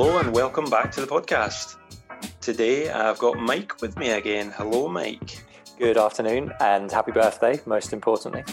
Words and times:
Hello 0.00 0.18
and 0.18 0.32
welcome 0.32 0.70
back 0.70 0.92
to 0.92 1.00
the 1.00 1.08
podcast. 1.08 1.76
Today 2.40 2.88
I've 2.88 3.18
got 3.18 3.36
Mike 3.36 3.82
with 3.82 3.98
me 3.98 4.10
again. 4.10 4.52
Hello, 4.56 4.86
Mike. 4.86 5.42
Good 5.76 5.96
afternoon 5.96 6.52
and 6.60 6.88
happy 6.88 7.10
birthday, 7.10 7.60
most 7.66 7.92
importantly. 7.92 8.44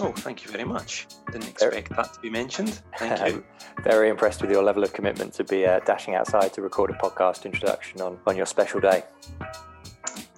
Oh, 0.00 0.10
thank 0.10 0.44
you 0.44 0.50
very 0.50 0.64
much. 0.64 1.06
Didn't 1.30 1.46
expect 1.46 1.94
that 1.94 2.12
to 2.14 2.18
be 2.18 2.28
mentioned. 2.28 2.82
Thank 2.98 3.24
you. 3.24 3.44
very 3.84 4.08
impressed 4.08 4.42
with 4.42 4.50
your 4.50 4.64
level 4.64 4.82
of 4.82 4.92
commitment 4.92 5.32
to 5.34 5.44
be 5.44 5.64
uh, 5.64 5.78
dashing 5.86 6.16
outside 6.16 6.52
to 6.54 6.60
record 6.60 6.90
a 6.90 6.94
podcast 6.94 7.44
introduction 7.44 8.00
on, 8.00 8.18
on 8.26 8.36
your 8.36 8.46
special 8.46 8.80
day. 8.80 9.04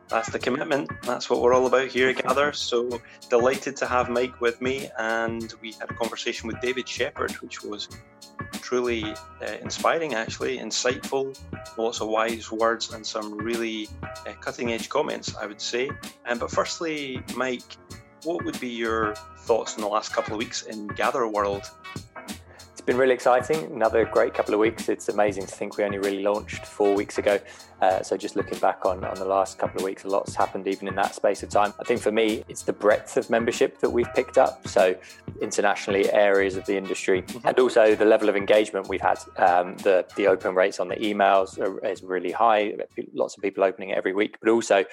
That's 0.09 0.29
the 0.30 0.39
commitment. 0.39 0.91
That's 1.05 1.30
what 1.30 1.41
we're 1.41 1.55
all 1.55 1.66
about 1.66 1.89
here 1.89 2.11
at 2.11 2.23
Gather. 2.23 2.52
So 2.52 3.00
delighted 3.30 3.77
to 3.78 3.86
have 3.86 4.11
Mike 4.11 4.39
with 4.39 4.61
me. 4.61 4.91
And 4.98 5.52
we 5.62 5.73
had 5.73 5.91
a 5.91 5.95
conversation 5.95 6.47
with 6.47 6.61
David 6.61 6.86
Shepherd, 6.86 7.33
which 7.41 7.64
was 7.64 7.89
truly 8.60 9.04
uh, 9.04 9.56
inspiring, 9.62 10.14
actually, 10.14 10.58
insightful, 10.58 11.38
lots 11.76 12.00
of 12.00 12.08
wise 12.08 12.50
words, 12.50 12.92
and 12.92 13.06
some 13.06 13.36
really 13.36 13.88
uh, 14.02 14.32
cutting 14.40 14.72
edge 14.72 14.88
comments, 14.88 15.34
I 15.36 15.46
would 15.46 15.60
say. 15.60 15.90
Um, 16.27 16.38
but 16.38 16.50
firstly, 16.50 17.22
Mike, 17.36 17.62
what 18.24 18.44
would 18.44 18.58
be 18.60 18.68
your 18.68 19.14
thoughts 19.38 19.77
in 19.77 19.82
the 19.82 19.88
last 19.88 20.12
couple 20.12 20.34
of 20.34 20.38
weeks 20.38 20.62
in 20.62 20.86
Gather 20.88 21.27
World? 21.28 21.62
Been 22.87 22.98
really 22.98 23.15
exciting. 23.15 23.73
Another 23.73 24.05
great 24.05 24.34
couple 24.34 24.52
of 24.52 24.61
weeks. 24.61 24.91
It's 24.91 25.09
amazing 25.09 25.47
to 25.47 25.55
think 25.55 25.79
we 25.79 25.84
only 25.84 25.97
really 25.97 26.23
launched 26.23 26.66
four 26.66 26.95
weeks 26.95 27.16
ago. 27.16 27.38
Uh, 27.80 28.02
so 28.02 28.15
just 28.15 28.37
looking 28.37 28.59
back 28.59 28.84
on, 28.84 29.02
on 29.05 29.15
the 29.15 29.25
last 29.25 29.59
couple 29.59 29.80
of 29.80 29.84
weeks, 29.87 30.05
a 30.05 30.09
lot's 30.09 30.34
happened 30.34 30.69
even 30.69 30.87
in 30.89 30.95
that 30.97 31.15
space 31.15 31.42
of 31.42 31.48
time. 31.48 31.73
I 31.80 31.84
think 31.84 32.02
for 32.02 32.12
me, 32.12 32.45
it's 32.47 32.62
the 32.62 32.75
breadth 32.75 33.16
of 33.16 33.30
membership 33.30 33.78
that 33.78 33.89
we've 33.89 34.12
picked 34.15 34.36
up. 34.36 34.69
So 34.69 34.95
internationally, 35.41 36.12
areas 36.12 36.56
of 36.56 36.67
the 36.67 36.77
industry, 36.77 37.23
mm-hmm. 37.23 37.48
and 37.48 37.58
also 37.58 37.95
the 37.95 38.05
level 38.05 38.28
of 38.28 38.36
engagement 38.36 38.86
we've 38.89 39.01
had. 39.01 39.19
Um, 39.39 39.77
the 39.78 40.06
the 40.17 40.27
open 40.27 40.55
rates 40.55 40.78
on 40.78 40.89
the 40.89 40.97
emails 40.97 41.58
are, 41.58 41.83
is 41.86 42.03
really 42.03 42.33
high. 42.33 42.75
Lots 43.14 43.34
of 43.34 43.42
people 43.42 43.64
opening 43.64 43.91
it 43.91 43.97
every 43.97 44.12
week, 44.12 44.36
but 44.41 44.51
also 44.51 44.84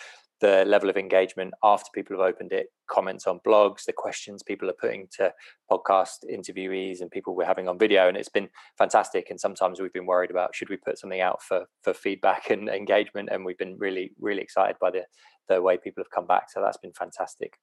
the 0.41 0.65
level 0.65 0.89
of 0.89 0.97
engagement 0.97 1.53
after 1.63 1.89
people 1.93 2.17
have 2.17 2.27
opened 2.27 2.51
it, 2.51 2.67
comments 2.89 3.27
on 3.27 3.39
blogs, 3.47 3.85
the 3.85 3.93
questions 3.93 4.41
people 4.41 4.69
are 4.69 4.75
putting 4.79 5.07
to 5.17 5.31
podcast 5.71 6.25
interviewees 6.29 6.99
and 6.99 7.11
people 7.11 7.35
we're 7.35 7.45
having 7.45 7.67
on 7.67 7.77
video. 7.77 8.07
And 8.07 8.17
it's 8.17 8.29
been 8.29 8.49
fantastic. 8.77 9.29
And 9.29 9.39
sometimes 9.39 9.79
we've 9.79 9.93
been 9.93 10.07
worried 10.07 10.31
about 10.31 10.55
should 10.55 10.69
we 10.69 10.77
put 10.77 10.97
something 10.97 11.21
out 11.21 11.41
for 11.43 11.65
for 11.83 11.93
feedback 11.93 12.49
and 12.49 12.67
engagement. 12.81 13.29
And 13.31 13.45
we've 13.45 13.57
been 13.57 13.77
really, 13.77 14.11
really 14.19 14.41
excited 14.41 14.77
by 14.81 14.91
the 14.91 15.03
the 15.47 15.61
way 15.61 15.77
people 15.77 16.03
have 16.03 16.11
come 16.11 16.27
back. 16.27 16.49
So 16.49 16.61
that's 16.61 16.77
been 16.77 16.93
fantastic. 16.93 17.53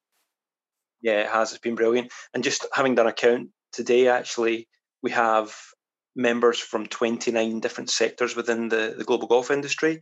Yeah, 1.03 1.21
it 1.21 1.29
has. 1.29 1.51
It's 1.51 1.61
been 1.61 1.75
brilliant. 1.75 2.13
And 2.33 2.45
just 2.45 2.67
having 2.73 2.95
done 2.95 3.07
a 3.07 3.13
count 3.13 3.49
today, 3.73 4.09
actually, 4.09 4.69
we 5.03 5.11
have 5.13 5.55
members 6.17 6.59
from 6.59 6.87
29 6.87 7.61
different 7.61 7.91
sectors 7.91 8.35
within 8.35 8.69
the, 8.69 8.95
the 8.99 9.05
global 9.05 9.29
golf 9.29 9.51
industry 9.53 10.01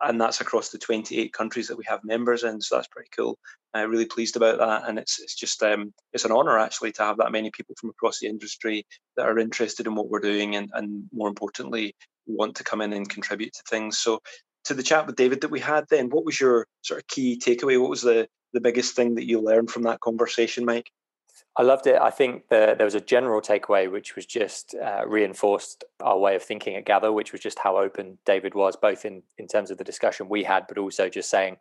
and 0.00 0.20
that's 0.20 0.40
across 0.40 0.70
the 0.70 0.78
28 0.78 1.32
countries 1.32 1.68
that 1.68 1.76
we 1.76 1.84
have 1.86 2.04
members 2.04 2.44
in. 2.44 2.60
So 2.60 2.76
that's 2.76 2.88
pretty 2.88 3.10
cool. 3.16 3.38
I'm 3.74 3.90
really 3.90 4.06
pleased 4.06 4.36
about 4.36 4.58
that, 4.58 4.88
and 4.88 4.98
it's 4.98 5.20
it's 5.20 5.34
just 5.34 5.62
um, 5.62 5.92
it's 6.12 6.24
an 6.24 6.32
honour 6.32 6.58
actually 6.58 6.92
to 6.92 7.02
have 7.02 7.18
that 7.18 7.32
many 7.32 7.50
people 7.50 7.74
from 7.78 7.90
across 7.90 8.18
the 8.18 8.26
industry 8.26 8.86
that 9.16 9.26
are 9.26 9.38
interested 9.38 9.86
in 9.86 9.94
what 9.94 10.08
we're 10.08 10.20
doing, 10.20 10.56
and 10.56 10.70
and 10.72 11.04
more 11.12 11.28
importantly, 11.28 11.94
want 12.26 12.56
to 12.56 12.64
come 12.64 12.80
in 12.80 12.92
and 12.92 13.08
contribute 13.08 13.52
to 13.52 13.62
things. 13.68 13.98
So 13.98 14.20
to 14.64 14.74
the 14.74 14.82
chat 14.82 15.06
with 15.06 15.16
David 15.16 15.42
that 15.42 15.50
we 15.50 15.60
had, 15.60 15.84
then 15.90 16.08
what 16.08 16.24
was 16.24 16.40
your 16.40 16.66
sort 16.82 17.00
of 17.00 17.06
key 17.08 17.38
takeaway? 17.38 17.80
What 17.80 17.90
was 17.90 18.02
the 18.02 18.28
the 18.54 18.60
biggest 18.60 18.96
thing 18.96 19.16
that 19.16 19.28
you 19.28 19.40
learned 19.40 19.70
from 19.70 19.82
that 19.82 20.00
conversation, 20.00 20.64
Mike? 20.64 20.90
I 21.58 21.62
loved 21.62 21.88
it. 21.88 21.96
I 22.00 22.10
think 22.10 22.48
the, 22.50 22.76
there 22.78 22.84
was 22.84 22.94
a 22.94 23.00
general 23.00 23.40
takeaway, 23.40 23.90
which 23.90 24.14
was 24.14 24.24
just 24.24 24.76
uh, 24.76 25.02
reinforced 25.04 25.82
our 26.00 26.16
way 26.16 26.36
of 26.36 26.42
thinking 26.42 26.76
at 26.76 26.84
Gather, 26.84 27.12
which 27.12 27.32
was 27.32 27.40
just 27.40 27.58
how 27.58 27.76
open 27.76 28.18
David 28.24 28.54
was, 28.54 28.76
both 28.76 29.04
in, 29.04 29.24
in 29.38 29.48
terms 29.48 29.72
of 29.72 29.76
the 29.76 29.82
discussion 29.82 30.28
we 30.28 30.44
had, 30.44 30.66
but 30.68 30.78
also 30.78 31.08
just 31.08 31.28
saying, 31.28 31.56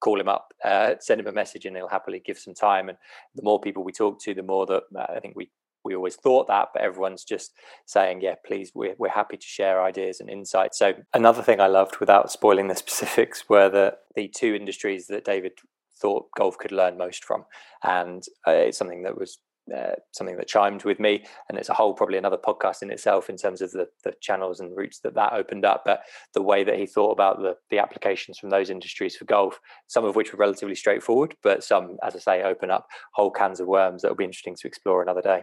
call 0.00 0.18
him 0.18 0.28
up, 0.28 0.54
uh, 0.64 0.94
send 1.00 1.20
him 1.20 1.26
a 1.26 1.32
message, 1.32 1.66
and 1.66 1.76
he'll 1.76 1.88
happily 1.88 2.18
give 2.18 2.38
some 2.38 2.54
time. 2.54 2.88
And 2.88 2.96
the 3.34 3.42
more 3.42 3.60
people 3.60 3.84
we 3.84 3.92
talk 3.92 4.18
to, 4.22 4.32
the 4.32 4.42
more 4.42 4.64
that 4.66 4.84
uh, 4.96 5.06
I 5.14 5.20
think 5.20 5.36
we 5.36 5.50
we 5.84 5.94
always 5.94 6.16
thought 6.16 6.48
that, 6.48 6.70
but 6.74 6.82
everyone's 6.82 7.22
just 7.22 7.52
saying, 7.84 8.20
yeah, 8.20 8.34
please, 8.44 8.72
we're, 8.74 8.96
we're 8.98 9.08
happy 9.08 9.36
to 9.36 9.46
share 9.46 9.80
ideas 9.80 10.18
and 10.18 10.28
insights. 10.28 10.76
So 10.76 10.94
another 11.14 11.42
thing 11.42 11.60
I 11.60 11.68
loved, 11.68 12.00
without 12.00 12.32
spoiling 12.32 12.66
the 12.66 12.74
specifics, 12.84 13.48
were 13.48 13.68
the 13.68 13.98
the 14.16 14.28
two 14.28 14.54
industries 14.54 15.06
that 15.06 15.24
David 15.24 15.52
thought 16.00 16.26
golf 16.36 16.58
could 16.58 16.72
learn 16.72 16.98
most 16.98 17.24
from, 17.24 17.44
and 17.82 18.22
uh, 18.46 18.52
it's 18.52 18.78
something 18.78 19.02
that 19.02 19.18
was 19.18 19.38
uh, 19.74 19.94
something 20.12 20.36
that 20.36 20.46
chimed 20.46 20.84
with 20.84 21.00
me 21.00 21.24
and 21.48 21.58
it's 21.58 21.68
a 21.68 21.74
whole 21.74 21.92
probably 21.92 22.18
another 22.18 22.38
podcast 22.38 22.82
in 22.82 22.90
itself 22.90 23.28
in 23.28 23.36
terms 23.36 23.60
of 23.60 23.70
the, 23.72 23.86
the 24.04 24.12
channels 24.20 24.60
and 24.60 24.76
routes 24.76 25.00
that 25.00 25.14
that 25.14 25.32
opened 25.32 25.64
up 25.64 25.82
but 25.84 26.02
the 26.34 26.42
way 26.42 26.62
that 26.62 26.78
he 26.78 26.86
thought 26.86 27.10
about 27.10 27.38
the, 27.38 27.56
the 27.70 27.78
applications 27.78 28.38
from 28.38 28.50
those 28.50 28.70
industries 28.70 29.16
for 29.16 29.24
golf 29.24 29.58
some 29.88 30.04
of 30.04 30.14
which 30.14 30.32
were 30.32 30.38
relatively 30.38 30.74
straightforward 30.74 31.34
but 31.42 31.64
some 31.64 31.96
as 32.04 32.14
i 32.14 32.18
say 32.18 32.42
open 32.44 32.70
up 32.70 32.86
whole 33.14 33.30
cans 33.30 33.58
of 33.58 33.66
worms 33.66 34.02
that 34.02 34.08
will 34.08 34.16
be 34.16 34.24
interesting 34.24 34.54
to 34.54 34.68
explore 34.68 35.02
another 35.02 35.22
day. 35.22 35.42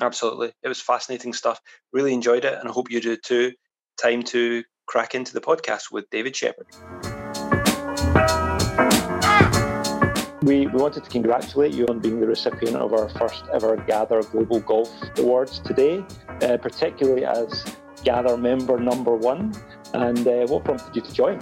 Absolutely. 0.00 0.50
It 0.64 0.68
was 0.68 0.80
fascinating 0.80 1.32
stuff. 1.32 1.60
Really 1.92 2.12
enjoyed 2.12 2.44
it 2.44 2.54
and 2.58 2.68
i 2.68 2.72
hope 2.72 2.90
you 2.90 3.00
do 3.00 3.16
too. 3.16 3.52
Time 4.02 4.24
to 4.24 4.64
crack 4.88 5.14
into 5.14 5.32
the 5.32 5.40
podcast 5.40 5.92
with 5.92 6.10
david 6.10 6.34
shepherd 6.34 6.66
We, 10.44 10.66
we 10.66 10.82
wanted 10.82 11.04
to 11.04 11.08
congratulate 11.08 11.72
you 11.72 11.86
on 11.86 12.00
being 12.00 12.20
the 12.20 12.26
recipient 12.26 12.76
of 12.76 12.92
our 12.92 13.08
first 13.08 13.44
ever 13.50 13.76
Gather 13.76 14.22
Global 14.22 14.60
Golf 14.60 14.90
Awards 15.16 15.58
today, 15.58 16.04
uh, 16.42 16.58
particularly 16.58 17.24
as 17.24 17.64
Gather 18.04 18.36
member 18.36 18.78
number 18.78 19.14
one. 19.14 19.54
And 19.94 20.28
uh, 20.28 20.46
what 20.48 20.64
prompted 20.64 20.94
you 20.94 21.00
to 21.00 21.12
join? 21.14 21.40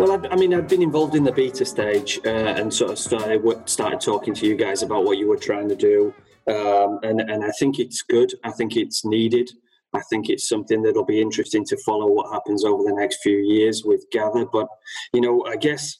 Well, 0.00 0.10
I, 0.10 0.28
I, 0.32 0.36
mean, 0.36 0.52
I've 0.52 0.66
been 0.66 0.82
involved 0.82 1.14
in 1.14 1.22
the 1.22 1.30
beta 1.30 1.64
stage 1.64 2.18
uh, 2.26 2.28
and 2.28 2.74
sort 2.74 2.90
of 2.90 2.98
started 2.98 3.68
started 3.68 4.00
talking 4.00 4.34
to 4.34 4.44
you 4.44 4.56
guys 4.56 4.82
about 4.82 5.04
what 5.04 5.16
you 5.16 5.28
were 5.28 5.36
trying 5.36 5.68
to 5.68 5.76
do, 5.76 6.12
um, 6.48 6.98
and 7.04 7.20
and 7.20 7.44
I 7.44 7.50
think 7.52 7.78
it's 7.78 8.02
good. 8.02 8.34
I 8.42 8.50
think 8.50 8.76
it's 8.76 9.04
needed. 9.04 9.48
I 9.92 10.00
think 10.10 10.28
it's 10.28 10.48
something 10.48 10.82
that'll 10.82 11.04
be 11.04 11.20
interesting 11.20 11.64
to 11.66 11.76
follow 11.86 12.06
what 12.06 12.32
happens 12.32 12.64
over 12.64 12.82
the 12.82 12.94
next 12.94 13.22
few 13.22 13.36
years 13.36 13.84
with 13.84 14.10
Gather. 14.10 14.44
But 14.44 14.66
you 15.12 15.20
know, 15.20 15.44
I 15.44 15.54
guess 15.54 15.98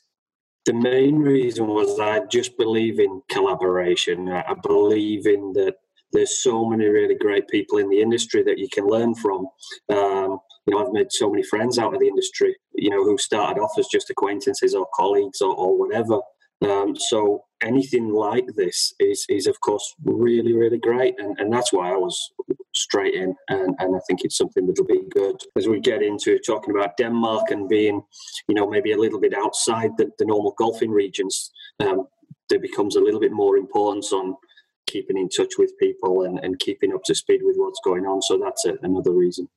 the 0.65 0.75
main 0.75 1.19
reason 1.19 1.67
was 1.67 1.99
I 1.99 2.21
just 2.27 2.57
believe 2.57 3.01
in 3.01 3.23
collaboration. 3.31 4.29
I 4.29 4.55
believe 4.63 5.27
in 5.27 5.53
that 5.55 5.75
there's 6.13 6.43
so 6.43 6.65
many 6.65 6.87
really 6.87 7.15
great 7.15 7.49
people 7.49 7.79
in 7.79 7.89
the 7.89 8.01
industry 8.01 8.43
that 8.45 8.59
you 8.59 8.69
can 8.73 8.87
learn 8.87 9.15
from. 9.15 9.47
Um, 9.89 10.39
you 10.67 10.75
know, 10.75 10.87
I've 10.87 10.93
made 10.93 11.11
so 11.11 11.31
many 11.31 11.43
friends 11.43 11.79
out 11.79 11.95
of 11.95 12.01
the 12.01 12.07
industry, 12.07 12.55
you 12.75 12.91
know, 12.91 13.03
who 13.03 13.19
started 13.19 13.61
off 13.61 13.77
as 13.79 13.89
just 13.89 14.11
acquaintances 14.11 14.75
or 14.75 14.87
colleagues 14.95 15.41
or, 15.41 15.55
or 15.55 15.77
whatever. 15.77 16.21
Um, 16.63 16.95
so 16.97 17.43
anything 17.61 18.11
like 18.11 18.47
this 18.55 18.95
is, 19.01 19.27
is 19.29 19.49
of 19.49 19.59
course 19.61 19.95
really, 20.05 20.53
really 20.53 20.79
great, 20.79 21.15
and, 21.19 21.37
and 21.41 21.53
that's 21.53 21.73
why 21.73 21.93
I 21.93 21.97
was 21.97 22.33
straight 22.75 23.15
in, 23.15 23.35
and, 23.49 23.75
and 23.79 23.97
I 23.97 24.01
think 24.07 24.21
it's 24.25 24.37
something 24.37 24.67
that'll 24.67 24.85
be 24.85 25.03
good 25.11 25.37
as 25.57 25.69
we 25.69 25.81
get 25.81 26.03
into 26.03 26.39
talking 26.39 26.75
about 26.75 26.97
Denmark 26.97 27.51
and 27.51 27.69
being, 27.69 28.03
you 28.49 28.55
know, 28.55 28.69
maybe 28.69 28.93
a 28.93 28.99
little 28.99 29.21
bit 29.21 29.35
outside 29.35 29.91
the, 29.97 30.11
the 30.19 30.25
normal 30.25 30.55
golfing 30.59 30.91
regions. 30.91 31.51
Um, 31.81 32.07
there 32.49 32.61
becomes 32.61 32.97
a 32.97 33.01
little 33.01 33.21
bit 33.21 33.33
more 33.33 33.57
importance 33.57 34.13
on 34.13 34.37
keeping 34.87 35.17
in 35.17 35.29
touch 35.29 35.55
with 35.59 35.73
people 35.79 36.25
and, 36.25 36.39
and 36.41 36.59
keeping 36.59 36.93
up 36.93 37.03
to 37.05 37.15
speed 37.15 37.41
with 37.43 37.57
what's 37.57 37.81
going 37.85 38.05
on. 38.05 38.21
So 38.23 38.39
that's 38.39 38.65
a, 38.67 38.75
another 38.83 39.13
reason. 39.13 39.49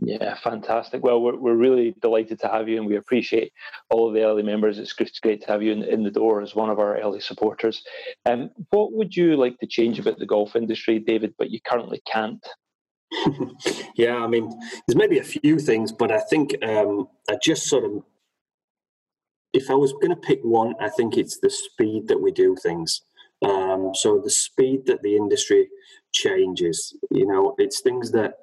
Yeah, 0.00 0.36
fantastic. 0.36 1.02
Well, 1.02 1.20
we're, 1.20 1.36
we're 1.36 1.56
really 1.56 1.94
delighted 2.00 2.38
to 2.40 2.48
have 2.48 2.68
you, 2.68 2.76
and 2.76 2.86
we 2.86 2.96
appreciate 2.96 3.52
all 3.90 4.06
of 4.06 4.14
the 4.14 4.22
early 4.22 4.44
members. 4.44 4.78
It's 4.78 4.92
great 4.92 5.42
to 5.42 5.46
have 5.48 5.62
you 5.62 5.72
in, 5.72 5.82
in 5.82 6.04
the 6.04 6.10
door 6.10 6.40
as 6.40 6.54
one 6.54 6.70
of 6.70 6.78
our 6.78 6.98
early 6.98 7.20
supporters. 7.20 7.82
Um, 8.24 8.50
what 8.70 8.92
would 8.92 9.16
you 9.16 9.36
like 9.36 9.58
to 9.58 9.66
change 9.66 9.98
about 9.98 10.18
the 10.18 10.26
golf 10.26 10.54
industry, 10.54 11.00
David, 11.00 11.34
but 11.36 11.50
you 11.50 11.60
currently 11.60 12.00
can't? 12.06 12.46
yeah, 13.96 14.16
I 14.16 14.28
mean, 14.28 14.48
there's 14.86 14.96
maybe 14.96 15.18
a 15.18 15.24
few 15.24 15.58
things, 15.58 15.90
but 15.90 16.12
I 16.12 16.20
think 16.20 16.54
um, 16.62 17.08
I 17.28 17.36
just 17.42 17.66
sort 17.66 17.84
of, 17.84 18.04
if 19.52 19.68
I 19.68 19.74
was 19.74 19.92
going 19.94 20.10
to 20.10 20.16
pick 20.16 20.40
one, 20.42 20.74
I 20.80 20.90
think 20.90 21.16
it's 21.16 21.38
the 21.40 21.50
speed 21.50 22.06
that 22.06 22.20
we 22.20 22.30
do 22.30 22.54
things. 22.62 23.00
Um, 23.44 23.92
so 23.94 24.20
the 24.22 24.30
speed 24.30 24.86
that 24.86 25.02
the 25.02 25.16
industry 25.16 25.68
changes, 26.12 26.96
you 27.10 27.26
know, 27.26 27.54
it's 27.58 27.80
things 27.80 28.12
that 28.12 28.34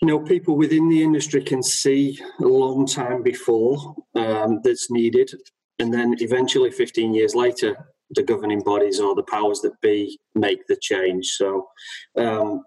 you 0.00 0.06
know, 0.06 0.20
people 0.20 0.56
within 0.56 0.88
the 0.88 1.02
industry 1.02 1.42
can 1.42 1.62
see 1.62 2.18
a 2.40 2.44
long 2.44 2.86
time 2.86 3.22
before 3.22 3.96
um, 4.14 4.60
that's 4.62 4.90
needed, 4.90 5.30
and 5.78 5.92
then 5.92 6.14
eventually, 6.20 6.70
15 6.70 7.14
years 7.14 7.34
later, 7.34 7.76
the 8.10 8.22
governing 8.22 8.62
bodies 8.62 9.00
or 9.00 9.14
the 9.14 9.24
powers 9.24 9.60
that 9.60 9.80
be 9.80 10.18
make 10.34 10.66
the 10.66 10.76
change. 10.80 11.26
So, 11.26 11.68
um, 12.16 12.62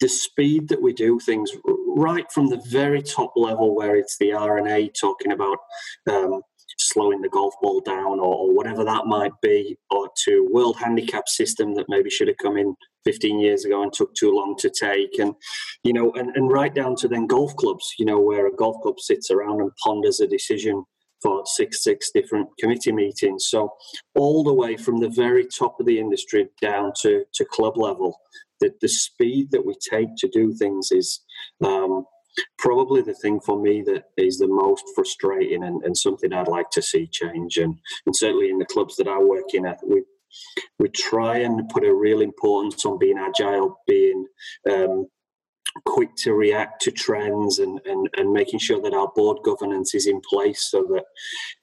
the 0.00 0.08
speed 0.08 0.68
that 0.68 0.80
we 0.80 0.92
do 0.92 1.18
things, 1.18 1.50
right 1.64 2.30
from 2.32 2.48
the 2.48 2.62
very 2.68 3.02
top 3.02 3.32
level, 3.36 3.74
where 3.74 3.96
it's 3.96 4.16
the 4.18 4.32
R&A 4.32 4.88
talking 4.88 5.32
about 5.32 5.58
um, 6.08 6.42
slowing 6.80 7.20
the 7.20 7.28
golf 7.28 7.54
ball 7.62 7.80
down 7.80 8.18
or, 8.18 8.34
or, 8.34 8.54
whatever 8.54 8.84
that 8.84 9.06
might 9.06 9.32
be, 9.42 9.76
or 9.90 10.08
to 10.24 10.48
world 10.50 10.76
handicap 10.78 11.28
system 11.28 11.74
that 11.74 11.86
maybe 11.88 12.10
should 12.10 12.28
have 12.28 12.36
come 12.42 12.56
in 12.56 12.74
15 13.04 13.40
years 13.40 13.64
ago 13.64 13.82
and 13.82 13.92
took 13.92 14.14
too 14.14 14.32
long 14.32 14.56
to 14.58 14.70
take. 14.70 15.18
And, 15.18 15.34
you 15.84 15.92
know, 15.92 16.12
and, 16.12 16.34
and 16.36 16.50
right 16.50 16.74
down 16.74 16.96
to 16.96 17.08
then 17.08 17.26
golf 17.26 17.54
clubs, 17.56 17.94
you 17.98 18.04
know, 18.04 18.20
where 18.20 18.46
a 18.46 18.54
golf 18.54 18.76
club 18.82 19.00
sits 19.00 19.30
around 19.30 19.60
and 19.60 19.70
ponders 19.82 20.20
a 20.20 20.26
decision 20.26 20.84
for 21.22 21.42
six, 21.44 21.84
six 21.84 22.10
different 22.14 22.48
committee 22.58 22.92
meetings. 22.92 23.46
So 23.48 23.72
all 24.14 24.42
the 24.42 24.54
way 24.54 24.76
from 24.76 24.98
the 24.98 25.10
very 25.10 25.46
top 25.46 25.78
of 25.78 25.86
the 25.86 25.98
industry 25.98 26.48
down 26.60 26.92
to, 27.02 27.24
to 27.34 27.44
club 27.44 27.76
level, 27.76 28.16
the, 28.60 28.72
the 28.80 28.88
speed 28.88 29.50
that 29.50 29.64
we 29.64 29.74
take 29.90 30.08
to 30.18 30.28
do 30.28 30.54
things 30.54 30.90
is 30.92 31.20
um, 31.64 32.04
probably 32.58 33.02
the 33.02 33.14
thing 33.14 33.40
for 33.40 33.60
me 33.60 33.82
that 33.82 34.04
is 34.16 34.38
the 34.38 34.46
most 34.46 34.84
frustrating 34.94 35.64
and, 35.64 35.82
and 35.84 35.96
something 35.96 36.32
I'd 36.32 36.48
like 36.48 36.70
to 36.70 36.82
see 36.82 37.06
change. 37.06 37.56
And, 37.56 37.78
and 38.06 38.14
certainly 38.14 38.50
in 38.50 38.58
the 38.58 38.66
clubs 38.66 38.96
that 38.96 39.08
I 39.08 39.18
work 39.18 39.54
in, 39.54 39.66
we 39.86 40.02
we 40.78 40.88
try 40.90 41.38
and 41.38 41.68
put 41.68 41.84
a 41.84 41.92
real 41.92 42.20
importance 42.20 42.86
on 42.86 42.98
being 42.98 43.18
agile, 43.18 43.80
being 43.88 44.26
um, 44.70 45.08
quick 45.84 46.14
to 46.16 46.32
react 46.34 46.82
to 46.82 46.90
trends 46.90 47.58
and, 47.58 47.80
and, 47.84 48.08
and 48.16 48.32
making 48.32 48.58
sure 48.58 48.80
that 48.82 48.94
our 48.94 49.10
board 49.14 49.38
governance 49.44 49.94
is 49.94 50.06
in 50.06 50.20
place 50.28 50.68
so 50.70 50.82
that 50.84 51.04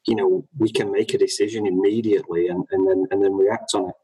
you 0.07 0.15
know 0.15 0.47
we 0.57 0.71
can 0.71 0.91
make 0.91 1.13
a 1.13 1.17
decision 1.17 1.65
immediately 1.65 2.47
and, 2.47 2.65
and 2.71 2.87
then 2.87 3.05
and 3.11 3.23
then 3.23 3.33
react 3.33 3.71
on 3.73 3.89
it 3.89 3.95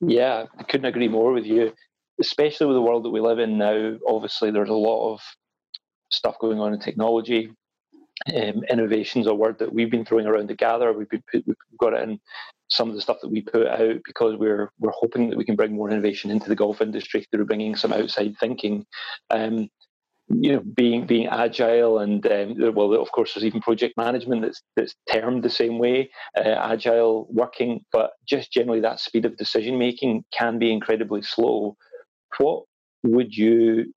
yeah 0.00 0.44
i 0.58 0.62
couldn't 0.62 0.86
agree 0.86 1.08
more 1.08 1.32
with 1.32 1.44
you 1.44 1.72
especially 2.20 2.66
with 2.66 2.76
the 2.76 2.82
world 2.82 3.04
that 3.04 3.10
we 3.10 3.20
live 3.20 3.38
in 3.38 3.58
now, 3.58 3.96
obviously 4.06 4.50
there's 4.50 4.68
a 4.68 4.74
lot 4.74 5.12
of 5.12 5.20
stuff 6.10 6.38
going 6.38 6.60
on 6.60 6.74
in 6.74 6.80
technology. 6.80 7.50
Um, 8.34 8.64
innovation's 8.70 9.26
a 9.26 9.34
word 9.34 9.58
that 9.58 9.72
we've 9.72 9.90
been 9.90 10.04
throwing 10.04 10.26
around 10.26 10.48
to 10.48 10.54
gather. 10.54 10.92
We've, 10.92 11.08
been 11.08 11.22
we've 11.32 11.56
got 11.80 11.94
it 11.94 12.02
in 12.02 12.20
some 12.68 12.88
of 12.88 12.94
the 12.94 13.00
stuff 13.00 13.18
that 13.22 13.30
we 13.30 13.40
put 13.40 13.66
out 13.66 13.96
because 14.04 14.36
we're 14.36 14.70
we're 14.78 14.92
hoping 14.92 15.30
that 15.30 15.38
we 15.38 15.44
can 15.44 15.56
bring 15.56 15.74
more 15.74 15.90
innovation 15.90 16.30
into 16.30 16.48
the 16.48 16.54
golf 16.54 16.80
industry 16.82 17.24
through 17.30 17.46
bringing 17.46 17.76
some 17.76 17.92
outside 17.92 18.36
thinking. 18.38 18.84
Um, 19.30 19.70
you 20.32 20.52
know, 20.52 20.60
being 20.60 21.06
being 21.06 21.26
agile 21.26 21.98
and 21.98 22.24
um, 22.26 22.74
well, 22.74 22.94
of 22.94 23.10
course, 23.10 23.34
there's 23.34 23.44
even 23.44 23.60
project 23.60 23.96
management 23.96 24.42
that's 24.42 24.62
that's 24.76 24.94
termed 25.10 25.42
the 25.42 25.50
same 25.50 25.78
way, 25.78 26.10
uh, 26.36 26.42
agile 26.42 27.26
working. 27.30 27.84
But 27.90 28.12
just 28.28 28.52
generally, 28.52 28.80
that 28.80 29.00
speed 29.00 29.24
of 29.24 29.36
decision 29.36 29.78
making 29.78 30.24
can 30.30 30.58
be 30.58 30.72
incredibly 30.72 31.22
slow 31.22 31.76
what 32.38 32.64
would 33.02 33.34
you 33.34 33.92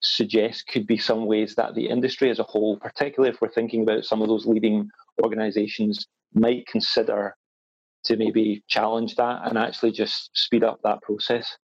suggest 0.00 0.66
could 0.68 0.86
be 0.86 0.98
some 0.98 1.26
ways 1.26 1.54
that 1.54 1.74
the 1.74 1.88
industry 1.88 2.30
as 2.30 2.38
a 2.38 2.44
whole, 2.44 2.76
particularly 2.78 3.34
if 3.34 3.40
we're 3.40 3.48
thinking 3.48 3.82
about 3.82 4.04
some 4.04 4.22
of 4.22 4.28
those 4.28 4.46
leading 4.46 4.88
organizations, 5.22 6.06
might 6.34 6.66
consider 6.66 7.34
to 8.04 8.16
maybe 8.16 8.62
challenge 8.68 9.16
that 9.16 9.40
and 9.44 9.58
actually 9.58 9.90
just 9.90 10.30
speed 10.34 10.62
up 10.62 10.80
that 10.82 11.02
process? 11.02 11.56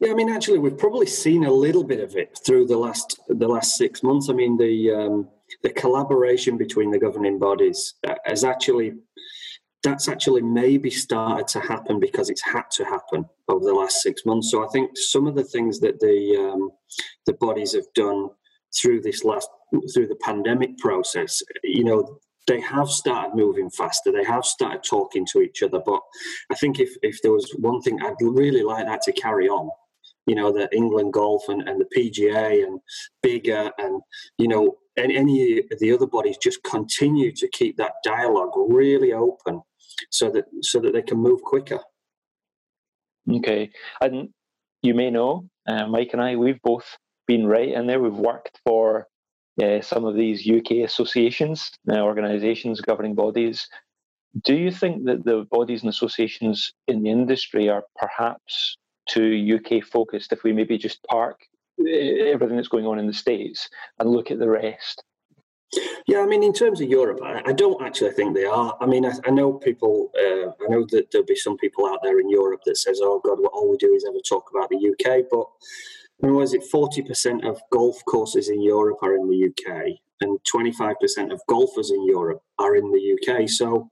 Yeah, 0.00 0.12
I 0.12 0.14
mean, 0.14 0.30
actually, 0.30 0.60
we've 0.60 0.78
probably 0.78 1.06
seen 1.06 1.44
a 1.44 1.52
little 1.52 1.82
bit 1.82 2.00
of 2.00 2.16
it 2.16 2.38
through 2.46 2.66
the 2.66 2.76
last 2.76 3.18
the 3.28 3.48
last 3.48 3.76
six 3.76 4.02
months. 4.02 4.30
I 4.30 4.32
mean, 4.32 4.56
the 4.56 4.92
um, 4.92 5.28
the 5.62 5.70
collaboration 5.70 6.56
between 6.56 6.92
the 6.92 7.00
governing 7.00 7.38
bodies 7.38 7.94
uh, 8.06 8.14
has 8.24 8.44
actually 8.44 8.94
that's 9.82 10.08
actually 10.08 10.42
maybe 10.42 10.90
started 10.90 11.46
to 11.48 11.60
happen 11.60 12.00
because 12.00 12.30
it's 12.30 12.42
had 12.42 12.64
to 12.72 12.84
happen 12.84 13.24
over 13.48 13.64
the 13.64 13.72
last 13.72 14.02
six 14.02 14.26
months. 14.26 14.50
So 14.50 14.64
I 14.64 14.68
think 14.68 14.96
some 14.96 15.26
of 15.26 15.36
the 15.36 15.44
things 15.44 15.78
that 15.80 16.00
the 16.00 16.36
um, 16.36 16.70
the 17.26 17.34
bodies 17.34 17.74
have 17.74 17.86
done 17.94 18.30
through 18.76 19.02
this 19.02 19.24
last 19.24 19.48
through 19.94 20.08
the 20.08 20.16
pandemic 20.16 20.78
process, 20.78 21.42
you 21.62 21.84
know, 21.84 22.18
they 22.46 22.60
have 22.60 22.88
started 22.88 23.36
moving 23.36 23.70
faster. 23.70 24.10
They 24.10 24.24
have 24.24 24.44
started 24.44 24.82
talking 24.82 25.26
to 25.26 25.42
each 25.42 25.62
other. 25.62 25.80
But 25.84 26.00
I 26.50 26.54
think 26.54 26.80
if 26.80 26.90
if 27.02 27.22
there 27.22 27.32
was 27.32 27.50
one 27.58 27.80
thing 27.80 28.00
I'd 28.02 28.14
really 28.20 28.62
like 28.62 28.86
that 28.86 29.02
to 29.02 29.12
carry 29.12 29.48
on, 29.48 29.70
you 30.26 30.34
know, 30.34 30.50
the 30.50 30.68
England 30.74 31.12
Golf 31.12 31.48
and, 31.48 31.68
and 31.68 31.80
the 31.80 31.88
PGA 31.96 32.64
and 32.64 32.80
bigger 33.22 33.70
and 33.78 34.02
you 34.38 34.48
know 34.48 34.78
and 34.96 35.12
any 35.12 35.58
of 35.58 35.78
the 35.78 35.92
other 35.92 36.06
bodies 36.06 36.36
just 36.38 36.62
continue 36.64 37.30
to 37.32 37.48
keep 37.48 37.76
that 37.76 37.92
dialogue 38.02 38.50
really 38.56 39.12
open 39.12 39.62
so 40.10 40.30
that 40.30 40.44
so 40.62 40.80
that 40.80 40.92
they 40.92 41.02
can 41.02 41.18
move 41.18 41.42
quicker. 41.42 41.80
Okay, 43.30 43.70
and 44.00 44.30
you 44.82 44.94
may 44.94 45.10
know, 45.10 45.48
uh, 45.66 45.86
Mike 45.86 46.10
and 46.12 46.22
I, 46.22 46.36
we've 46.36 46.62
both 46.62 46.96
been 47.26 47.46
right 47.46 47.68
in 47.68 47.86
there. 47.86 48.00
We've 48.00 48.12
worked 48.12 48.58
for 48.64 49.06
uh, 49.62 49.80
some 49.80 50.04
of 50.04 50.14
these 50.14 50.48
UK 50.48 50.84
associations, 50.84 51.70
uh, 51.90 52.00
organisations, 52.00 52.80
governing 52.80 53.14
bodies. 53.14 53.68
Do 54.44 54.54
you 54.54 54.70
think 54.70 55.04
that 55.06 55.24
the 55.24 55.46
bodies 55.50 55.82
and 55.82 55.90
associations 55.90 56.72
in 56.86 57.02
the 57.02 57.10
industry 57.10 57.68
are 57.68 57.84
perhaps 57.96 58.76
too 59.08 59.58
UK 59.58 59.84
focused? 59.84 60.32
If 60.32 60.44
we 60.44 60.52
maybe 60.52 60.78
just 60.78 61.02
park 61.04 61.40
uh, 61.80 61.90
everything 61.90 62.56
that's 62.56 62.68
going 62.68 62.86
on 62.86 62.98
in 62.98 63.06
the 63.06 63.12
states 63.12 63.68
and 63.98 64.10
look 64.10 64.30
at 64.30 64.38
the 64.38 64.48
rest 64.48 65.02
yeah, 66.06 66.20
I 66.20 66.26
mean, 66.26 66.42
in 66.42 66.52
terms 66.52 66.80
of 66.80 66.88
Europe, 66.88 67.20
I, 67.22 67.42
I 67.46 67.52
don't 67.52 67.82
actually 67.82 68.12
think 68.12 68.34
they 68.34 68.46
are. 68.46 68.76
I 68.80 68.86
mean, 68.86 69.04
I, 69.04 69.12
I 69.26 69.30
know 69.30 69.52
people. 69.54 70.10
Uh, 70.16 70.50
I 70.64 70.68
know 70.68 70.86
that 70.90 71.10
there'll 71.10 71.26
be 71.26 71.36
some 71.36 71.56
people 71.58 71.86
out 71.86 72.00
there 72.02 72.20
in 72.20 72.30
Europe 72.30 72.60
that 72.64 72.78
says, 72.78 73.00
"Oh 73.02 73.20
God, 73.24 73.38
what 73.40 73.52
all 73.52 73.70
we 73.70 73.76
do 73.76 73.94
is 73.94 74.04
ever 74.08 74.18
talk 74.26 74.50
about 74.50 74.70
the 74.70 74.76
UK." 74.76 75.24
But 75.30 75.44
I 76.22 76.26
mean, 76.26 76.36
was 76.36 76.54
it 76.54 76.64
forty 76.64 77.02
percent 77.02 77.44
of 77.44 77.60
golf 77.70 78.02
courses 78.06 78.48
in 78.48 78.62
Europe 78.62 78.98
are 79.02 79.14
in 79.14 79.28
the 79.28 79.48
UK, 79.48 79.98
and 80.22 80.38
twenty 80.44 80.72
five 80.72 80.96
percent 81.00 81.32
of 81.32 81.42
golfers 81.48 81.90
in 81.90 82.06
Europe 82.06 82.42
are 82.58 82.74
in 82.74 82.90
the 82.90 83.18
UK. 83.18 83.48
So, 83.48 83.90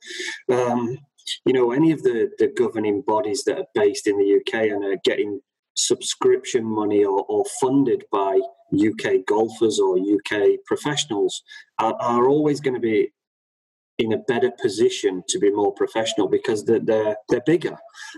um, 0.51 0.97
you 1.45 1.53
know, 1.53 1.73
any 1.73 1.93
of 1.93 2.03
the 2.03 2.31
the 2.39 2.49
governing 2.49 3.03
bodies 3.03 3.45
that 3.45 3.59
are 3.59 3.67
based 3.75 4.07
in 4.07 4.17
the 4.17 4.41
UK 4.41 4.71
and 4.71 4.85
are 4.85 4.99
getting 5.05 5.41
subscription 5.77 6.65
money 6.65 7.05
or, 7.05 7.25
or 7.29 7.45
funded 7.61 8.05
by 8.11 8.41
UK 8.75 9.25
golfers 9.27 9.79
or 9.79 9.99
UK 9.99 10.59
professionals 10.67 11.43
are, 11.79 11.95
are 12.01 12.29
always 12.29 12.61
going 12.61 12.75
to 12.75 12.81
be 12.81 13.13
in 13.99 14.13
a 14.13 14.19
better 14.19 14.51
position 14.61 15.23
to 15.29 15.39
be 15.39 15.51
more 15.51 15.73
professional 15.73 16.29
because 16.29 16.65
they're 16.65 16.81
they're, 16.81 17.17
they're 17.29 17.43
bigger. 17.47 17.77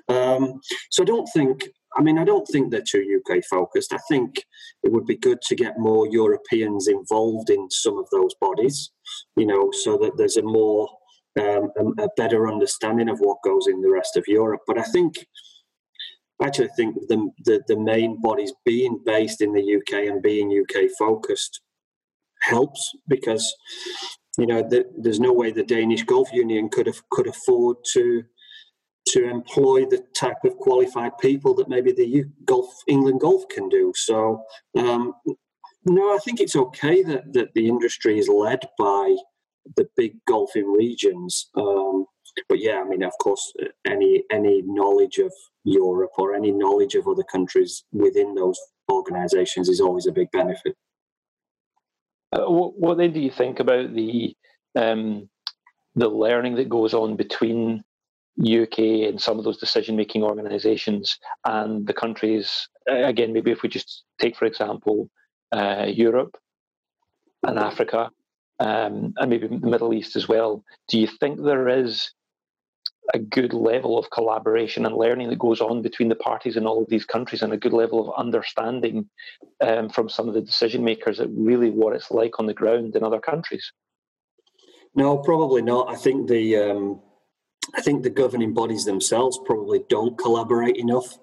Um, 0.08 0.60
so 0.90 1.02
I 1.02 1.06
don't 1.06 1.28
think. 1.32 1.68
I 1.96 2.02
mean, 2.02 2.18
I 2.18 2.24
don't 2.24 2.46
think 2.46 2.70
they're 2.70 2.82
too 2.86 3.18
UK 3.18 3.42
focused. 3.50 3.94
I 3.94 3.98
think 4.10 4.44
it 4.82 4.92
would 4.92 5.06
be 5.06 5.16
good 5.16 5.40
to 5.42 5.56
get 5.56 5.78
more 5.78 6.06
Europeans 6.06 6.86
involved 6.86 7.48
in 7.48 7.66
some 7.70 7.96
of 7.96 8.04
those 8.12 8.34
bodies, 8.42 8.90
you 9.36 9.46
know, 9.46 9.70
so 9.72 9.96
that 9.96 10.12
there's 10.18 10.36
a 10.36 10.42
more 10.42 10.86
um, 11.40 11.70
a, 11.78 12.04
a 12.04 12.08
better 12.16 12.46
understanding 12.46 13.08
of 13.08 13.18
what 13.20 13.42
goes 13.42 13.66
in 13.68 13.80
the 13.80 13.90
rest 13.90 14.18
of 14.18 14.24
Europe. 14.28 14.60
But 14.66 14.78
I 14.78 14.82
think 14.82 15.14
actually 16.42 16.68
think 16.76 16.94
the, 17.08 17.30
the, 17.44 17.62
the 17.66 17.78
main 17.78 18.20
bodies 18.20 18.52
being 18.64 19.00
based 19.04 19.40
in 19.40 19.52
the 19.52 19.76
UK 19.76 20.08
and 20.08 20.22
being 20.22 20.50
UK 20.50 20.90
focused 20.98 21.60
helps 22.42 22.92
because 23.08 23.54
you 24.38 24.46
know 24.46 24.62
the, 24.62 24.84
there's 24.96 25.20
no 25.20 25.32
way 25.32 25.50
the 25.50 25.64
Danish 25.64 26.04
Golf 26.04 26.32
Union 26.32 26.68
could 26.68 26.86
have 26.86 27.02
could 27.10 27.26
afford 27.26 27.78
to 27.92 28.22
to 29.08 29.28
employ 29.28 29.86
the 29.86 30.04
type 30.14 30.36
of 30.44 30.56
qualified 30.58 31.16
people 31.18 31.54
that 31.54 31.68
maybe 31.68 31.92
the 31.92 32.06
U- 32.06 32.30
Golf 32.44 32.72
England 32.86 33.20
Golf 33.20 33.48
can 33.48 33.68
do. 33.68 33.92
So 33.96 34.42
um, 34.76 35.14
no, 35.84 36.14
I 36.14 36.18
think 36.18 36.40
it's 36.40 36.56
okay 36.56 37.02
that 37.02 37.32
that 37.32 37.54
the 37.54 37.68
industry 37.68 38.18
is 38.18 38.28
led 38.28 38.60
by 38.78 39.16
the 39.76 39.88
big 39.96 40.12
golfing 40.26 40.72
regions. 40.72 41.50
Um, 41.56 42.06
but 42.48 42.60
yeah, 42.60 42.80
I 42.84 42.88
mean, 42.88 43.02
of 43.02 43.12
course, 43.20 43.52
any 43.86 44.24
any 44.30 44.62
knowledge 44.64 45.18
of 45.18 45.32
Europe 45.64 46.12
or 46.18 46.34
any 46.34 46.50
knowledge 46.50 46.94
of 46.94 47.06
other 47.06 47.24
countries 47.24 47.84
within 47.92 48.34
those 48.34 48.58
organisations 48.90 49.68
is 49.68 49.80
always 49.80 50.06
a 50.06 50.12
big 50.12 50.30
benefit. 50.30 50.76
Uh, 52.32 52.50
what, 52.50 52.78
what, 52.78 52.98
then 52.98 53.12
do 53.12 53.20
you 53.20 53.30
think 53.30 53.60
about 53.60 53.94
the 53.94 54.34
um, 54.78 55.28
the 55.94 56.08
learning 56.08 56.56
that 56.56 56.68
goes 56.68 56.94
on 56.94 57.16
between 57.16 57.82
UK 58.40 58.78
and 59.08 59.20
some 59.20 59.38
of 59.38 59.44
those 59.44 59.58
decision 59.58 59.96
making 59.96 60.22
organisations 60.22 61.18
and 61.44 61.86
the 61.86 61.94
countries? 61.94 62.68
Again, 62.86 63.32
maybe 63.32 63.50
if 63.50 63.62
we 63.62 63.68
just 63.68 64.04
take, 64.20 64.36
for 64.36 64.44
example, 64.44 65.10
uh, 65.52 65.86
Europe 65.88 66.36
and 67.42 67.58
Africa, 67.58 68.10
um, 68.60 69.14
and 69.16 69.30
maybe 69.30 69.46
the 69.46 69.66
Middle 69.66 69.94
East 69.94 70.16
as 70.16 70.28
well. 70.28 70.64
Do 70.88 70.98
you 70.98 71.06
think 71.06 71.42
there 71.42 71.68
is 71.68 72.10
a 73.14 73.18
good 73.18 73.52
level 73.54 73.98
of 73.98 74.10
collaboration 74.10 74.84
and 74.84 74.94
learning 74.94 75.30
that 75.30 75.38
goes 75.38 75.60
on 75.60 75.82
between 75.82 76.08
the 76.08 76.14
parties 76.14 76.56
in 76.56 76.66
all 76.66 76.82
of 76.82 76.88
these 76.88 77.04
countries 77.04 77.42
and 77.42 77.52
a 77.52 77.56
good 77.56 77.72
level 77.72 78.00
of 78.00 78.14
understanding 78.18 79.08
um, 79.60 79.88
from 79.88 80.08
some 80.08 80.28
of 80.28 80.34
the 80.34 80.40
decision 80.40 80.84
makers 80.84 81.18
at 81.20 81.28
really 81.30 81.70
what 81.70 81.94
it's 81.94 82.10
like 82.10 82.38
on 82.38 82.46
the 82.46 82.54
ground 82.54 82.94
in 82.96 83.02
other 83.02 83.20
countries? 83.20 83.72
No, 84.94 85.18
probably 85.18 85.62
not. 85.62 85.88
I 85.88 85.96
think 85.96 86.28
the 86.28 86.56
um, 86.56 87.00
I 87.74 87.82
think 87.82 88.02
the 88.02 88.10
governing 88.10 88.54
bodies 88.54 88.84
themselves 88.84 89.38
probably 89.44 89.80
don't 89.88 90.16
collaborate 90.18 90.76
enough. 90.76 91.18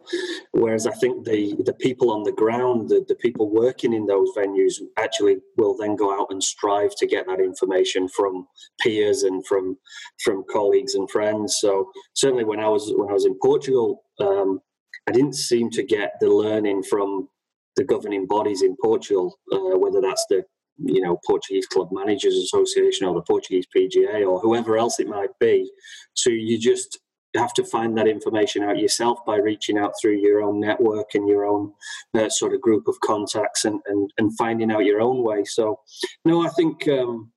Whereas 0.51 0.85
I 0.85 0.91
think 0.91 1.25
the, 1.25 1.55
the 1.65 1.73
people 1.73 2.11
on 2.11 2.23
the 2.23 2.31
ground, 2.31 2.89
the, 2.89 3.03
the 3.07 3.15
people 3.15 3.49
working 3.49 3.93
in 3.93 4.05
those 4.05 4.29
venues, 4.37 4.75
actually 4.97 5.37
will 5.57 5.75
then 5.75 5.95
go 5.95 6.13
out 6.19 6.27
and 6.29 6.43
strive 6.43 6.95
to 6.97 7.07
get 7.07 7.25
that 7.27 7.39
information 7.39 8.07
from 8.07 8.47
peers 8.81 9.23
and 9.23 9.45
from 9.45 9.77
from 10.23 10.43
colleagues 10.51 10.95
and 10.95 11.09
friends. 11.09 11.57
So 11.59 11.89
certainly 12.13 12.43
when 12.43 12.59
I 12.59 12.67
was 12.67 12.91
when 12.95 13.09
I 13.09 13.13
was 13.13 13.25
in 13.25 13.37
Portugal, 13.41 14.03
um, 14.19 14.61
I 15.07 15.11
didn't 15.11 15.35
seem 15.35 15.69
to 15.71 15.83
get 15.83 16.13
the 16.19 16.29
learning 16.29 16.83
from 16.83 17.29
the 17.75 17.83
governing 17.83 18.25
bodies 18.25 18.61
in 18.61 18.75
Portugal, 18.81 19.37
uh, 19.51 19.77
whether 19.77 20.01
that's 20.01 20.25
the 20.29 20.45
you 20.77 21.01
know 21.01 21.19
Portuguese 21.25 21.67
Club 21.67 21.89
Managers 21.91 22.35
Association 22.35 23.07
or 23.07 23.13
the 23.13 23.21
Portuguese 23.21 23.65
PGA 23.75 24.27
or 24.27 24.39
whoever 24.39 24.77
else 24.77 24.99
it 24.99 25.07
might 25.07 25.37
be. 25.39 25.69
So 26.13 26.29
you 26.29 26.59
just 26.59 26.99
have 27.35 27.53
to 27.53 27.63
find 27.65 27.97
that 27.97 28.07
information 28.07 28.63
out 28.63 28.79
yourself 28.79 29.19
by 29.25 29.35
reaching 29.37 29.77
out 29.77 29.93
through 30.01 30.17
your 30.17 30.41
own 30.41 30.59
network 30.59 31.15
and 31.15 31.27
your 31.27 31.45
own 31.45 31.73
uh, 32.13 32.29
sort 32.29 32.53
of 32.53 32.61
group 32.61 32.87
of 32.87 32.99
contacts 33.01 33.65
and, 33.65 33.81
and, 33.87 34.09
and 34.17 34.37
finding 34.37 34.71
out 34.71 34.85
your 34.85 35.01
own 35.01 35.21
way. 35.21 35.43
So, 35.43 35.79
no, 36.23 36.45
I 36.45 36.49
think 36.49 36.87
um, 36.87 37.31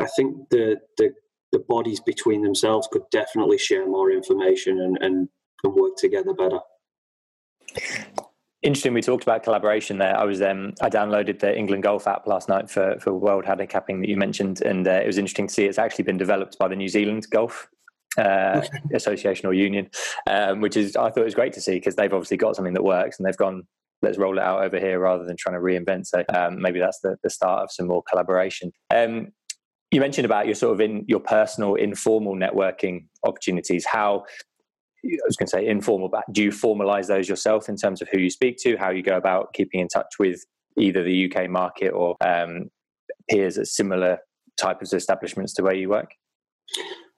I 0.00 0.06
think 0.16 0.48
the, 0.50 0.78
the 0.98 1.12
the 1.52 1.60
bodies 1.60 2.00
between 2.00 2.42
themselves 2.42 2.88
could 2.90 3.02
definitely 3.10 3.58
share 3.58 3.86
more 3.86 4.10
information 4.10 4.80
and, 4.80 4.98
and, 5.02 5.28
and 5.62 5.74
work 5.74 5.92
together 5.98 6.32
better. 6.32 6.60
Interesting. 8.62 8.94
We 8.94 9.02
talked 9.02 9.24
about 9.24 9.42
collaboration 9.42 9.98
there. 9.98 10.16
I 10.16 10.24
was 10.24 10.40
um, 10.40 10.74
I 10.80 10.88
downloaded 10.88 11.40
the 11.40 11.56
England 11.56 11.82
Golf 11.82 12.06
app 12.06 12.26
last 12.28 12.48
night 12.48 12.70
for 12.70 12.96
for 13.00 13.12
World 13.12 13.44
Handicapping 13.44 14.00
that 14.00 14.08
you 14.08 14.16
mentioned, 14.16 14.62
and 14.62 14.86
uh, 14.86 15.00
it 15.02 15.06
was 15.06 15.18
interesting 15.18 15.48
to 15.48 15.54
see 15.54 15.64
it's 15.64 15.78
actually 15.78 16.04
been 16.04 16.16
developed 16.16 16.58
by 16.58 16.68
the 16.68 16.76
New 16.76 16.88
Zealand 16.88 17.26
Golf 17.30 17.68
uh, 18.18 18.62
okay. 18.64 18.68
Association 18.94 19.48
or 19.48 19.52
Union, 19.52 19.90
um, 20.30 20.60
which 20.60 20.76
is 20.76 20.94
I 20.94 21.10
thought 21.10 21.22
it 21.22 21.24
was 21.24 21.34
great 21.34 21.52
to 21.54 21.60
see 21.60 21.74
because 21.74 21.96
they've 21.96 22.12
obviously 22.12 22.36
got 22.36 22.54
something 22.54 22.74
that 22.74 22.84
works 22.84 23.18
and 23.18 23.26
they've 23.26 23.36
gone 23.36 23.66
let's 24.02 24.18
roll 24.18 24.36
it 24.36 24.42
out 24.42 24.64
over 24.64 24.78
here 24.78 24.98
rather 24.98 25.24
than 25.24 25.36
trying 25.36 25.54
to 25.54 25.60
reinvent. 25.60 26.06
So 26.06 26.24
um, 26.34 26.60
maybe 26.60 26.80
that's 26.80 27.00
the, 27.00 27.16
the 27.22 27.30
start 27.30 27.62
of 27.62 27.72
some 27.72 27.86
more 27.86 28.02
collaboration. 28.02 28.72
Um, 28.90 29.32
you 29.92 30.00
mentioned 30.00 30.24
about 30.24 30.46
your 30.46 30.54
sort 30.54 30.72
of 30.72 30.80
in 30.80 31.04
your 31.06 31.20
personal 31.20 31.74
informal 31.74 32.34
networking 32.34 33.06
opportunities. 33.24 33.84
How 33.86 34.24
I 35.04 35.18
was 35.26 35.36
going 35.36 35.46
to 35.46 35.50
say 35.50 35.66
informal, 35.66 36.08
but 36.08 36.24
do 36.32 36.42
you 36.42 36.50
formalize 36.50 37.08
those 37.08 37.28
yourself 37.28 37.68
in 37.68 37.76
terms 37.76 38.02
of 38.02 38.08
who 38.08 38.18
you 38.18 38.30
speak 38.30 38.56
to, 38.58 38.76
how 38.76 38.90
you 38.90 39.02
go 39.02 39.16
about 39.16 39.52
keeping 39.52 39.80
in 39.80 39.88
touch 39.88 40.18
with 40.18 40.44
either 40.78 41.02
the 41.02 41.32
UK 41.32 41.50
market 41.50 41.90
or 41.90 42.16
um, 42.20 42.70
peers 43.28 43.58
at 43.58 43.66
similar 43.66 44.18
type 44.56 44.80
of 44.80 44.92
establishments 44.92 45.54
to 45.54 45.62
where 45.62 45.74
you 45.74 45.88
work? 45.88 46.12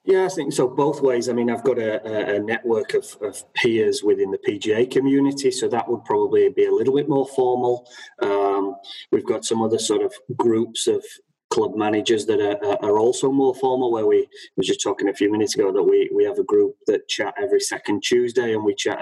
Yeah, 0.05 0.25
I 0.25 0.29
think 0.29 0.53
so. 0.53 0.67
Both 0.67 1.01
ways. 1.01 1.29
I 1.29 1.33
mean, 1.33 1.49
I've 1.49 1.63
got 1.63 1.79
a, 1.79 2.35
a 2.35 2.39
network 2.39 2.93
of, 2.93 3.17
of, 3.21 3.41
peers 3.55 4.03
within 4.03 4.29
the 4.29 4.37
PGA 4.37 4.89
community, 4.89 5.49
so 5.49 5.67
that 5.69 5.89
would 5.89 6.05
probably 6.05 6.47
be 6.49 6.65
a 6.65 6.71
little 6.71 6.93
bit 6.93 7.09
more 7.09 7.27
formal. 7.27 7.89
Um, 8.21 8.75
we've 9.11 9.25
got 9.25 9.45
some 9.45 9.63
other 9.63 9.79
sort 9.79 10.03
of 10.03 10.13
groups 10.37 10.85
of 10.85 11.03
club 11.49 11.75
managers 11.75 12.25
that 12.25 12.41
are, 12.41 12.83
are 12.83 12.99
also 12.99 13.31
more 13.31 13.55
formal. 13.55 13.91
Where 13.91 14.05
we 14.05 14.27
were 14.57 14.63
just 14.63 14.81
talking 14.81 15.09
a 15.09 15.13
few 15.13 15.31
minutes 15.31 15.55
ago 15.55 15.71
that 15.71 15.83
we 15.83 16.09
we 16.13 16.23
have 16.25 16.39
a 16.39 16.43
group 16.43 16.75
that 16.87 17.07
chat 17.07 17.33
every 17.41 17.59
second 17.59 18.03
Tuesday, 18.03 18.53
and 18.53 18.63
we 18.63 18.75
chat 18.75 18.99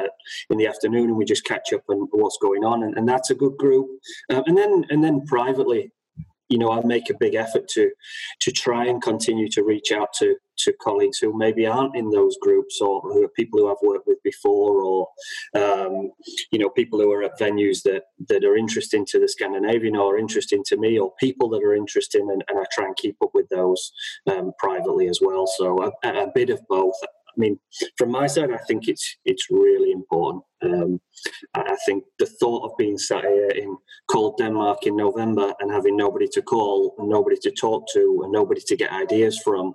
in 0.49 0.57
the 0.57 0.67
afternoon, 0.67 1.09
and 1.09 1.17
we 1.17 1.25
just 1.25 1.45
catch 1.45 1.73
up 1.73 1.83
on 1.89 2.07
what's 2.11 2.37
going 2.41 2.63
on, 2.63 2.83
and, 2.83 2.97
and 2.97 3.07
that's 3.07 3.29
a 3.29 3.35
good 3.35 3.57
group. 3.57 3.87
Um, 4.29 4.43
and 4.47 4.57
then 4.57 4.85
and 4.89 5.03
then 5.03 5.25
privately, 5.25 5.91
you 6.49 6.57
know, 6.57 6.71
I 6.71 6.83
make 6.85 7.09
a 7.09 7.17
big 7.19 7.35
effort 7.35 7.67
to 7.69 7.91
to 8.41 8.51
try 8.51 8.85
and 8.85 9.01
continue 9.01 9.47
to 9.49 9.63
reach 9.63 9.91
out 9.91 10.13
to 10.19 10.35
to 10.57 10.73
colleagues 10.81 11.17
who 11.17 11.37
maybe 11.37 11.65
aren't 11.65 11.95
in 11.95 12.09
those 12.09 12.37
groups 12.41 12.79
or 12.81 13.01
who 13.01 13.23
are 13.23 13.29
people 13.29 13.59
who 13.59 13.69
I've 13.69 13.77
worked 13.83 14.07
with 14.07 14.21
before 14.23 14.83
or 14.83 15.07
um, 15.55 16.11
you 16.51 16.59
know 16.59 16.69
people 16.69 16.99
who 16.99 17.11
are 17.11 17.23
at 17.23 17.39
venues 17.39 17.83
that 17.83 18.03
that 18.29 18.43
are 18.43 18.55
interesting 18.55 19.05
to 19.09 19.19
the 19.19 19.27
Scandinavian 19.27 19.95
or 19.95 20.17
interesting 20.17 20.63
to 20.67 20.77
me 20.77 20.99
or 20.99 21.13
people 21.19 21.49
that 21.49 21.63
are 21.63 21.75
interesting 21.75 22.29
and, 22.31 22.43
and 22.49 22.59
I 22.59 22.63
try 22.71 22.85
and 22.85 22.95
keep 22.95 23.17
up 23.23 23.31
with 23.33 23.49
those 23.49 23.91
um, 24.31 24.51
privately 24.59 25.07
as 25.07 25.19
well. 25.21 25.47
So 25.47 25.91
a, 26.03 26.07
a 26.07 26.31
bit 26.33 26.49
of 26.49 26.61
both 26.67 26.95
I 27.35 27.39
mean, 27.39 27.59
from 27.97 28.11
my 28.11 28.27
side, 28.27 28.51
I 28.51 28.57
think 28.67 28.87
it's 28.87 29.17
it's 29.25 29.47
really 29.49 29.91
important. 29.91 30.43
Um, 30.63 31.01
I 31.55 31.75
think 31.85 32.03
the 32.19 32.25
thought 32.25 32.63
of 32.63 32.77
being 32.77 32.97
sat 32.97 33.23
here 33.23 33.49
in 33.49 33.75
cold 34.09 34.37
Denmark 34.37 34.85
in 34.85 34.95
November 34.95 35.53
and 35.59 35.71
having 35.71 35.97
nobody 35.97 36.27
to 36.33 36.41
call 36.41 36.95
and 36.99 37.09
nobody 37.09 37.37
to 37.41 37.51
talk 37.51 37.85
to 37.93 38.21
and 38.23 38.31
nobody 38.31 38.61
to 38.67 38.75
get 38.75 38.91
ideas 38.91 39.39
from 39.39 39.73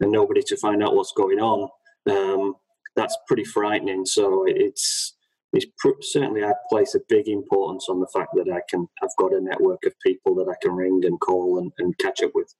and 0.00 0.12
nobody 0.12 0.42
to 0.42 0.56
find 0.56 0.82
out 0.82 0.94
what's 0.94 1.12
going 1.12 1.40
on, 1.40 1.68
um, 2.10 2.54
that's 2.94 3.16
pretty 3.26 3.44
frightening. 3.44 4.06
So 4.06 4.44
it's 4.46 5.16
it's 5.52 5.66
pr- 5.78 6.00
certainly 6.00 6.44
I 6.44 6.52
place 6.68 6.94
a 6.94 7.00
big 7.08 7.26
importance 7.26 7.86
on 7.88 7.98
the 7.98 8.08
fact 8.14 8.30
that 8.34 8.52
I 8.52 8.60
can 8.70 8.86
I've 9.02 9.16
got 9.18 9.34
a 9.34 9.40
network 9.40 9.84
of 9.84 9.94
people 10.06 10.36
that 10.36 10.48
I 10.48 10.54
can 10.62 10.76
ring 10.76 11.00
and 11.04 11.18
call 11.20 11.58
and, 11.58 11.72
and 11.78 11.98
catch 11.98 12.22
up 12.22 12.30
with. 12.34 12.54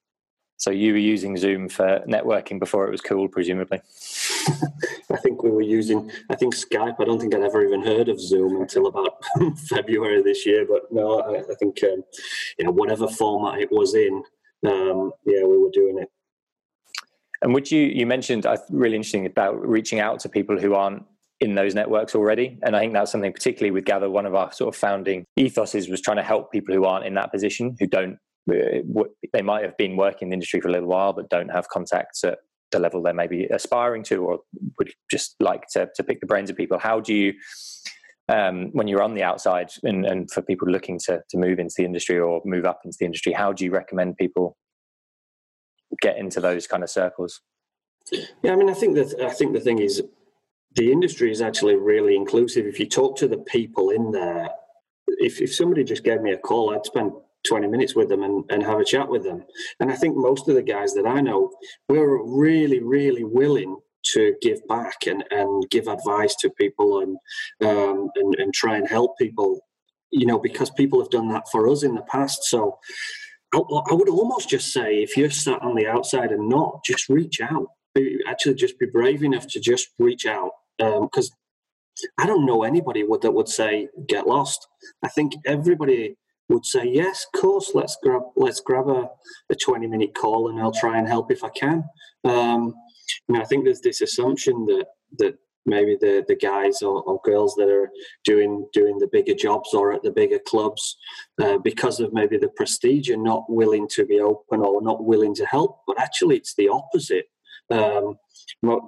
So 0.60 0.70
you 0.70 0.92
were 0.92 0.98
using 0.98 1.38
Zoom 1.38 1.70
for 1.70 2.04
networking 2.06 2.58
before 2.58 2.86
it 2.86 2.90
was 2.90 3.00
cool, 3.00 3.28
presumably. 3.28 3.80
I 5.10 5.16
think 5.16 5.42
we 5.42 5.50
were 5.50 5.62
using, 5.62 6.10
I 6.28 6.36
think 6.36 6.54
Skype. 6.54 6.96
I 7.00 7.04
don't 7.04 7.18
think 7.18 7.34
I'd 7.34 7.40
ever 7.40 7.64
even 7.64 7.82
heard 7.82 8.10
of 8.10 8.20
Zoom 8.20 8.60
until 8.60 8.86
about 8.86 9.24
February 9.56 10.22
this 10.22 10.44
year. 10.44 10.66
But 10.68 10.82
no, 10.92 11.20
I, 11.20 11.38
I 11.38 11.54
think 11.58 11.82
um, 11.82 12.04
you 12.58 12.66
know 12.66 12.72
whatever 12.72 13.08
format 13.08 13.58
it 13.58 13.72
was 13.72 13.94
in, 13.94 14.22
um, 14.66 15.12
yeah, 15.24 15.44
we 15.44 15.56
were 15.56 15.70
doing 15.72 15.98
it. 15.98 16.10
And 17.40 17.54
would 17.54 17.70
you? 17.70 17.80
You 17.80 18.04
mentioned 18.04 18.44
uh, 18.44 18.58
really 18.68 18.96
interesting 18.96 19.24
about 19.24 19.66
reaching 19.66 19.98
out 19.98 20.20
to 20.20 20.28
people 20.28 20.60
who 20.60 20.74
aren't 20.74 21.04
in 21.40 21.54
those 21.54 21.74
networks 21.74 22.14
already. 22.14 22.58
And 22.62 22.76
I 22.76 22.80
think 22.80 22.92
that's 22.92 23.10
something 23.10 23.32
particularly 23.32 23.70
with 23.70 23.86
Gather, 23.86 24.10
one 24.10 24.26
of 24.26 24.34
our 24.34 24.52
sort 24.52 24.74
of 24.74 24.78
founding 24.78 25.24
ethoses 25.38 25.90
was 25.90 26.02
trying 26.02 26.18
to 26.18 26.22
help 26.22 26.52
people 26.52 26.74
who 26.74 26.84
aren't 26.84 27.06
in 27.06 27.14
that 27.14 27.32
position, 27.32 27.76
who 27.80 27.86
don't 27.86 28.18
they 28.46 29.42
might 29.42 29.64
have 29.64 29.76
been 29.76 29.96
working 29.96 30.26
in 30.26 30.30
the 30.30 30.34
industry 30.34 30.60
for 30.60 30.68
a 30.68 30.72
little 30.72 30.88
while 30.88 31.12
but 31.12 31.28
don't 31.28 31.50
have 31.50 31.68
contacts 31.68 32.24
at 32.24 32.38
the 32.70 32.78
level 32.78 33.02
they 33.02 33.12
may 33.12 33.26
be 33.26 33.44
aspiring 33.46 34.02
to 34.04 34.16
or 34.16 34.40
would 34.78 34.92
just 35.10 35.36
like 35.40 35.66
to, 35.68 35.88
to 35.94 36.04
pick 36.04 36.20
the 36.20 36.26
brains 36.26 36.50
of 36.50 36.56
people. 36.56 36.78
How 36.78 37.00
do 37.00 37.14
you 37.14 37.34
um, 38.28 38.70
when 38.72 38.86
you're 38.86 39.02
on 39.02 39.14
the 39.14 39.24
outside 39.24 39.70
and, 39.82 40.06
and 40.06 40.30
for 40.30 40.40
people 40.40 40.68
looking 40.68 41.00
to, 41.06 41.20
to 41.30 41.36
move 41.36 41.58
into 41.58 41.74
the 41.76 41.84
industry 41.84 42.18
or 42.18 42.40
move 42.44 42.64
up 42.64 42.80
into 42.84 42.96
the 43.00 43.04
industry 43.04 43.32
how 43.32 43.52
do 43.52 43.64
you 43.64 43.72
recommend 43.72 44.16
people 44.16 44.56
get 46.00 46.16
into 46.16 46.40
those 46.40 46.68
kind 46.68 46.84
of 46.84 46.90
circles? 46.90 47.40
Yeah 48.42 48.52
i 48.52 48.56
mean 48.56 48.70
i 48.70 48.74
think 48.74 48.94
that 48.94 49.20
i 49.20 49.30
think 49.30 49.52
the 49.52 49.60
thing 49.60 49.80
is 49.80 50.02
the 50.76 50.92
industry 50.92 51.32
is 51.32 51.42
actually 51.42 51.74
really 51.74 52.14
inclusive. 52.14 52.64
If 52.64 52.78
you 52.78 52.86
talk 52.86 53.16
to 53.18 53.26
the 53.26 53.38
people 53.38 53.90
in 53.90 54.12
there 54.12 54.48
if, 55.06 55.40
if 55.40 55.52
somebody 55.52 55.82
just 55.82 56.04
gave 56.04 56.22
me 56.22 56.32
a 56.32 56.38
call 56.38 56.72
i'd 56.72 56.86
spend 56.86 57.12
20 57.46 57.66
minutes 57.68 57.94
with 57.94 58.08
them 58.08 58.22
and, 58.22 58.44
and 58.50 58.62
have 58.62 58.80
a 58.80 58.84
chat 58.84 59.08
with 59.08 59.24
them. 59.24 59.44
And 59.80 59.90
I 59.90 59.96
think 59.96 60.16
most 60.16 60.48
of 60.48 60.54
the 60.54 60.62
guys 60.62 60.94
that 60.94 61.06
I 61.06 61.20
know, 61.20 61.50
we're 61.88 62.22
really, 62.22 62.80
really 62.80 63.24
willing 63.24 63.76
to 64.12 64.34
give 64.40 64.66
back 64.66 65.06
and, 65.06 65.24
and 65.30 65.68
give 65.70 65.86
advice 65.86 66.34
to 66.36 66.50
people 66.50 67.00
and, 67.00 67.16
um, 67.68 68.10
and, 68.16 68.34
and 68.36 68.54
try 68.54 68.76
and 68.76 68.88
help 68.88 69.16
people, 69.18 69.60
you 70.10 70.26
know, 70.26 70.38
because 70.38 70.70
people 70.70 71.00
have 71.00 71.10
done 71.10 71.28
that 71.28 71.48
for 71.50 71.68
us 71.68 71.82
in 71.82 71.94
the 71.94 72.02
past. 72.02 72.44
So 72.44 72.78
I, 73.54 73.58
I 73.58 73.94
would 73.94 74.08
almost 74.08 74.48
just 74.48 74.72
say 74.72 75.02
if 75.02 75.16
you're 75.16 75.30
sat 75.30 75.62
on 75.62 75.74
the 75.74 75.86
outside 75.86 76.32
and 76.32 76.48
not, 76.48 76.84
just 76.84 77.08
reach 77.08 77.40
out. 77.40 77.68
Actually, 78.28 78.54
just 78.54 78.78
be 78.78 78.86
brave 78.86 79.24
enough 79.24 79.48
to 79.48 79.60
just 79.60 79.88
reach 79.98 80.24
out 80.24 80.52
because 80.78 81.30
um, 81.30 81.36
I 82.18 82.26
don't 82.26 82.46
know 82.46 82.62
anybody 82.62 83.02
would, 83.02 83.22
that 83.22 83.32
would 83.32 83.48
say 83.48 83.88
get 84.06 84.26
lost. 84.26 84.66
I 85.02 85.08
think 85.08 85.32
everybody 85.44 86.16
would 86.50 86.66
say, 86.66 86.84
yes, 86.84 87.26
of 87.32 87.40
course, 87.40 87.70
let's 87.74 87.96
grab 88.02 88.22
let's 88.36 88.60
grab 88.60 88.88
a, 88.88 89.08
a 89.50 89.54
20 89.54 89.86
minute 89.86 90.14
call 90.14 90.48
and 90.48 90.60
I'll 90.60 90.72
try 90.72 90.98
and 90.98 91.06
help 91.06 91.30
if 91.30 91.44
I 91.44 91.50
can. 91.50 91.84
Um, 92.24 92.74
I 93.28 93.32
mean, 93.32 93.42
I 93.42 93.44
think 93.44 93.64
there's 93.64 93.80
this 93.80 94.00
assumption 94.00 94.66
that 94.66 94.86
that 95.18 95.34
maybe 95.66 95.96
the 96.00 96.24
the 96.26 96.36
guys 96.36 96.82
or, 96.82 97.02
or, 97.02 97.20
girls 97.24 97.54
that 97.54 97.68
are 97.68 97.90
doing 98.24 98.66
doing 98.72 98.98
the 98.98 99.08
bigger 99.12 99.34
jobs 99.34 99.74
or 99.74 99.92
at 99.92 100.02
the 100.02 100.10
bigger 100.10 100.38
clubs 100.46 100.96
uh, 101.42 101.58
because 101.58 102.00
of 102.00 102.12
maybe 102.12 102.38
the 102.38 102.48
prestige 102.48 103.10
are 103.10 103.16
not 103.16 103.44
willing 103.48 103.86
to 103.88 104.06
be 104.06 104.20
open 104.20 104.60
or 104.60 104.80
not 104.82 105.04
willing 105.04 105.34
to 105.34 105.44
help 105.46 105.80
but 105.86 106.00
actually 106.00 106.36
it's 106.36 106.54
the 106.54 106.68
opposite 106.68 107.26
um, 107.70 108.16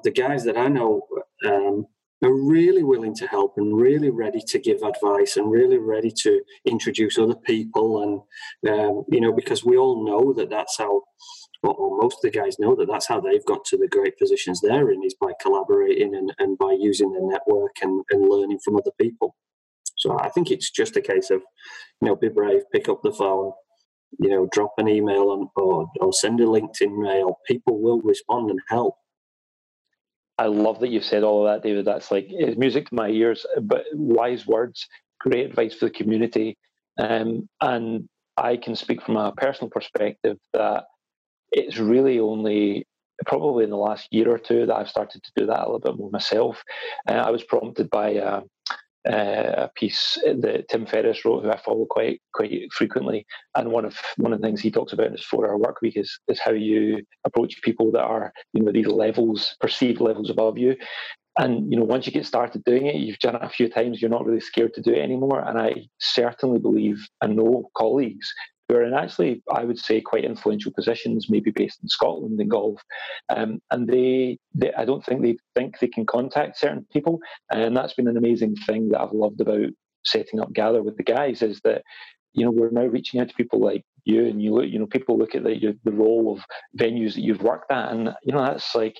the 0.02 0.10
guys 0.10 0.44
that 0.44 0.56
i 0.56 0.66
know 0.66 1.02
um, 1.46 1.86
are 2.22 2.32
really 2.32 2.82
willing 2.82 3.14
to 3.16 3.26
help 3.26 3.54
and 3.56 3.76
really 3.76 4.10
ready 4.10 4.40
to 4.48 4.58
give 4.58 4.82
advice 4.82 5.36
and 5.36 5.50
really 5.50 5.78
ready 5.78 6.10
to 6.10 6.40
introduce 6.64 7.18
other 7.18 7.34
people. 7.34 8.02
And 8.62 8.72
um, 8.72 9.04
you 9.08 9.20
know 9.20 9.32
because 9.32 9.64
we 9.64 9.76
all 9.76 10.04
know 10.04 10.32
that 10.34 10.50
that's 10.50 10.78
how 10.78 11.02
or 11.62 11.96
most 12.02 12.16
of 12.16 12.22
the 12.32 12.38
guys 12.38 12.58
know 12.58 12.74
that 12.74 12.88
that's 12.88 13.06
how 13.06 13.20
they've 13.20 13.44
got 13.46 13.64
to 13.64 13.76
the 13.76 13.86
great 13.86 14.18
positions 14.18 14.60
they're 14.60 14.90
in 14.90 15.04
is 15.04 15.14
by 15.20 15.32
collaborating 15.40 16.14
and, 16.14 16.32
and 16.40 16.58
by 16.58 16.76
using 16.78 17.12
their 17.12 17.22
network 17.22 17.76
and, 17.82 18.04
and 18.10 18.28
learning 18.28 18.58
from 18.64 18.76
other 18.76 18.90
people. 19.00 19.36
So 19.96 20.18
i 20.18 20.28
think 20.30 20.50
it's 20.50 20.70
just 20.70 20.96
a 20.96 21.00
case 21.00 21.30
of 21.30 21.42
you 22.00 22.08
know 22.08 22.16
be 22.16 22.28
brave 22.28 22.62
pick 22.72 22.88
up 22.88 23.02
the 23.02 23.12
phone 23.12 23.52
you 24.18 24.28
know 24.28 24.48
drop 24.52 24.72
an 24.78 24.88
email 24.88 25.30
on, 25.30 25.48
or, 25.56 25.90
or 26.00 26.12
send 26.12 26.40
a 26.40 26.44
linkedin 26.44 27.02
mail. 27.02 27.38
People 27.46 27.80
will 27.80 28.00
respond 28.02 28.50
and 28.50 28.60
help 28.68 28.96
I 30.42 30.46
love 30.46 30.80
that 30.80 30.88
you've 30.88 31.04
said 31.04 31.22
all 31.22 31.46
of 31.46 31.52
that, 31.52 31.66
David. 31.66 31.84
That's 31.84 32.10
like 32.10 32.26
it's 32.28 32.58
music 32.58 32.88
to 32.88 32.96
my 32.96 33.08
ears, 33.08 33.46
but 33.62 33.84
wise 33.92 34.44
words, 34.44 34.88
great 35.20 35.46
advice 35.46 35.72
for 35.74 35.84
the 35.84 35.92
community. 35.92 36.56
Um, 36.98 37.48
and 37.60 38.08
I 38.36 38.56
can 38.56 38.74
speak 38.74 39.02
from 39.02 39.16
a 39.16 39.30
personal 39.30 39.70
perspective 39.70 40.38
that 40.52 40.86
it's 41.52 41.78
really 41.78 42.18
only 42.18 42.88
probably 43.24 43.62
in 43.62 43.70
the 43.70 43.76
last 43.76 44.08
year 44.10 44.28
or 44.32 44.38
two 44.38 44.66
that 44.66 44.74
I've 44.74 44.88
started 44.88 45.22
to 45.22 45.32
do 45.36 45.46
that 45.46 45.60
a 45.60 45.66
little 45.66 45.78
bit 45.78 45.96
more 45.96 46.10
myself. 46.10 46.60
Uh, 47.06 47.12
I 47.12 47.30
was 47.30 47.44
prompted 47.44 47.88
by 47.90 48.16
uh, 48.16 48.40
uh, 49.08 49.66
a 49.66 49.70
piece 49.74 50.16
that 50.24 50.66
Tim 50.68 50.86
Ferriss 50.86 51.24
wrote, 51.24 51.42
who 51.42 51.50
I 51.50 51.58
follow 51.58 51.86
quite 51.86 52.20
quite 52.34 52.72
frequently, 52.72 53.26
and 53.56 53.70
one 53.70 53.84
of 53.84 53.96
one 54.16 54.32
of 54.32 54.40
the 54.40 54.46
things 54.46 54.60
he 54.60 54.70
talks 54.70 54.92
about 54.92 55.06
in 55.06 55.12
his 55.12 55.24
four-hour 55.24 55.58
work 55.58 55.80
week 55.82 55.96
is 55.96 56.18
is 56.28 56.38
how 56.38 56.52
you 56.52 57.02
approach 57.24 57.60
people 57.62 57.90
that 57.92 58.02
are 58.02 58.32
you 58.52 58.62
know 58.62 58.72
these 58.72 58.86
levels, 58.86 59.56
perceived 59.60 60.00
levels 60.00 60.30
above 60.30 60.58
you. 60.58 60.76
And 61.38 61.72
you 61.72 61.78
know, 61.78 61.84
once 61.84 62.06
you 62.06 62.12
get 62.12 62.26
started 62.26 62.62
doing 62.64 62.86
it, 62.86 62.96
you've 62.96 63.18
done 63.18 63.36
it 63.36 63.42
a 63.42 63.48
few 63.48 63.68
times. 63.68 64.00
You're 64.00 64.10
not 64.10 64.26
really 64.26 64.40
scared 64.40 64.74
to 64.74 64.82
do 64.82 64.92
it 64.92 65.00
anymore. 65.00 65.40
And 65.40 65.58
I 65.58 65.86
certainly 65.98 66.58
believe 66.58 66.98
and 67.22 67.36
know 67.36 67.70
colleagues 67.76 68.32
who 68.72 68.78
are 68.78 68.84
in 68.84 68.94
actually, 68.94 69.42
I 69.52 69.64
would 69.64 69.78
say, 69.78 70.00
quite 70.00 70.24
influential 70.24 70.72
positions, 70.72 71.26
maybe 71.28 71.50
based 71.50 71.80
in 71.82 71.88
Scotland 71.88 72.40
in 72.40 72.48
golf, 72.48 72.80
um, 73.28 73.60
and 73.70 73.86
they, 73.86 74.38
they, 74.54 74.72
I 74.72 74.84
don't 74.84 75.04
think 75.04 75.22
they 75.22 75.36
think 75.54 75.78
they 75.78 75.88
can 75.88 76.06
contact 76.06 76.58
certain 76.58 76.86
people, 76.92 77.20
and 77.50 77.76
that's 77.76 77.94
been 77.94 78.08
an 78.08 78.16
amazing 78.16 78.56
thing 78.66 78.88
that 78.88 79.00
I've 79.00 79.12
loved 79.12 79.40
about 79.40 79.70
setting 80.04 80.40
up 80.40 80.52
Gather 80.52 80.82
with 80.82 80.96
the 80.96 81.02
guys 81.02 81.42
is 81.42 81.60
that 81.64 81.82
you 82.32 82.44
know 82.44 82.50
we're 82.50 82.70
now 82.70 82.86
reaching 82.86 83.20
out 83.20 83.28
to 83.28 83.34
people 83.34 83.60
like 83.60 83.84
you 84.04 84.26
and 84.26 84.42
you 84.42 84.52
look 84.52 84.66
you 84.66 84.78
know 84.78 84.86
people 84.86 85.16
look 85.16 85.34
at 85.34 85.44
the 85.44 85.78
the 85.84 85.92
role 85.92 86.32
of 86.32 86.44
venues 86.76 87.14
that 87.14 87.20
you've 87.20 87.42
worked 87.42 87.70
at 87.70 87.92
and 87.92 88.08
you 88.24 88.32
know 88.32 88.44
that's 88.44 88.74
like 88.74 88.96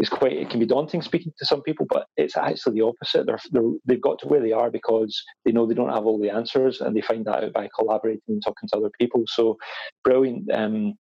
it's 0.00 0.08
quite 0.08 0.32
it 0.32 0.48
can 0.48 0.58
be 0.58 0.66
daunting 0.66 1.02
speaking 1.02 1.32
to 1.38 1.44
some 1.44 1.62
people, 1.62 1.86
but 1.88 2.06
it's 2.16 2.36
actually 2.36 2.80
the 2.80 2.86
opposite. 2.86 3.26
They're, 3.26 3.38
they're 3.52 3.70
they've 3.84 4.00
got 4.00 4.18
to 4.20 4.28
where 4.28 4.40
they 4.40 4.52
are 4.52 4.70
because 4.70 5.22
they 5.44 5.52
know 5.52 5.66
they 5.66 5.74
don't 5.74 5.92
have 5.92 6.06
all 6.06 6.18
the 6.18 6.30
answers, 6.30 6.80
and 6.80 6.96
they 6.96 7.02
find 7.02 7.26
that 7.26 7.44
out 7.44 7.52
by 7.52 7.68
collaborating 7.78 8.22
and 8.28 8.42
talking 8.42 8.68
to 8.70 8.78
other 8.78 8.90
people. 8.98 9.24
So, 9.26 9.58
brilliant, 10.02 10.50
um, 10.52 10.94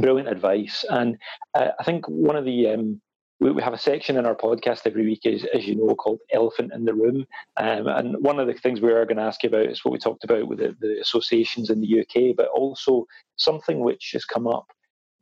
brilliant 0.00 0.28
advice. 0.28 0.84
And 0.90 1.16
uh, 1.54 1.68
I 1.78 1.84
think 1.84 2.06
one 2.08 2.34
of 2.34 2.44
the 2.44 2.70
um, 2.70 3.00
we, 3.38 3.62
have 3.62 3.72
a 3.72 3.78
section 3.78 4.16
in 4.16 4.26
our 4.26 4.34
podcast 4.34 4.80
every 4.84 5.04
week, 5.04 5.24
as, 5.26 5.46
as 5.54 5.64
you 5.64 5.76
know, 5.76 5.94
called 5.94 6.18
Elephant 6.32 6.72
in 6.74 6.84
the 6.84 6.94
Room. 6.94 7.24
Um, 7.56 7.86
and 7.86 8.16
one 8.18 8.40
of 8.40 8.48
the 8.48 8.54
things 8.54 8.80
we 8.80 8.90
are 8.90 9.06
going 9.06 9.16
to 9.16 9.22
ask 9.22 9.44
you 9.44 9.48
about 9.48 9.66
is 9.66 9.84
what 9.84 9.92
we 9.92 9.98
talked 9.98 10.24
about 10.24 10.48
with 10.48 10.58
the, 10.58 10.76
the 10.80 10.98
associations 11.00 11.70
in 11.70 11.80
the 11.80 12.00
UK, 12.00 12.36
but 12.36 12.48
also 12.48 13.06
something 13.36 13.78
which 13.78 14.10
has 14.12 14.24
come 14.24 14.48
up 14.48 14.66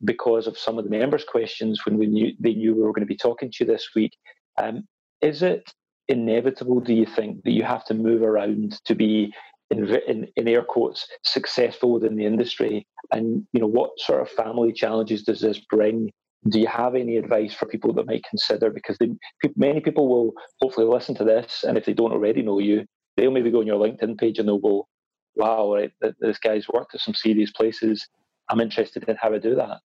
because 0.03 0.47
of 0.47 0.57
some 0.57 0.77
of 0.77 0.85
the 0.85 0.89
members' 0.89 1.25
questions 1.25 1.85
when 1.85 1.97
we 1.97 2.07
knew 2.07 2.33
they 2.39 2.53
knew 2.53 2.75
we 2.75 2.81
were 2.81 2.93
going 2.93 3.05
to 3.05 3.13
be 3.13 3.17
talking 3.17 3.51
to 3.51 3.63
you 3.63 3.65
this 3.65 3.89
week. 3.95 4.15
Um, 4.61 4.87
is 5.21 5.41
it 5.43 5.71
inevitable, 6.07 6.79
do 6.79 6.93
you 6.93 7.05
think, 7.05 7.43
that 7.43 7.51
you 7.51 7.63
have 7.63 7.85
to 7.85 7.93
move 7.93 8.21
around 8.21 8.79
to 8.85 8.95
be 8.95 9.33
in, 9.69 9.87
in, 10.07 10.27
in, 10.35 10.47
air 10.47 10.63
quotes 10.63 11.07
successful 11.23 11.91
within 11.91 12.15
the 12.15 12.25
industry? 12.25 12.85
And 13.11 13.45
you 13.53 13.59
know, 13.59 13.67
what 13.67 13.91
sort 13.97 14.21
of 14.21 14.29
family 14.29 14.71
challenges 14.71 15.23
does 15.23 15.41
this 15.41 15.59
bring? 15.69 16.09
Do 16.49 16.59
you 16.59 16.67
have 16.67 16.95
any 16.95 17.17
advice 17.17 17.53
for 17.53 17.65
people 17.65 17.93
that 17.93 18.07
might 18.07 18.23
consider? 18.23 18.69
Because 18.69 18.97
they, 18.97 19.09
many 19.57 19.81
people 19.81 20.07
will 20.07 20.33
hopefully 20.61 20.87
listen 20.87 21.15
to 21.15 21.25
this, 21.25 21.65
and 21.67 21.77
if 21.77 21.85
they 21.85 21.93
don't 21.93 22.13
already 22.13 22.41
know 22.41 22.59
you, 22.59 22.85
they'll 23.17 23.31
maybe 23.31 23.51
go 23.51 23.59
on 23.59 23.67
your 23.67 23.79
LinkedIn 23.79 24.17
page 24.17 24.39
and 24.39 24.47
they'll 24.47 24.57
go, 24.57 24.87
"Wow, 25.35 25.73
right, 25.73 25.91
this 26.21 26.39
guy's 26.39 26.69
worked 26.69 26.95
at 26.95 27.01
some 27.01 27.13
serious 27.13 27.51
places. 27.51 28.07
I'm 28.49 28.61
interested 28.61 29.03
in 29.03 29.17
how 29.17 29.33
I 29.33 29.37
do 29.37 29.55
that." 29.55 29.79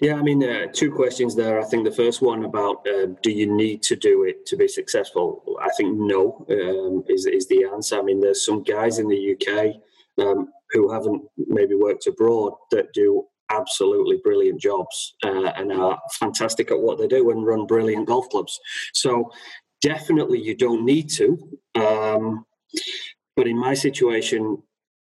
Yeah, 0.00 0.16
I 0.16 0.22
mean, 0.22 0.42
uh, 0.44 0.66
two 0.74 0.92
questions 0.92 1.34
there. 1.34 1.58
I 1.58 1.64
think 1.64 1.84
the 1.84 1.94
first 1.94 2.20
one 2.20 2.44
about 2.44 2.86
uh, 2.86 3.06
do 3.22 3.30
you 3.30 3.50
need 3.54 3.82
to 3.84 3.96
do 3.96 4.24
it 4.24 4.44
to 4.46 4.56
be 4.56 4.68
successful? 4.68 5.56
I 5.62 5.70
think 5.70 5.96
no 5.96 6.44
um, 6.50 7.02
is 7.08 7.24
is 7.24 7.48
the 7.48 7.64
answer. 7.72 7.98
I 7.98 8.02
mean, 8.02 8.20
there's 8.20 8.44
some 8.44 8.62
guys 8.62 8.98
in 8.98 9.08
the 9.08 9.34
UK 9.34 9.76
um, 10.22 10.48
who 10.70 10.92
haven't 10.92 11.22
maybe 11.38 11.74
worked 11.74 12.06
abroad 12.06 12.52
that 12.72 12.92
do 12.92 13.24
absolutely 13.50 14.18
brilliant 14.22 14.60
jobs 14.60 15.14
uh, 15.24 15.52
and 15.56 15.72
are 15.72 15.98
fantastic 16.10 16.70
at 16.70 16.78
what 16.78 16.98
they 16.98 17.06
do 17.06 17.30
and 17.30 17.46
run 17.46 17.64
brilliant 17.64 18.06
golf 18.06 18.28
clubs. 18.28 18.58
So 18.92 19.32
definitely, 19.80 20.42
you 20.42 20.56
don't 20.56 20.84
need 20.84 21.08
to. 21.10 21.38
Um, 21.74 22.44
but 23.34 23.46
in 23.46 23.58
my 23.58 23.72
situation, 23.72 24.62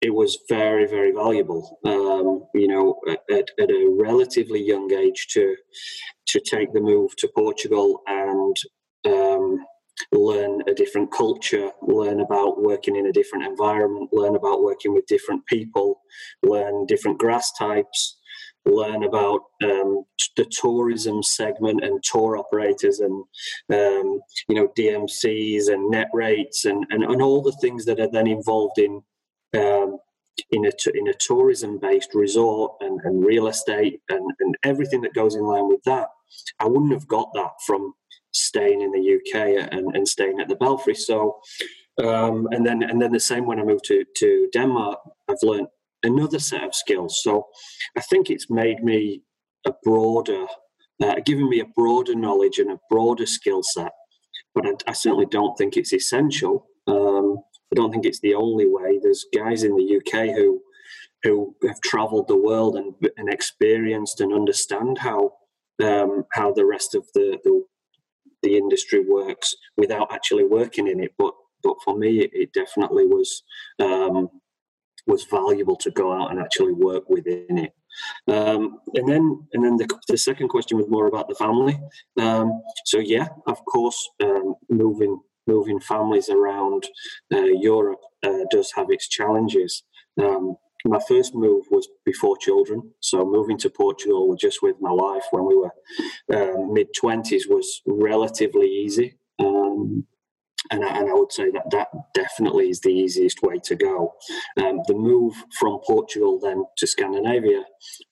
it 0.07 0.15
was 0.15 0.39
very, 0.49 0.87
very 0.87 1.11
valuable. 1.11 1.81
Um, 1.85 2.47
you 2.55 2.69
know, 2.69 3.01
at, 3.09 3.51
at, 3.59 3.71
a 3.71 3.97
relatively 3.99 4.63
young 4.63 4.93
age 4.93 5.27
to 5.31 5.57
to 6.29 6.41
take 6.41 6.73
the 6.73 6.81
move 6.81 7.11
to 7.17 7.29
Portugal 7.35 8.03
and 8.07 8.57
um, 9.05 9.59
learn 10.13 10.63
a 10.69 10.75
different 10.75 11.11
culture, 11.13 11.71
learn 11.83 12.21
about 12.21 12.63
working 12.63 12.95
in 12.95 13.07
a 13.07 13.13
different 13.13 13.47
environment, 13.47 14.11
learn 14.13 14.37
about 14.37 14.63
working 14.63 14.95
with 14.95 15.07
different 15.07 15.45
people, 15.47 16.01
learn 16.45 16.87
different 16.87 17.19
grass 17.19 17.51
types, 17.59 18.19
learn 18.65 19.03
about 19.03 19.41
um, 19.65 20.05
the 20.37 20.47
tourism 20.61 21.21
segment 21.21 21.83
and 21.83 22.01
tour 22.05 22.37
operators 22.37 23.01
and 23.01 23.25
um, 23.73 24.21
you 24.49 24.55
know 24.55 24.69
DMCs 24.79 25.69
and 25.73 25.91
net 25.91 26.09
rates 26.13 26.65
and, 26.65 26.87
and, 26.91 27.03
and 27.03 27.21
all 27.21 27.43
the 27.43 27.59
things 27.61 27.85
that 27.87 27.99
are 27.99 28.11
then 28.11 28.29
involved 28.29 28.79
in 28.79 29.03
um, 29.57 29.99
in 30.51 30.67
a 30.67 30.71
in 30.95 31.09
a 31.09 31.15
tourism 31.15 31.79
based 31.79 32.15
resort 32.15 32.73
and, 32.81 33.01
and 33.05 33.25
real 33.25 33.49
estate 33.49 34.01
and, 34.09 34.31
and 34.41 34.55
everything 34.63 35.01
that 35.03 35.15
goes 35.15 35.35
in 35.35 35.43
line 35.43 35.69
with 35.69 35.83
that. 35.85 36.09
I 36.61 36.67
wouldn't 36.67 36.93
have 36.93 37.09
got 37.09 37.33
that 37.35 37.53
from 37.67 37.95
staying 38.33 38.83
in 38.83 38.93
the 38.93 39.15
UK 39.17 39.69
and, 39.73 39.95
and 39.97 40.07
staying 40.07 40.41
at 40.41 40.49
the 40.49 40.57
Belfry. 40.57 40.95
So 40.95 41.41
um, 42.03 42.49
and 42.51 42.67
then 42.67 42.83
and 42.83 43.01
then 43.01 43.13
the 43.13 43.21
same 43.21 43.47
when 43.47 43.59
I 43.59 43.65
moved 43.65 43.85
to 43.85 44.05
to 44.17 44.49
Denmark, 44.53 44.99
I've 45.29 45.37
learned 45.43 45.69
another 46.03 46.39
set 46.39 46.63
of 46.63 46.75
skills. 46.75 47.21
So 47.23 47.47
I 47.97 48.01
think 48.01 48.29
it's 48.29 48.51
made 48.51 48.85
me 48.85 49.23
a 49.67 49.73
broader, 49.83 50.47
uh, 51.03 51.17
given 51.25 51.49
me 51.49 51.61
a 51.61 51.73
broader 51.75 52.15
knowledge 52.15 52.59
and 52.59 52.71
a 52.71 52.81
broader 52.91 53.27
skill 53.27 53.63
set. 53.63 53.93
But 54.55 54.67
I, 54.67 54.73
I, 54.89 54.93
certainly 54.93 55.27
don't 55.27 55.57
think 55.57 55.77
it's 55.77 55.93
essential. 55.93 56.67
Um, 56.87 57.39
I 57.73 57.75
don't 57.75 57.91
think 57.91 58.07
it's 58.07 58.21
the 58.21 58.35
only 58.35 58.67
way. 58.67 58.99
There's 59.03 59.27
guys 59.35 59.63
in 59.65 59.77
the 59.77 59.97
UK 59.97 60.35
who 60.35 60.63
who 61.23 61.57
have 61.67 61.81
travelled 61.81 62.29
the 62.29 62.37
world 62.37 62.77
and, 62.77 62.95
and 63.17 63.33
experienced 63.33 64.21
and 64.21 64.33
understand 64.33 64.99
how 64.99 65.33
um, 65.83 66.25
how 66.33 66.53
the 66.53 66.65
rest 66.65 66.95
of 66.95 67.07
the, 67.15 67.39
the, 67.45 67.65
the 68.43 68.57
industry 68.57 69.01
works 69.01 69.55
without 69.77 70.13
actually 70.13 70.45
working 70.45 70.89
in 70.89 71.01
it. 71.01 71.13
But 71.19 71.35
but 71.63 71.77
for 71.85 71.97
me, 71.97 72.21
it, 72.21 72.31
it 72.33 72.53
definitely 72.53 73.07
was 73.07 73.43
um, 73.81 74.31
was 75.07 75.25
valuable 75.25 75.77
to 75.77 75.91
go 75.91 76.13
out 76.13 76.31
and 76.31 76.41
actually 76.41 76.73
work 76.73 77.09
within 77.09 77.59
it. 77.59 77.73
Um, 78.29 78.81
and 78.95 79.09
then 79.09 79.47
and 79.53 79.65
then 79.65 79.77
the, 79.77 79.89
the, 80.09 80.19
second 80.19 80.49
question 80.49 80.77
was 80.77 80.89
more 80.89 81.07
about 81.07 81.29
the 81.29 81.35
family. 81.35 81.79
Um, 82.21 82.63
so 82.85 82.99
yeah, 82.99 83.29
of 83.47 83.65
course, 83.65 84.09
um, 84.23 84.55
moving 84.69 85.19
moving 85.47 85.81
families 85.81 86.29
around 86.29 86.87
uh, 87.33 87.51
Europe 87.73 88.01
uh, 88.23 88.45
does 88.51 88.73
have 88.77 88.87
its 88.91 89.09
challenges. 89.09 89.83
Um, 90.21 90.57
my 90.85 91.01
first 91.09 91.35
move 91.35 91.65
was 91.71 91.89
before 92.05 92.37
children, 92.37 92.93
so 93.01 93.25
moving 93.25 93.59
to 93.59 93.71
Portugal 93.71 94.37
just 94.37 94.63
with 94.63 94.77
my 94.81 94.93
wife 94.93 95.25
when 95.31 95.45
we 95.45 95.57
were 95.57 95.75
um, 96.35 96.73
mid 96.73 96.89
twenties 96.95 97.49
was 97.49 97.83
relatively 97.87 98.69
easy. 98.69 99.19
Um, 99.39 100.07
and 100.71 100.85
I, 100.85 100.99
and 100.99 101.09
I, 101.09 101.13
would 101.13 101.33
say 101.33 101.51
that 101.51 101.71
that 101.71 101.89
definitely 102.15 102.71
is 102.71 102.81
the 102.81 102.91
easiest 102.91 103.43
way 103.43 103.59
to 103.65 103.75
go. 103.75 104.15
Um, 104.57 104.81
the 104.87 104.95
move 104.95 105.35
from 105.59 105.81
Portugal 105.87 106.39
then 106.41 106.65
to 106.79 106.87
Scandinavia 106.87 107.63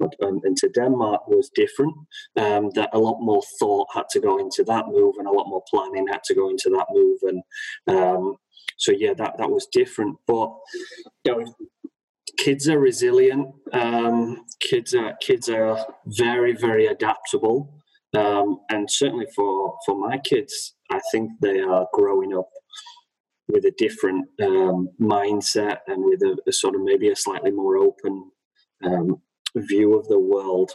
um, 0.01 0.41
and 0.45 0.57
to 0.59 0.69
Denmark 0.69 1.27
was 1.29 1.51
different. 1.55 1.95
Um, 2.37 2.71
that 2.75 2.91
a 2.93 2.99
lot 2.99 3.21
more 3.21 3.43
thought 3.59 3.89
had 3.95 4.09
to 4.11 4.21
go 4.21 4.39
into 4.39 4.65
that 4.65 4.89
move, 4.89 5.17
and 5.19 5.27
a 5.27 5.33
lot 5.33 5.49
more 5.49 5.63
planning 5.69 6.07
had 6.09 6.23
to 6.25 6.35
go 6.35 6.49
into 6.51 6.71
that 6.71 6.87
move, 6.91 7.19
and 7.23 7.43
um, 7.89 8.37
so 8.77 8.93
yeah, 8.93 9.15
that 9.15 9.35
that 9.39 9.51
was 9.51 9.67
different. 9.73 10.17
But 10.27 10.53
you 11.25 11.33
know, 11.33 11.55
kids 12.37 12.69
are 12.69 12.79
resilient. 12.79 13.49
Um, 13.73 14.45
kids 14.61 14.95
are 14.95 15.15
kids 15.21 15.49
are 15.49 15.87
very 16.07 16.55
very 16.55 16.87
adaptable. 16.87 17.75
Um, 18.15 18.61
and 18.71 18.91
certainly 18.91 19.27
for 19.35 19.77
for 19.85 19.97
my 19.97 20.19
kids, 20.19 20.74
I 20.91 21.01
think 21.11 21.31
they 21.41 21.61
are 21.61 21.87
growing 21.93 22.37
up 22.37 22.49
with 23.49 23.65
a 23.65 23.75
different 23.77 24.27
um, 24.43 24.89
mindset 25.01 25.79
and 25.87 26.05
with 26.05 26.23
a, 26.23 26.37
a, 26.47 26.53
sort 26.53 26.75
of 26.75 26.83
maybe 26.83 27.11
a 27.11 27.17
slightly 27.17 27.51
more 27.51 27.77
open 27.77 28.31
um, 28.83 29.21
view 29.57 29.99
of 29.99 30.09
the 30.09 30.19
world. 30.19 30.73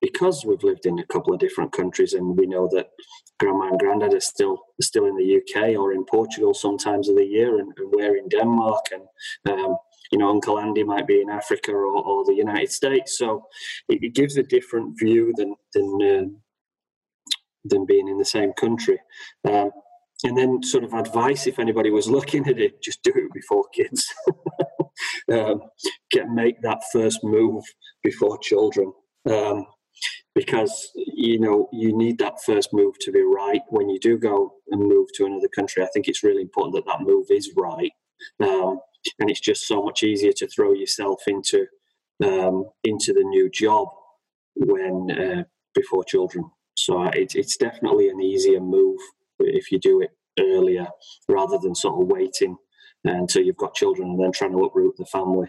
Because 0.00 0.44
we've 0.44 0.62
lived 0.62 0.86
in 0.86 0.98
a 1.00 1.06
couple 1.06 1.34
of 1.34 1.40
different 1.40 1.72
countries 1.72 2.12
and 2.12 2.36
we 2.36 2.46
know 2.46 2.68
that 2.72 2.90
grandma 3.40 3.68
and 3.68 3.78
granddad 3.78 4.14
are 4.14 4.20
still 4.20 4.58
still 4.80 5.06
in 5.06 5.16
the 5.16 5.36
UK 5.38 5.76
or 5.76 5.92
in 5.92 6.04
Portugal 6.04 6.54
sometimes 6.54 7.08
of 7.08 7.16
the 7.16 7.24
year 7.24 7.58
and, 7.58 7.72
and 7.76 7.92
we're 7.92 8.16
in 8.16 8.28
Denmark 8.28 8.84
and 8.92 9.58
um, 9.58 9.76
you 10.12 10.18
know 10.18 10.30
Uncle 10.30 10.58
Andy 10.58 10.84
might 10.84 11.06
be 11.06 11.20
in 11.20 11.30
Africa 11.30 11.72
or, 11.72 11.86
or 11.86 12.24
the 12.24 12.34
United 12.34 12.70
States. 12.70 13.18
So 13.18 13.46
it, 13.88 14.02
it, 14.02 14.14
gives 14.14 14.36
a 14.36 14.42
different 14.44 14.96
view 14.98 15.32
than 15.36 15.56
than 15.74 15.98
uh, 16.02 16.38
than 17.64 17.86
being 17.86 18.08
in 18.08 18.18
the 18.18 18.24
same 18.24 18.52
country. 18.52 18.98
Um, 19.48 19.70
and 20.24 20.36
then 20.36 20.62
sort 20.62 20.84
of 20.84 20.94
advice 20.94 21.46
if 21.46 21.58
anybody 21.58 21.90
was 21.90 22.08
looking 22.08 22.46
at 22.48 22.58
it 22.58 22.82
just 22.82 23.02
do 23.02 23.12
it 23.14 23.32
before 23.32 23.64
kids. 23.74 24.12
Um, 25.30 25.60
get 26.10 26.28
make 26.28 26.60
that 26.62 26.80
first 26.92 27.22
move 27.22 27.62
before 28.02 28.38
children. 28.38 28.92
Um, 29.30 29.66
because 30.34 30.90
you 30.94 31.38
know 31.38 31.68
you 31.72 31.96
need 31.96 32.18
that 32.18 32.42
first 32.44 32.72
move 32.72 32.94
to 33.00 33.12
be 33.12 33.22
right. 33.22 33.60
When 33.68 33.88
you 33.88 33.98
do 33.98 34.18
go 34.18 34.54
and 34.70 34.80
move 34.80 35.08
to 35.14 35.26
another 35.26 35.48
country 35.48 35.82
i 35.82 35.88
think 35.92 36.08
it's 36.08 36.22
really 36.22 36.42
important 36.42 36.74
that 36.74 36.86
that 36.86 37.04
move 37.04 37.26
is 37.30 37.52
right. 37.56 37.92
Um, 38.40 38.80
and 39.18 39.30
it's 39.30 39.40
just 39.40 39.66
so 39.66 39.82
much 39.82 40.02
easier 40.02 40.32
to 40.32 40.48
throw 40.48 40.72
yourself 40.72 41.22
into 41.26 41.66
um, 42.24 42.64
into 42.84 43.12
the 43.12 43.24
new 43.24 43.48
job 43.50 43.88
when 44.56 45.10
uh, 45.10 45.44
before 45.74 46.04
children 46.04 46.50
so 46.78 47.04
it, 47.04 47.34
it's 47.34 47.56
definitely 47.56 48.08
an 48.08 48.20
easier 48.20 48.60
move 48.60 48.98
if 49.40 49.72
you 49.72 49.78
do 49.78 50.00
it 50.00 50.10
earlier 50.38 50.86
rather 51.28 51.58
than 51.58 51.74
sort 51.74 52.00
of 52.00 52.08
waiting 52.08 52.56
until 53.04 53.42
you've 53.42 53.56
got 53.56 53.74
children 53.74 54.10
and 54.10 54.20
then 54.20 54.32
trying 54.32 54.52
to 54.52 54.64
uproot 54.64 54.96
the 54.96 55.06
family. 55.06 55.48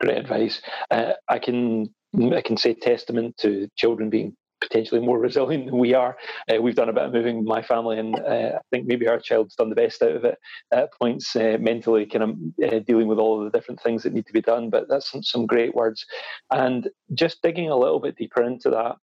Great 0.00 0.18
advice. 0.18 0.62
Uh, 0.90 1.12
I 1.28 1.38
can 1.38 1.94
I 2.32 2.40
can 2.40 2.56
say 2.56 2.74
testament 2.74 3.36
to 3.38 3.68
children 3.76 4.10
being 4.10 4.36
potentially 4.60 5.00
more 5.00 5.18
resilient 5.18 5.66
than 5.66 5.78
we 5.78 5.94
are. 5.94 6.16
Uh, 6.48 6.60
we've 6.60 6.74
done 6.74 6.88
a 6.88 6.92
bit 6.92 7.04
of 7.04 7.12
moving 7.12 7.44
my 7.44 7.62
family, 7.62 7.98
and 7.98 8.18
uh, 8.18 8.52
I 8.56 8.60
think 8.70 8.86
maybe 8.86 9.08
our 9.08 9.18
child's 9.18 9.54
done 9.54 9.70
the 9.70 9.74
best 9.74 10.02
out 10.02 10.16
of 10.16 10.24
it 10.24 10.38
at 10.72 10.92
points 10.92 11.34
uh, 11.34 11.56
mentally, 11.60 12.06
kind 12.06 12.24
of 12.24 12.72
uh, 12.72 12.78
dealing 12.80 13.08
with 13.08 13.18
all 13.18 13.38
of 13.38 13.50
the 13.50 13.58
different 13.58 13.80
things 13.82 14.02
that 14.02 14.12
need 14.12 14.26
to 14.26 14.32
be 14.32 14.42
done. 14.42 14.70
But 14.70 14.88
that's 14.88 15.10
some, 15.10 15.22
some 15.22 15.46
great 15.46 15.74
words. 15.74 16.04
And 16.50 16.88
just 17.14 17.42
digging 17.42 17.70
a 17.70 17.76
little 17.76 18.00
bit 18.00 18.16
deeper 18.16 18.42
into 18.42 18.70
that, 18.70 18.96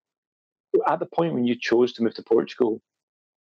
at 0.88 1.00
the 1.00 1.06
point 1.06 1.34
when 1.34 1.46
you 1.46 1.56
chose 1.60 1.94
to 1.94 2.04
move 2.04 2.16
to 2.16 2.24
Portugal, 2.24 2.82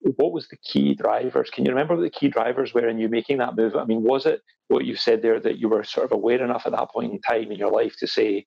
what 0.01 0.33
was 0.33 0.49
the 0.49 0.57
key 0.57 0.95
drivers? 0.95 1.51
Can 1.51 1.65
you 1.65 1.71
remember 1.71 1.97
what 1.97 2.03
the 2.03 2.11
key 2.11 2.29
drivers 2.29 2.75
were 2.75 2.89
in 2.89 2.99
you 2.99 3.09
making 3.09 3.39
that 3.39 3.57
move? 3.57 3.77
I 3.77 3.85
mean, 3.85 4.03
was 4.03 4.27
it 4.27 4.41
what 4.69 4.85
you 4.85 4.97
said 4.97 5.23
there 5.23 5.41
that 5.41 5.59
you 5.59 5.69
were 5.69 5.85
sort 5.85 6.07
of 6.07 6.13
aware 6.13 6.43
enough 6.43 6.65
at 6.67 6.73
that 6.73 6.91
point 6.91 7.13
in 7.13 7.21
time 7.21 7.51
in 7.51 7.59
your 7.59 7.71
life 7.71 7.97
to 7.99 8.07
say, 8.07 8.47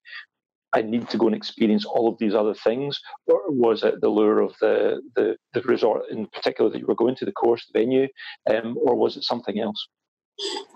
I 0.72 0.82
need 0.82 1.08
to 1.10 1.18
go 1.18 1.26
and 1.26 1.34
experience 1.34 1.84
all 1.84 2.08
of 2.08 2.18
these 2.18 2.34
other 2.34 2.54
things, 2.54 3.00
or 3.26 3.50
was 3.50 3.82
it 3.82 4.00
the 4.00 4.08
lure 4.08 4.40
of 4.40 4.54
the 4.60 5.02
the, 5.16 5.36
the 5.52 5.62
resort 5.62 6.02
in 6.10 6.26
particular 6.26 6.70
that 6.70 6.78
you 6.78 6.86
were 6.86 6.94
going 6.94 7.16
to, 7.16 7.24
the 7.24 7.32
course, 7.32 7.66
the 7.66 7.80
venue, 7.80 8.06
um, 8.48 8.78
or 8.80 8.94
was 8.94 9.16
it 9.16 9.24
something 9.24 9.58
else? 9.58 9.88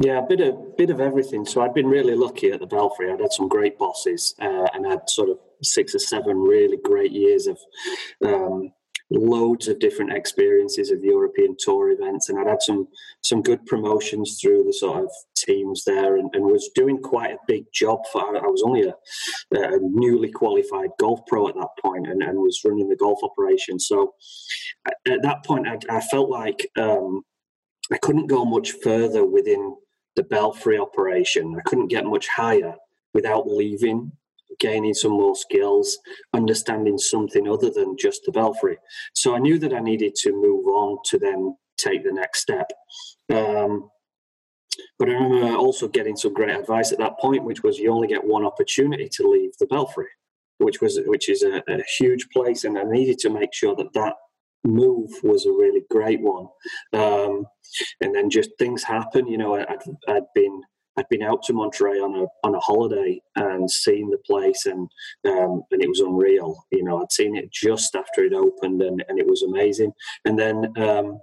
Yeah, 0.01 0.19
a 0.19 0.27
bit 0.27 0.41
of 0.41 0.77
bit 0.77 0.91
of 0.91 1.01
everything. 1.01 1.47
So 1.47 1.63
I'd 1.63 1.75
been 1.75 1.87
really 1.87 2.17
lucky 2.17 2.51
at 2.51 2.59
the 2.59 2.67
Belfry. 2.67 3.13
I'd 3.13 3.21
had 3.21 3.33
some 3.33 3.49
great 3.49 3.79
bosses, 3.79 4.35
uh, 4.41 4.67
and 4.75 4.85
had 4.85 5.09
sort 5.09 5.31
of 5.31 5.39
six 5.65 5.95
or 5.95 5.99
seven 5.99 6.39
really 6.39 6.79
great 6.85 7.13
years 7.13 7.47
of 7.47 7.59
um, 8.25 8.73
loads 9.11 9.69
of 9.69 9.79
different 9.79 10.13
experiences 10.13 10.91
of 10.91 11.05
European 11.05 11.57
tour 11.59 11.91
events, 11.91 12.29
and 12.29 12.39
I'd 12.39 12.47
had 12.47 12.63
some 12.63 12.89
some 13.23 13.43
good 13.43 13.65
promotions 13.67 14.39
through 14.41 14.65
the 14.65 14.73
sort 14.73 15.05
of 15.05 15.11
teams 15.37 15.85
there, 15.85 16.17
and, 16.17 16.31
and 16.35 16.45
was 16.45 16.71
doing 16.75 16.99
quite 16.99 17.33
a 17.33 17.39
big 17.47 17.65
job. 17.73 18.01
For 18.13 18.21
I 18.21 18.47
was 18.47 18.63
only 18.65 18.83
a, 18.83 18.95
a 19.53 19.79
newly 19.81 20.31
qualified 20.31 20.91
golf 20.99 21.21
pro 21.27 21.49
at 21.49 21.55
that 21.55 21.69
point, 21.81 22.07
and, 22.09 22.23
and, 22.23 22.39
was 22.39 22.61
running 22.65 22.89
the 22.89 22.97
golf 22.97 23.21
operation. 23.23 23.79
So 23.79 24.15
at 25.07 25.23
that 25.23 25.45
point, 25.45 25.69
I, 25.69 25.79
I 25.97 26.01
felt 26.01 26.31
like 26.31 26.69
um, 26.77 27.23
I 27.93 27.99
couldn't 27.99 28.27
go 28.27 28.45
much 28.45 28.73
further 28.83 29.25
within 29.25 29.77
the 30.17 30.23
Belfry 30.23 30.79
operation. 30.79 31.57
I 31.59 31.63
couldn't 31.69 31.89
get 31.89 32.07
much 32.07 32.29
higher 32.29 32.75
without 33.13 33.49
leaving 33.49 34.13
gaining 34.59 34.95
some 34.95 35.13
more 35.13 35.37
skills, 35.37 35.99
understanding 36.33 36.99
something 36.99 37.49
other 37.49 37.71
than 37.71 37.97
just 37.99 38.23
the 38.25 38.33
belfry. 38.33 38.79
So 39.15 39.35
I 39.35 39.39
knew 39.39 39.59
that 39.59 39.75
I 39.75 39.81
needed 39.81 40.15
to 40.17 40.33
move 40.33 40.67
on 40.67 40.99
to 41.07 41.19
then 41.19 41.57
take 41.77 42.05
the 42.05 42.13
next 42.13 42.41
step. 42.41 42.71
Um, 43.33 43.91
but 44.99 45.09
I 45.09 45.13
remember 45.13 45.57
also 45.57 45.89
getting 45.89 46.17
some 46.17 46.35
great 46.35 46.51
advice 46.51 46.93
at 46.93 46.99
that 46.99 47.19
point, 47.19 47.45
which 47.45 47.63
was 47.63 47.79
you 47.79 47.93
only 47.93 48.09
get 48.09 48.25
one 48.25 48.45
opportunity 48.45 49.09
to 49.13 49.29
leave 49.29 49.53
the 49.59 49.67
belfry, 49.67 50.09
which 50.59 50.81
was 50.81 51.01
which 51.07 51.29
is 51.29 51.43
a, 51.43 51.63
a 51.69 51.83
huge 51.99 52.29
place, 52.31 52.65
and 52.65 52.79
I 52.79 52.85
needed 52.85 53.19
to 53.21 53.31
make 53.31 53.53
sure 53.53 53.77
that 53.77 53.93
that 53.95 54.15
move 54.65 55.11
was 55.23 55.47
a 55.47 55.51
really 55.53 55.83
great 55.91 56.21
one. 56.21 56.49
Um, 56.93 57.47
and 58.01 58.15
then 58.15 58.31
just 58.31 58.51
things 58.59 58.83
happen. 58.83 59.27
You 59.27 59.39
know, 59.39 59.55
I'd, 59.57 59.67
I'd 60.09 60.27
been 60.35 60.63
I'd 60.97 61.09
been 61.09 61.23
out 61.23 61.43
to 61.45 61.53
Monte 61.53 61.83
Rei 61.83 61.99
on 61.99 62.15
a 62.15 62.27
on 62.47 62.55
a 62.55 62.61
holiday 62.61 63.21
and 63.37 63.71
seen 63.71 64.11
the 64.11 64.19
place, 64.19 64.67
and 64.67 64.89
um, 65.27 65.63
and 65.71 65.83
it 65.83 65.89
was 65.89 66.01
unreal. 66.01 66.65
You 66.71 66.85
know, 66.85 67.03
I'd 67.03 67.13
seen 67.13 67.37
it 67.37 67.53
just 67.53 67.95
after 67.95 68.25
it 68.25 68.33
opened, 68.33 68.83
and, 68.83 69.05
and 69.09 69.19
it 69.19 69.27
was 69.27 69.43
amazing. 69.43 69.93
And 70.25 70.39
then, 70.39 70.73
um, 70.77 71.21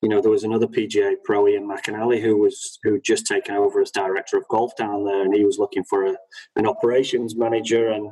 you 0.00 0.08
know, 0.08 0.20
there 0.20 0.30
was 0.30 0.44
another 0.44 0.66
PGA 0.66 1.14
pro, 1.24 1.46
Ian 1.46 1.68
McAnally, 1.68 2.20
who 2.20 2.38
was 2.38 2.78
who 2.82 3.00
just 3.00 3.26
taken 3.26 3.54
over 3.54 3.80
as 3.80 3.90
director 3.90 4.38
of 4.38 4.48
golf 4.48 4.74
down 4.76 5.04
there, 5.04 5.22
and 5.22 5.34
he 5.34 5.44
was 5.44 5.58
looking 5.58 5.84
for 5.84 6.06
a, 6.06 6.16
an 6.56 6.66
operations 6.66 7.36
manager, 7.36 7.90
and 7.90 8.10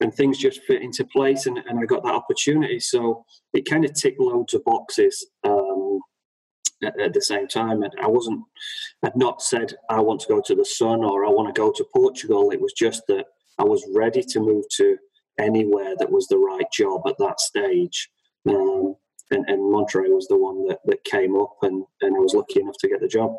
and 0.00 0.14
things 0.14 0.38
just 0.38 0.62
fit 0.62 0.82
into 0.82 1.04
place, 1.04 1.46
and, 1.46 1.58
and 1.58 1.78
I 1.78 1.84
got 1.84 2.04
that 2.04 2.14
opportunity. 2.14 2.80
So 2.80 3.24
it 3.52 3.68
kind 3.68 3.84
of 3.84 3.94
ticked 3.94 4.20
loads 4.20 4.54
of 4.54 4.64
boxes. 4.64 5.26
Um, 5.44 6.00
at, 6.84 6.98
at 7.00 7.14
the 7.14 7.22
same 7.22 7.48
time. 7.48 7.82
And 7.82 7.92
I 8.02 8.06
wasn't, 8.06 8.42
I'd 9.02 9.16
not 9.16 9.42
said 9.42 9.74
I 9.88 10.00
want 10.00 10.20
to 10.20 10.28
go 10.28 10.40
to 10.44 10.54
the 10.54 10.64
Sun 10.64 11.04
or 11.04 11.24
I 11.24 11.30
want 11.30 11.54
to 11.54 11.58
go 11.58 11.72
to 11.72 11.86
Portugal. 11.94 12.50
It 12.50 12.60
was 12.60 12.72
just 12.72 13.02
that 13.08 13.26
I 13.58 13.64
was 13.64 13.84
ready 13.94 14.22
to 14.22 14.40
move 14.40 14.64
to 14.76 14.96
anywhere 15.38 15.94
that 15.98 16.10
was 16.10 16.26
the 16.26 16.38
right 16.38 16.70
job 16.72 17.02
at 17.06 17.18
that 17.18 17.40
stage. 17.40 18.08
Um, 18.48 18.96
and, 19.30 19.48
and 19.48 19.70
Monte 19.70 19.98
Rei 19.98 20.08
was 20.08 20.26
the 20.28 20.38
one 20.38 20.66
that, 20.68 20.78
that 20.86 21.04
came 21.04 21.36
up, 21.36 21.56
and, 21.62 21.84
and 22.00 22.16
I 22.16 22.18
was 22.18 22.34
lucky 22.34 22.60
enough 22.60 22.76
to 22.80 22.88
get 22.88 23.00
the 23.00 23.08
job. 23.08 23.36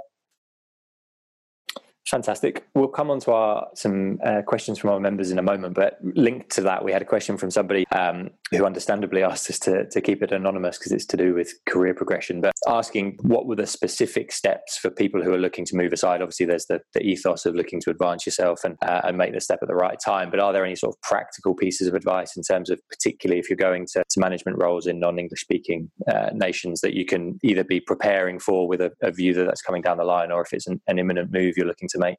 Fantastic. 2.08 2.68
We'll 2.74 2.88
come 2.88 3.12
on 3.12 3.20
to 3.22 3.32
our 3.32 3.68
some 3.76 4.20
uh, 4.24 4.42
questions 4.42 4.80
from 4.80 4.90
our 4.90 5.00
members 5.00 5.32
in 5.32 5.38
a 5.38 5.44
moment, 5.44 5.76
but 5.76 6.00
linked 6.02 6.50
to 6.52 6.62
that, 6.62 6.84
we 6.84 6.92
had 6.92 7.02
a 7.02 7.06
question 7.06 7.38
from 7.38 7.52
somebody 7.52 7.86
um, 7.90 8.32
who 8.52 8.66
understandably 8.66 9.24
asked 9.24 9.50
us 9.50 9.60
to, 9.60 9.88
to 9.90 10.02
keep 10.02 10.24
it 10.24 10.32
anonymous 10.32 10.78
because 10.78 10.92
it's 10.92 11.06
to 11.06 11.18
do 11.18 11.34
with 11.34 11.54
career 11.68 11.94
progression, 11.94 12.42
but 12.42 12.54
asking 12.68 13.18
what 13.22 13.46
were 13.46 13.56
the 13.56 13.68
specific 13.68 14.32
steps 14.32 14.78
for 14.78 14.90
people 14.90 15.22
who 15.22 15.34
are 15.34 15.40
looking 15.40 15.66
to 15.66 15.76
move 15.76 15.94
aside? 15.94 16.22
Obviously, 16.22 16.46
there's 16.46 16.66
the, 16.66 16.80
the 16.94 17.02
ethos 17.02 17.46
of 17.46 17.56
looking 17.56 17.80
to 17.82 17.90
advance 17.90 18.26
yourself 18.26 18.64
and, 18.64 18.76
uh, 18.82 19.02
and 19.04 19.18
make 19.18 19.34
the 19.34 19.42
step 19.42 19.60
at 19.62 19.68
the 19.68 19.76
right 19.76 19.98
time, 20.04 20.30
but 20.30 20.40
are 20.40 20.54
there 20.54 20.66
any 20.66 20.76
sort 20.76 20.96
of 20.96 21.02
practical 21.02 21.56
pieces 21.56 21.88
of 21.88 21.94
advice 21.94 22.36
in 22.36 22.44
terms 22.44 22.70
of, 22.70 22.80
particularly 22.90 23.40
if 23.40 23.50
you're 23.50 23.58
going 23.58 23.86
to, 23.94 24.04
to 24.10 24.20
management 24.20 24.58
roles 24.58 24.88
in 24.88 25.00
non 25.00 25.20
English 25.20 25.42
speaking 25.42 25.90
uh, 26.12 26.30
nations, 26.34 26.82
that 26.82 26.94
you 26.94 27.06
can 27.06 27.40
either 27.44 27.64
be 27.64 27.80
preparing 27.80 28.40
for 28.40 28.68
with 28.68 28.82
a, 28.82 28.92
a, 29.02 29.12
view 29.12 29.34
that 29.34 29.46
that's 29.46 29.62
coming 29.62 29.82
down 29.82 29.98
the 29.98 30.04
line, 30.04 30.32
or 30.32 30.42
if 30.42 30.54
it's 30.54 30.68
an, 30.68 30.82
an 30.88 30.98
imminent 30.98 31.32
move 31.32 31.56
you're 31.58 31.66
looking 31.66 31.90
to 31.90 32.00
make? 32.00 32.18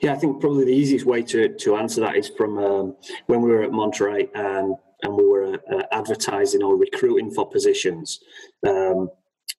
Yeah, 0.00 0.14
I 0.14 0.16
think 0.16 0.40
probably 0.40 0.64
the 0.64 0.72
easiest 0.72 1.06
way 1.06 1.22
to, 1.22 1.48
to 1.48 1.76
answer 1.76 2.00
that 2.00 2.16
is 2.16 2.28
from 2.28 2.58
um, 2.58 2.96
when 3.26 3.40
we 3.40 3.50
were 3.50 3.62
at 3.62 3.70
Monte 3.70 4.02
Rei 4.02 4.28
and, 4.34 4.74
and 5.02 5.14
we 5.14 5.24
were 5.24 5.54
uh, 5.54 5.82
advertising 5.92 6.62
or 6.62 6.76
recruiting 6.76 7.30
for 7.30 7.48
positions. 7.48 8.20
Um, 8.66 9.10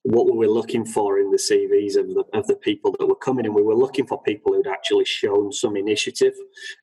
what 0.04 0.26
were 0.26 0.32
we 0.32 0.46
were 0.46 0.52
looking 0.52 0.84
for 0.84 1.18
in 1.18 1.30
the 1.30 1.38
CVs 1.38 1.96
of 1.96 2.08
the, 2.08 2.24
of 2.34 2.46
the 2.46 2.56
people 2.56 2.94
that 2.98 3.06
were 3.06 3.14
coming 3.14 3.46
in, 3.46 3.54
we 3.54 3.62
were 3.62 3.74
looking 3.74 4.06
for 4.06 4.22
people 4.22 4.52
who'd 4.52 4.66
actually 4.66 5.06
shown 5.06 5.50
some 5.50 5.76
initiative 5.76 6.34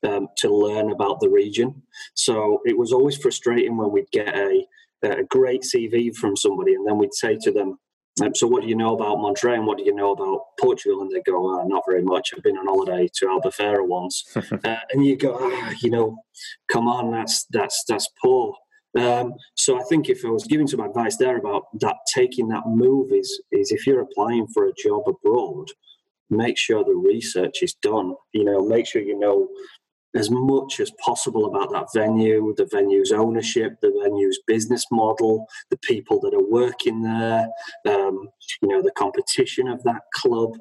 um, 0.04 0.28
to 0.38 0.50
learn 0.50 0.92
about 0.92 1.20
the 1.20 1.30
region. 1.30 1.84
So 2.16 2.62
it 2.66 2.78
was 2.78 2.92
always 2.92 3.18
frustrating 3.18 3.78
when 3.78 3.92
we'd 3.92 4.10
get 4.12 4.36
a, 4.36 4.66
a 5.04 5.24
great 5.26 5.62
CV 5.62 6.16
from 6.16 6.36
somebody 6.36 6.74
and 6.74 6.88
then 6.88 6.98
we'd 6.98 7.14
say 7.14 7.38
to 7.42 7.52
them, 7.52 7.78
um, 8.22 8.36
so, 8.36 8.46
what 8.46 8.62
do 8.62 8.68
you 8.68 8.76
know 8.76 8.94
about 8.94 9.20
Monte 9.20 9.48
Rei 9.48 9.56
and 9.56 9.66
what 9.66 9.78
do 9.78 9.86
you 9.86 9.96
know 9.96 10.12
about 10.12 10.42
Portugal? 10.60 11.02
And 11.02 11.10
they 11.10 11.22
go, 11.22 11.48
oh, 11.48 11.66
not 11.66 11.84
very 11.88 12.04
much. 12.04 12.34
I've 12.36 12.44
been 12.44 12.58
on 12.58 12.68
holiday 12.68 13.08
to 13.16 13.26
Albufeira 13.28 13.88
once, 13.88 14.26
uh, 14.36 14.76
and 14.92 15.06
you 15.06 15.16
go, 15.16 15.38
ah, 15.40 15.74
you 15.82 15.90
know, 15.90 16.18
come 16.72 16.88
on, 16.88 17.12
that's 17.12 17.46
that's 17.52 17.84
that's 17.88 18.08
poor. 18.22 18.56
Um, 18.98 19.34
so, 19.56 19.80
I 19.80 19.84
think 19.84 20.10
if 20.10 20.26
I 20.26 20.30
was 20.30 20.46
giving 20.46 20.68
some 20.68 20.82
advice 20.82 21.18
there 21.18 21.38
about 21.38 21.64
that, 21.80 21.98
taking 22.14 22.48
that 22.50 22.68
move 22.68 23.12
is 23.12 23.42
is 23.52 23.72
if 23.72 23.88
you're 23.88 24.02
applying 24.02 24.48
for 24.48 24.68
a 24.68 24.74
job 24.84 25.04
abroad, 25.08 25.68
make 26.30 26.58
sure 26.58 26.84
the 26.84 26.96
research 26.96 27.62
is 27.62 27.74
done. 27.76 28.16
You 28.34 28.46
know, 28.46 28.66
make 28.66 28.88
sure 28.88 29.02
you 29.02 29.18
know 29.18 29.50
as 30.16 30.30
much 30.30 30.80
as 30.80 30.92
possible 31.04 31.46
about 31.46 31.72
that 31.72 31.88
venue, 31.96 32.54
the 32.58 32.68
venue's 32.72 33.12
ownership, 33.12 33.80
the 33.82 33.94
venue's 34.04 34.40
business 34.46 34.86
model, 34.92 35.46
the 35.70 35.78
people 35.78 36.20
that 36.20 36.34
are 36.34 36.50
working 36.50 37.02
there, 37.02 37.48
um, 37.88 38.28
you 38.62 38.68
know, 38.68 38.82
the 38.82 38.92
competition 38.98 39.68
of 39.70 39.82
that 39.84 40.02
club, 40.14 40.58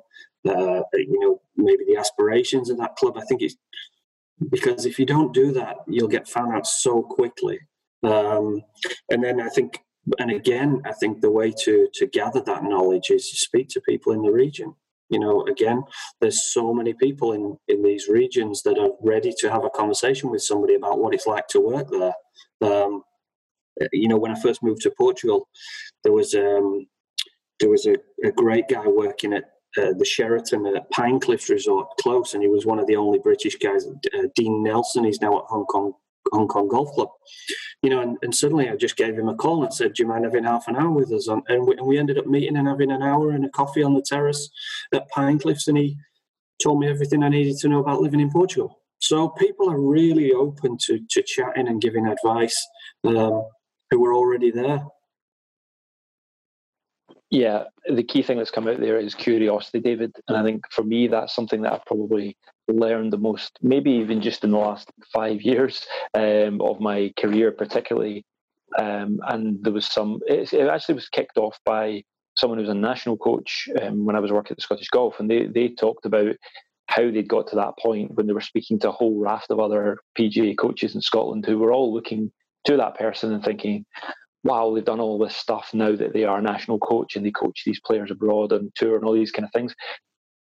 uh, 0.48 0.82
you 0.94 1.18
know, 1.20 1.40
maybe 1.56 1.84
the 1.86 1.96
aspirations 1.96 2.70
of 2.70 2.78
that 2.78 2.94
club. 2.96 3.18
I 3.18 3.24
think 3.24 3.42
it's 3.42 3.56
because 4.48 4.86
if 4.86 4.98
you 4.98 5.06
don't 5.06 5.34
do 5.34 5.52
that, 5.52 5.76
you'll 5.86 6.08
get 6.08 6.28
found 6.28 6.54
out 6.54 6.66
so 6.66 7.02
quickly. 7.02 7.58
Um, 8.02 8.62
and 9.10 9.22
then 9.22 9.40
I 9.40 9.48
think, 9.48 9.78
and 10.18 10.30
again, 10.30 10.80
I 10.86 10.92
think 10.92 11.20
the 11.20 11.30
way 11.30 11.52
to 11.64 11.88
to 11.94 12.06
gather 12.06 12.40
that 12.40 12.64
knowledge 12.64 13.10
is 13.10 13.28
to 13.30 13.36
speak 13.36 13.68
to 13.70 13.80
people 13.82 14.12
in 14.12 14.22
the 14.22 14.32
region. 14.32 14.74
You 15.10 15.18
know, 15.18 15.44
again, 15.46 15.82
there's 16.20 16.52
so 16.52 16.72
many 16.72 16.94
people 16.94 17.32
in, 17.32 17.58
in 17.66 17.82
these 17.82 18.08
regions 18.08 18.62
that 18.62 18.78
are 18.78 18.90
ready 19.02 19.32
to 19.38 19.50
have 19.50 19.64
a 19.64 19.70
conversation 19.70 20.30
with 20.30 20.42
somebody 20.42 20.76
about 20.76 21.00
what 21.00 21.14
it's 21.14 21.26
like 21.26 21.48
to 21.48 21.60
work 21.60 21.88
there. 21.90 22.14
Um, 22.62 23.02
you 23.92 24.08
know, 24.08 24.18
when 24.18 24.30
I 24.30 24.40
first 24.40 24.62
moved 24.62 24.82
to 24.82 24.92
Portugal, 24.96 25.48
there 26.04 26.12
was 26.12 26.34
um, 26.34 26.86
there 27.58 27.68
was 27.70 27.86
a, 27.86 27.96
a 28.24 28.32
great 28.32 28.68
guy 28.68 28.86
working 28.86 29.32
at 29.32 29.44
uh, 29.76 29.92
the 29.96 30.04
Sheraton 30.04 30.66
at 30.66 30.90
Pine 30.90 31.20
Cliff 31.20 31.48
Resort 31.48 31.88
close, 32.00 32.34
and 32.34 32.42
he 32.42 32.48
was 32.48 32.66
one 32.66 32.78
of 32.78 32.86
the 32.86 32.96
only 32.96 33.18
British 33.18 33.56
guys. 33.56 33.86
Uh, 33.86 34.22
Dean 34.34 34.62
Nelson, 34.62 35.04
he's 35.04 35.20
now 35.20 35.38
at 35.38 35.44
Hong 35.48 35.64
Kong 35.66 35.92
Hong 36.32 36.48
Kong 36.48 36.68
Golf 36.68 36.92
Club. 36.92 37.08
You 37.82 37.90
know, 37.90 38.00
and, 38.00 38.18
and, 38.22 38.34
suddenly 38.34 38.68
I 38.68 38.76
just 38.76 38.96
gave 38.96 39.18
him 39.18 39.28
a 39.28 39.34
call 39.34 39.64
and 39.64 39.72
said, 39.72 39.94
"Do 39.94 40.02
you 40.02 40.08
mind 40.08 40.24
having 40.24 40.44
half 40.44 40.68
an 40.68 40.76
hour 40.76 40.90
with 40.90 41.12
us?" 41.12 41.28
On, 41.28 41.42
and, 41.48 41.66
we, 41.66 41.76
and 41.76 41.86
we 41.86 41.98
ended 41.98 42.18
up 42.18 42.26
meeting 42.26 42.56
and 42.56 42.68
having 42.68 42.90
an 42.90 43.02
hour 43.02 43.30
and 43.30 43.44
a 43.44 43.48
coffee 43.50 43.82
on 43.82 43.94
the 43.94 44.02
terrace 44.02 44.50
at 44.92 45.08
Pine 45.10 45.38
Cliffs, 45.38 45.68
and 45.68 45.78
he 45.78 45.96
told 46.62 46.78
me 46.78 46.88
everything 46.88 47.22
I 47.22 47.28
needed 47.28 47.56
to 47.58 47.68
know 47.68 47.80
about 47.80 48.02
living 48.02 48.20
in 48.20 48.30
Portugal. 48.30 48.80
So 49.00 49.30
people 49.30 49.70
are 49.70 49.80
really 49.80 50.32
open 50.32 50.76
to 50.86 51.00
to 51.10 51.22
chatting 51.22 51.68
and 51.68 51.80
giving 51.80 52.06
advice 52.06 52.66
um, 53.04 53.44
who 53.90 54.00
were 54.00 54.14
already 54.14 54.50
there. 54.50 54.84
Yeah, 57.30 57.64
the 57.88 58.02
key 58.02 58.22
thing 58.22 58.38
that's 58.38 58.50
come 58.50 58.66
out 58.66 58.80
there 58.80 58.98
is 58.98 59.14
curiosity, 59.14 59.78
David. 59.78 60.12
And 60.26 60.36
I 60.36 60.42
think 60.42 60.64
for 60.72 60.82
me, 60.82 61.06
that's 61.06 61.34
something 61.34 61.62
that 61.62 61.72
I've 61.72 61.84
probably 61.84 62.36
learned 62.66 63.12
the 63.12 63.18
most, 63.18 63.56
maybe 63.62 63.92
even 63.92 64.20
just 64.20 64.42
in 64.42 64.50
the 64.50 64.58
last 64.58 64.90
five 65.12 65.40
years 65.40 65.86
um, 66.14 66.60
of 66.60 66.80
my 66.80 67.12
career, 67.16 67.52
particularly. 67.52 68.24
Um, 68.78 69.20
and 69.28 69.62
there 69.62 69.72
was 69.72 69.86
some, 69.86 70.20
it, 70.26 70.52
it, 70.52 70.68
actually 70.68 70.96
was 70.96 71.08
kicked 71.08 71.38
off 71.38 71.58
by 71.64 72.02
someone 72.36 72.58
who 72.58 72.62
was 72.62 72.70
a 72.70 72.74
national 72.74 73.16
coach 73.16 73.68
um, 73.80 74.04
when 74.04 74.16
I 74.16 74.20
was 74.20 74.32
working 74.32 74.52
at 74.52 74.58
the 74.58 74.62
Scottish 74.62 74.88
Golf. 74.88 75.20
And 75.20 75.30
they, 75.30 75.46
they 75.46 75.68
talked 75.68 76.06
about 76.06 76.34
how 76.86 77.10
they'd 77.10 77.28
got 77.28 77.46
to 77.48 77.56
that 77.56 77.78
point 77.78 78.14
when 78.14 78.26
they 78.26 78.32
were 78.32 78.40
speaking 78.40 78.78
to 78.80 78.88
a 78.88 78.92
whole 78.92 79.20
raft 79.20 79.50
of 79.50 79.60
other 79.60 79.98
PGA 80.18 80.58
coaches 80.58 80.96
in 80.96 81.00
Scotland 81.00 81.46
who 81.46 81.58
were 81.58 81.72
all 81.72 81.94
looking 81.94 82.32
to 82.64 82.76
that 82.76 82.96
person 82.96 83.32
and 83.32 83.44
thinking, 83.44 83.86
wow, 84.42 84.72
they've 84.74 84.84
done 84.84 85.00
all 85.00 85.18
this 85.18 85.36
stuff 85.36 85.70
now 85.74 85.94
that 85.94 86.12
they 86.12 86.24
are 86.24 86.38
a 86.38 86.42
national 86.42 86.78
coach 86.78 87.16
and 87.16 87.24
they 87.24 87.30
coach 87.30 87.62
these 87.64 87.80
players 87.80 88.10
abroad 88.10 88.52
on 88.52 88.72
tour 88.74 88.96
and 88.96 89.04
all 89.04 89.12
these 89.12 89.32
kind 89.32 89.44
of 89.44 89.52
things. 89.52 89.74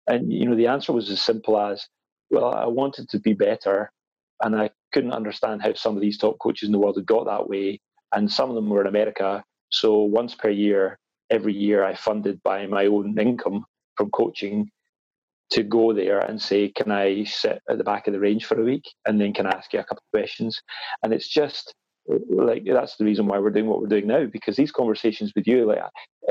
And 0.07 0.33
you 0.33 0.49
know, 0.49 0.57
the 0.57 0.67
answer 0.67 0.93
was 0.93 1.11
as 1.11 1.21
simple 1.21 1.59
as, 1.61 1.87
well, 2.31 2.55
I 2.55 2.67
wanted 2.67 3.09
to 3.11 3.21
be 3.21 3.35
better, 3.35 3.93
and 4.43 4.57
I 4.57 4.71
couldn't 4.93 5.13
understand 5.13 5.63
how 5.63 5.75
some 5.75 5.97
of 5.97 6.01
these 6.01 6.19
top 6.19 6.39
coaches 6.39 6.69
in 6.69 6.73
the 6.73 6.79
world 6.79 6.97
had 6.97 7.07
got 7.07 7.27
that 7.27 7.49
way. 7.49 7.81
And 8.15 8.31
some 8.31 8.49
of 8.49 8.55
them 8.55 8.69
were 8.69 8.81
in 8.83 8.87
America. 8.87 9.43
So 9.71 10.03
once 10.03 10.35
per 10.35 10.51
year, 10.51 10.99
every 11.31 11.55
year, 11.55 11.85
I 11.85 11.95
funded 11.95 12.43
by 12.43 12.67
my 12.67 12.87
own 12.87 13.19
income 13.19 13.65
from 13.97 14.11
coaching 14.11 14.71
to 15.51 15.63
go 15.63 15.93
there 15.93 16.19
and 16.19 16.41
say, 16.41 16.69
can 16.71 16.91
I 16.91 17.25
sit 17.25 17.61
at 17.69 17.79
the 17.79 17.85
back 17.85 18.07
of 18.07 18.15
the 18.15 18.21
range 18.21 18.47
for 18.47 18.59
a 18.61 18.65
week, 18.65 18.85
and 19.07 19.21
then 19.21 19.33
can 19.33 19.47
I 19.47 19.51
ask 19.51 19.73
you 19.73 19.81
a 19.81 19.85
couple 19.85 20.03
of 20.07 20.19
questions? 20.19 20.61
And 21.03 21.13
it's 21.13 21.29
just 21.29 21.75
like 22.09 22.65
that's 22.67 22.97
the 22.97 23.05
reason 23.05 23.27
why 23.27 23.39
we're 23.39 23.51
doing 23.51 23.67
what 23.67 23.81
we're 23.81 23.87
doing 23.87 24.07
now 24.07 24.27
because 24.27 24.57
these 24.57 24.73
conversations 24.73 25.33
with 25.37 25.47
you 25.47 25.67
like 25.67 25.79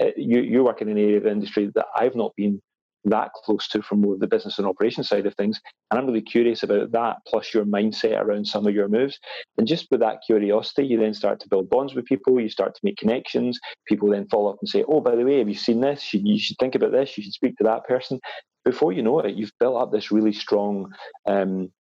uh, 0.01 0.07
you 0.17 0.41
you 0.41 0.63
work 0.63 0.81
in 0.81 0.89
an 0.89 0.97
area 0.97 1.17
of 1.17 1.25
industry 1.25 1.71
that 1.75 1.85
I've 1.95 2.15
not 2.15 2.33
been 2.35 2.61
that 3.05 3.31
close 3.33 3.67
to 3.69 3.81
from 3.81 4.01
more 4.01 4.13
of 4.13 4.19
the 4.19 4.27
business 4.27 4.59
and 4.59 4.67
operation 4.67 5.03
side 5.03 5.25
of 5.25 5.33
things 5.33 5.59
and 5.89 5.99
I'm 5.99 6.05
really 6.05 6.21
curious 6.21 6.61
about 6.61 6.91
that 6.91 7.17
plus 7.25 7.53
your 7.53 7.65
mindset 7.65 8.21
around 8.21 8.45
some 8.45 8.67
of 8.67 8.75
your 8.75 8.89
moves 8.89 9.17
and 9.57 9.65
just 9.65 9.87
with 9.89 10.01
that 10.01 10.19
curiosity 10.25 10.85
you 10.85 10.99
then 10.99 11.13
start 11.13 11.39
to 11.39 11.49
build 11.49 11.69
bonds 11.69 11.95
with 11.95 12.05
people 12.05 12.39
you 12.39 12.49
start 12.49 12.75
to 12.75 12.81
make 12.83 12.97
connections 12.97 13.59
people 13.87 14.09
then 14.09 14.27
follow 14.27 14.51
up 14.51 14.57
and 14.61 14.69
say 14.69 14.83
oh 14.87 15.01
by 15.01 15.15
the 15.15 15.23
way 15.23 15.39
have 15.39 15.49
you 15.49 15.55
seen 15.55 15.81
this 15.81 16.13
you, 16.13 16.21
you 16.23 16.37
should 16.37 16.57
think 16.59 16.75
about 16.75 16.91
this 16.91 17.17
you 17.17 17.23
should 17.23 17.33
speak 17.33 17.57
to 17.57 17.63
that 17.63 17.83
person 17.85 18.19
before 18.65 18.93
you 18.93 19.01
know 19.01 19.19
it 19.19 19.35
you've 19.35 19.57
built 19.59 19.81
up 19.81 19.91
this 19.91 20.11
really 20.11 20.33
strong 20.33 20.93
um, 21.27 21.71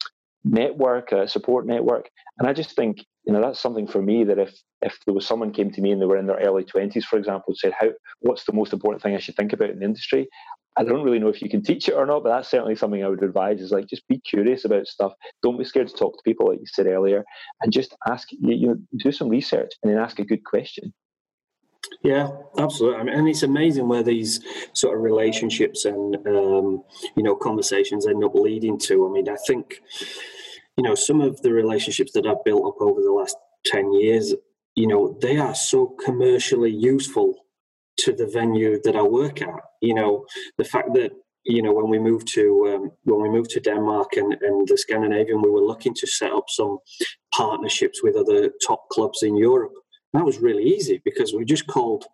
network, 0.43 1.11
a 1.11 1.27
support 1.27 1.65
network. 1.65 2.09
And 2.39 2.47
I 2.47 2.53
just 2.53 2.75
think, 2.75 3.05
you 3.25 3.33
know, 3.33 3.41
that's 3.41 3.59
something 3.59 3.87
for 3.87 4.01
me 4.01 4.23
that 4.23 4.39
if 4.39 4.59
if 4.81 4.97
there 5.05 5.13
was 5.13 5.27
someone 5.27 5.53
came 5.53 5.71
to 5.71 5.81
me 5.81 5.91
and 5.91 6.01
they 6.01 6.05
were 6.05 6.17
in 6.17 6.25
their 6.25 6.39
early 6.39 6.63
twenties, 6.63 7.05
for 7.05 7.17
example, 7.17 7.45
and 7.49 7.57
said, 7.57 7.73
"How? 7.79 7.89
What's 8.19 8.45
the 8.45 8.53
most 8.53 8.73
important 8.73 9.03
thing 9.03 9.15
I 9.15 9.19
should 9.19 9.35
think 9.35 9.53
about 9.53 9.69
in 9.69 9.79
the 9.79 9.85
industry?" 9.85 10.27
I 10.77 10.83
don't 10.83 11.03
really 11.03 11.19
know 11.19 11.27
if 11.27 11.41
you 11.41 11.49
can 11.49 11.61
teach 11.61 11.89
it 11.89 11.93
or 11.93 12.05
not, 12.05 12.23
but 12.23 12.29
that's 12.29 12.49
certainly 12.49 12.75
something 12.75 13.03
I 13.03 13.09
would 13.09 13.23
advise. 13.23 13.61
Is 13.61 13.71
like 13.71 13.87
just 13.87 14.07
be 14.07 14.19
curious 14.19 14.65
about 14.65 14.87
stuff. 14.87 15.13
Don't 15.43 15.57
be 15.57 15.65
scared 15.65 15.89
to 15.89 15.95
talk 15.95 16.17
to 16.17 16.23
people, 16.23 16.47
like 16.47 16.59
you 16.59 16.65
said 16.65 16.87
earlier, 16.87 17.23
and 17.61 17.71
just 17.71 17.95
ask. 18.07 18.29
You 18.31 18.67
know, 18.67 18.77
do 18.97 19.11
some 19.11 19.29
research 19.29 19.71
and 19.83 19.91
then 19.91 19.99
ask 19.99 20.19
a 20.19 20.25
good 20.25 20.43
question. 20.43 20.93
Yeah, 22.03 22.29
absolutely. 22.57 22.99
I 22.99 23.03
mean, 23.03 23.15
and 23.15 23.27
it's 23.27 23.43
amazing 23.43 23.87
where 23.87 24.03
these 24.03 24.39
sort 24.73 24.97
of 24.97 25.03
relationships 25.03 25.85
and 25.85 26.15
um, 26.27 26.83
you 27.15 27.23
know 27.23 27.35
conversations 27.35 28.07
end 28.07 28.23
up 28.23 28.33
leading 28.33 28.79
to. 28.79 29.07
I 29.07 29.11
mean, 29.11 29.29
I 29.29 29.35
think 29.47 29.81
you 30.77 30.83
know 30.83 30.95
some 30.95 31.21
of 31.21 31.41
the 31.41 31.53
relationships 31.53 32.11
that 32.13 32.25
I've 32.25 32.43
built 32.43 32.65
up 32.65 32.81
over 32.81 33.01
the 33.01 33.11
last 33.11 33.35
ten 33.65 33.93
years, 33.93 34.33
you 34.75 34.87
know, 34.87 35.17
they 35.21 35.37
are 35.37 35.55
so 35.55 35.95
commercially 36.03 36.71
useful 36.71 37.35
to 37.97 38.13
the 38.13 38.27
venue 38.27 38.81
that 38.83 38.95
I 38.95 39.01
work 39.01 39.41
at. 39.41 39.61
You 39.81 39.93
know, 39.95 40.25
the 40.57 40.63
fact 40.63 40.93
that 40.93 41.11
you 41.43 41.61
know 41.61 41.73
when 41.73 41.89
we 41.89 41.99
moved 41.99 42.27
to 42.33 42.73
um, 42.73 42.91
when 43.03 43.21
we 43.21 43.29
moved 43.29 43.51
to 43.51 43.59
Denmark 43.59 44.13
and, 44.13 44.33
and 44.41 44.67
the 44.67 44.77
Scandinavian, 44.77 45.41
we 45.41 45.49
were 45.49 45.61
looking 45.61 45.93
to 45.95 46.07
set 46.07 46.31
up 46.31 46.45
some 46.49 46.77
partnerships 47.33 48.01
with 48.03 48.15
other 48.15 48.51
top 48.65 48.89
clubs 48.89 49.23
in 49.23 49.35
Europe 49.35 49.73
that 50.13 50.25
was 50.25 50.39
really 50.39 50.63
easy 50.63 51.01
because 51.03 51.33
we 51.33 51.45
just 51.45 51.67
called 51.67 52.05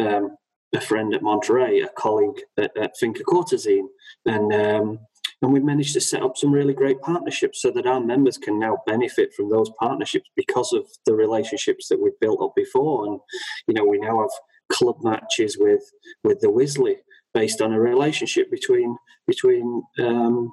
um, 0.00 0.36
a 0.74 0.80
friend 0.80 1.14
at 1.14 1.22
Monte 1.22 1.52
Rei, 1.52 1.80
a 1.80 1.88
colleague 1.88 2.40
at, 2.58 2.76
at 2.76 2.96
Finca 2.98 3.22
Cortesin, 3.24 3.86
and 4.24 4.52
um, 4.52 4.98
and 5.46 5.52
we've 5.52 5.62
managed 5.62 5.92
to 5.92 6.00
set 6.00 6.24
up 6.24 6.36
some 6.36 6.50
really 6.50 6.74
great 6.74 7.00
partnerships 7.02 7.62
so 7.62 7.70
that 7.70 7.86
our 7.86 8.00
members 8.00 8.36
can 8.36 8.58
now 8.58 8.78
benefit 8.84 9.32
from 9.32 9.48
those 9.48 9.70
partnerships 9.78 10.28
because 10.34 10.72
of 10.72 10.84
the 11.04 11.14
relationships 11.14 11.86
that 11.86 12.02
we've 12.02 12.18
built 12.20 12.42
up 12.42 12.50
before. 12.56 13.06
And 13.06 13.20
you 13.68 13.74
know, 13.74 13.84
we 13.84 13.98
now 13.98 14.18
have 14.22 14.30
club 14.72 14.96
matches 15.02 15.56
with 15.56 15.84
with 16.24 16.40
the 16.40 16.48
Wisley 16.48 16.96
based 17.32 17.62
on 17.62 17.72
a 17.72 17.78
relationship 17.78 18.50
between 18.50 18.96
between 19.28 19.84
um, 20.00 20.52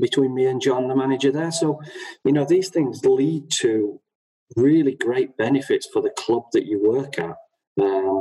between 0.00 0.34
me 0.34 0.46
and 0.46 0.60
John, 0.60 0.88
the 0.88 0.96
manager 0.96 1.30
there. 1.30 1.52
So, 1.52 1.80
you 2.24 2.32
know, 2.32 2.44
these 2.44 2.70
things 2.70 3.04
lead 3.04 3.44
to 3.60 4.00
really 4.56 4.96
great 4.96 5.36
benefits 5.36 5.86
for 5.92 6.02
the 6.02 6.10
club 6.10 6.42
that 6.54 6.66
you 6.66 6.82
work 6.82 7.20
at. 7.20 7.36
Um, 7.80 8.17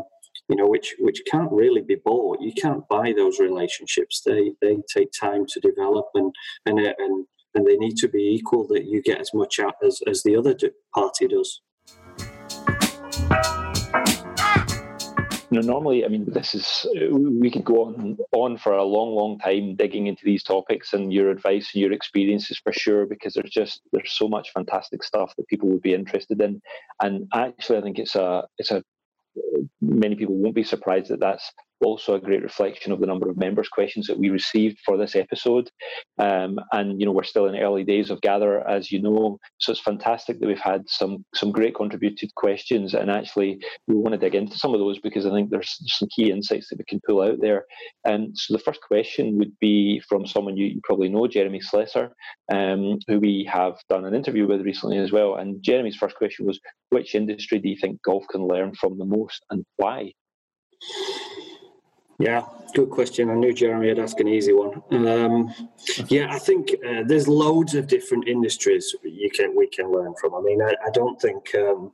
you 0.49 0.55
know, 0.55 0.67
which 0.67 0.95
which 0.99 1.21
can't 1.29 1.51
really 1.51 1.81
be 1.81 1.95
bought. 1.95 2.41
You 2.41 2.53
can't 2.53 2.87
buy 2.87 3.13
those 3.15 3.39
relationships. 3.39 4.21
They 4.25 4.53
they 4.61 4.77
take 4.93 5.11
time 5.11 5.45
to 5.47 5.59
develop, 5.59 6.07
and 6.13 6.33
and 6.65 6.79
uh, 6.79 6.93
and 6.97 7.25
and 7.55 7.65
they 7.65 7.77
need 7.77 7.97
to 7.97 8.07
be 8.07 8.35
equal. 8.35 8.67
That 8.67 8.85
you 8.85 9.01
get 9.01 9.19
as 9.19 9.33
much 9.33 9.59
out 9.59 9.75
as 9.85 10.01
as 10.07 10.23
the 10.23 10.35
other 10.35 10.55
party 10.93 11.27
does 11.27 11.61
you 15.49 15.61
know, 15.61 15.65
normally, 15.65 16.03
I 16.03 16.09
mean, 16.09 16.25
this 16.27 16.53
is 16.53 16.85
we 17.09 17.49
could 17.49 17.63
go 17.63 17.85
on 17.85 18.17
on 18.33 18.57
for 18.57 18.73
a 18.73 18.83
long, 18.83 19.15
long 19.15 19.39
time 19.39 19.75
digging 19.75 20.07
into 20.07 20.25
these 20.25 20.43
topics 20.43 20.93
and 20.93 21.13
your 21.13 21.29
advice 21.29 21.71
and 21.73 21.81
your 21.81 21.93
experiences 21.93 22.59
for 22.61 22.73
sure, 22.73 23.05
because 23.05 23.33
there's 23.33 23.49
just 23.49 23.81
there's 23.93 24.11
so 24.11 24.27
much 24.27 24.51
fantastic 24.51 25.03
stuff 25.03 25.33
that 25.37 25.47
people 25.47 25.69
would 25.69 25.81
be 25.81 25.93
interested 25.93 26.41
in, 26.41 26.61
and 27.01 27.27
actually, 27.33 27.77
I 27.77 27.81
think 27.81 27.97
it's 27.97 28.15
a 28.15 28.43
it's 28.57 28.71
a 28.71 28.83
many 29.81 30.15
people 30.15 30.35
won't 30.35 30.55
be 30.55 30.63
surprised 30.63 31.09
that 31.09 31.19
that's 31.19 31.51
also 31.83 32.15
a 32.15 32.19
great 32.19 32.43
reflection 32.43 32.91
of 32.91 32.99
the 32.99 33.05
number 33.05 33.29
of 33.29 33.37
members' 33.37 33.69
questions 33.69 34.07
that 34.07 34.17
we 34.17 34.29
received 34.29 34.79
for 34.85 34.97
this 34.97 35.15
episode. 35.15 35.69
Um, 36.19 36.59
and 36.71 36.99
you 36.99 37.05
know, 37.05 37.11
we're 37.11 37.23
still 37.23 37.47
in 37.47 37.55
early 37.55 37.83
days 37.83 38.09
of 38.09 38.21
Gather, 38.21 38.67
as 38.67 38.91
you 38.91 39.01
know, 39.01 39.37
so 39.59 39.71
it's 39.71 39.81
fantastic 39.81 40.39
that 40.39 40.47
we've 40.47 40.59
had 40.59 40.83
some 40.87 41.25
some 41.35 41.51
great 41.51 41.75
contributed 41.75 42.33
questions. 42.35 42.93
And 42.93 43.11
actually, 43.11 43.59
we 43.87 43.95
want 43.95 44.13
to 44.13 44.17
dig 44.17 44.35
into 44.35 44.57
some 44.57 44.73
of 44.73 44.79
those 44.79 44.99
because 44.99 45.25
I 45.25 45.31
think 45.31 45.49
there's 45.49 45.77
some 45.85 46.09
key 46.15 46.31
insights 46.31 46.69
that 46.69 46.79
we 46.79 46.85
can 46.87 47.01
pull 47.05 47.21
out 47.21 47.39
there. 47.41 47.65
And 48.05 48.37
so 48.37 48.53
the 48.53 48.63
first 48.63 48.81
question 48.81 49.37
would 49.37 49.57
be 49.59 50.01
from 50.07 50.25
someone 50.25 50.57
you, 50.57 50.67
you 50.67 50.81
probably 50.83 51.09
know, 51.09 51.27
Jeremy 51.27 51.61
Slessor, 51.61 52.11
um, 52.51 52.99
who 53.07 53.19
we 53.19 53.47
have 53.51 53.75
done 53.89 54.05
an 54.05 54.15
interview 54.15 54.47
with 54.47 54.61
recently 54.61 54.97
as 54.97 55.11
well. 55.11 55.35
And 55.35 55.61
Jeremy's 55.61 55.95
first 55.95 56.15
question 56.15 56.45
was, 56.45 56.59
which 56.89 57.15
industry 57.15 57.59
do 57.59 57.69
you 57.69 57.77
think 57.79 58.01
golf 58.03 58.23
can 58.31 58.47
learn 58.47 58.73
from 58.75 58.97
the 58.97 59.05
most, 59.05 59.43
and 59.49 59.63
why? 59.75 60.13
Yeah, 62.19 62.45
good 62.73 62.89
question. 62.89 63.29
I 63.29 63.35
knew 63.35 63.53
Jeremy 63.53 63.89
would 63.89 63.99
ask 63.99 64.19
an 64.19 64.27
easy 64.27 64.51
one. 64.51 64.81
Um, 64.91 65.53
yeah, 66.07 66.27
I 66.31 66.39
think 66.39 66.71
uh, 66.87 67.03
there's 67.05 67.27
loads 67.27 67.75
of 67.75 67.87
different 67.87 68.27
industries 68.27 68.95
you 69.03 69.29
can 69.29 69.55
we 69.55 69.67
can 69.67 69.91
learn 69.91 70.15
from. 70.19 70.33
I 70.33 70.41
mean, 70.41 70.61
I, 70.61 70.73
I 70.85 70.89
don't 70.93 71.21
think 71.21 71.53
um, 71.53 71.91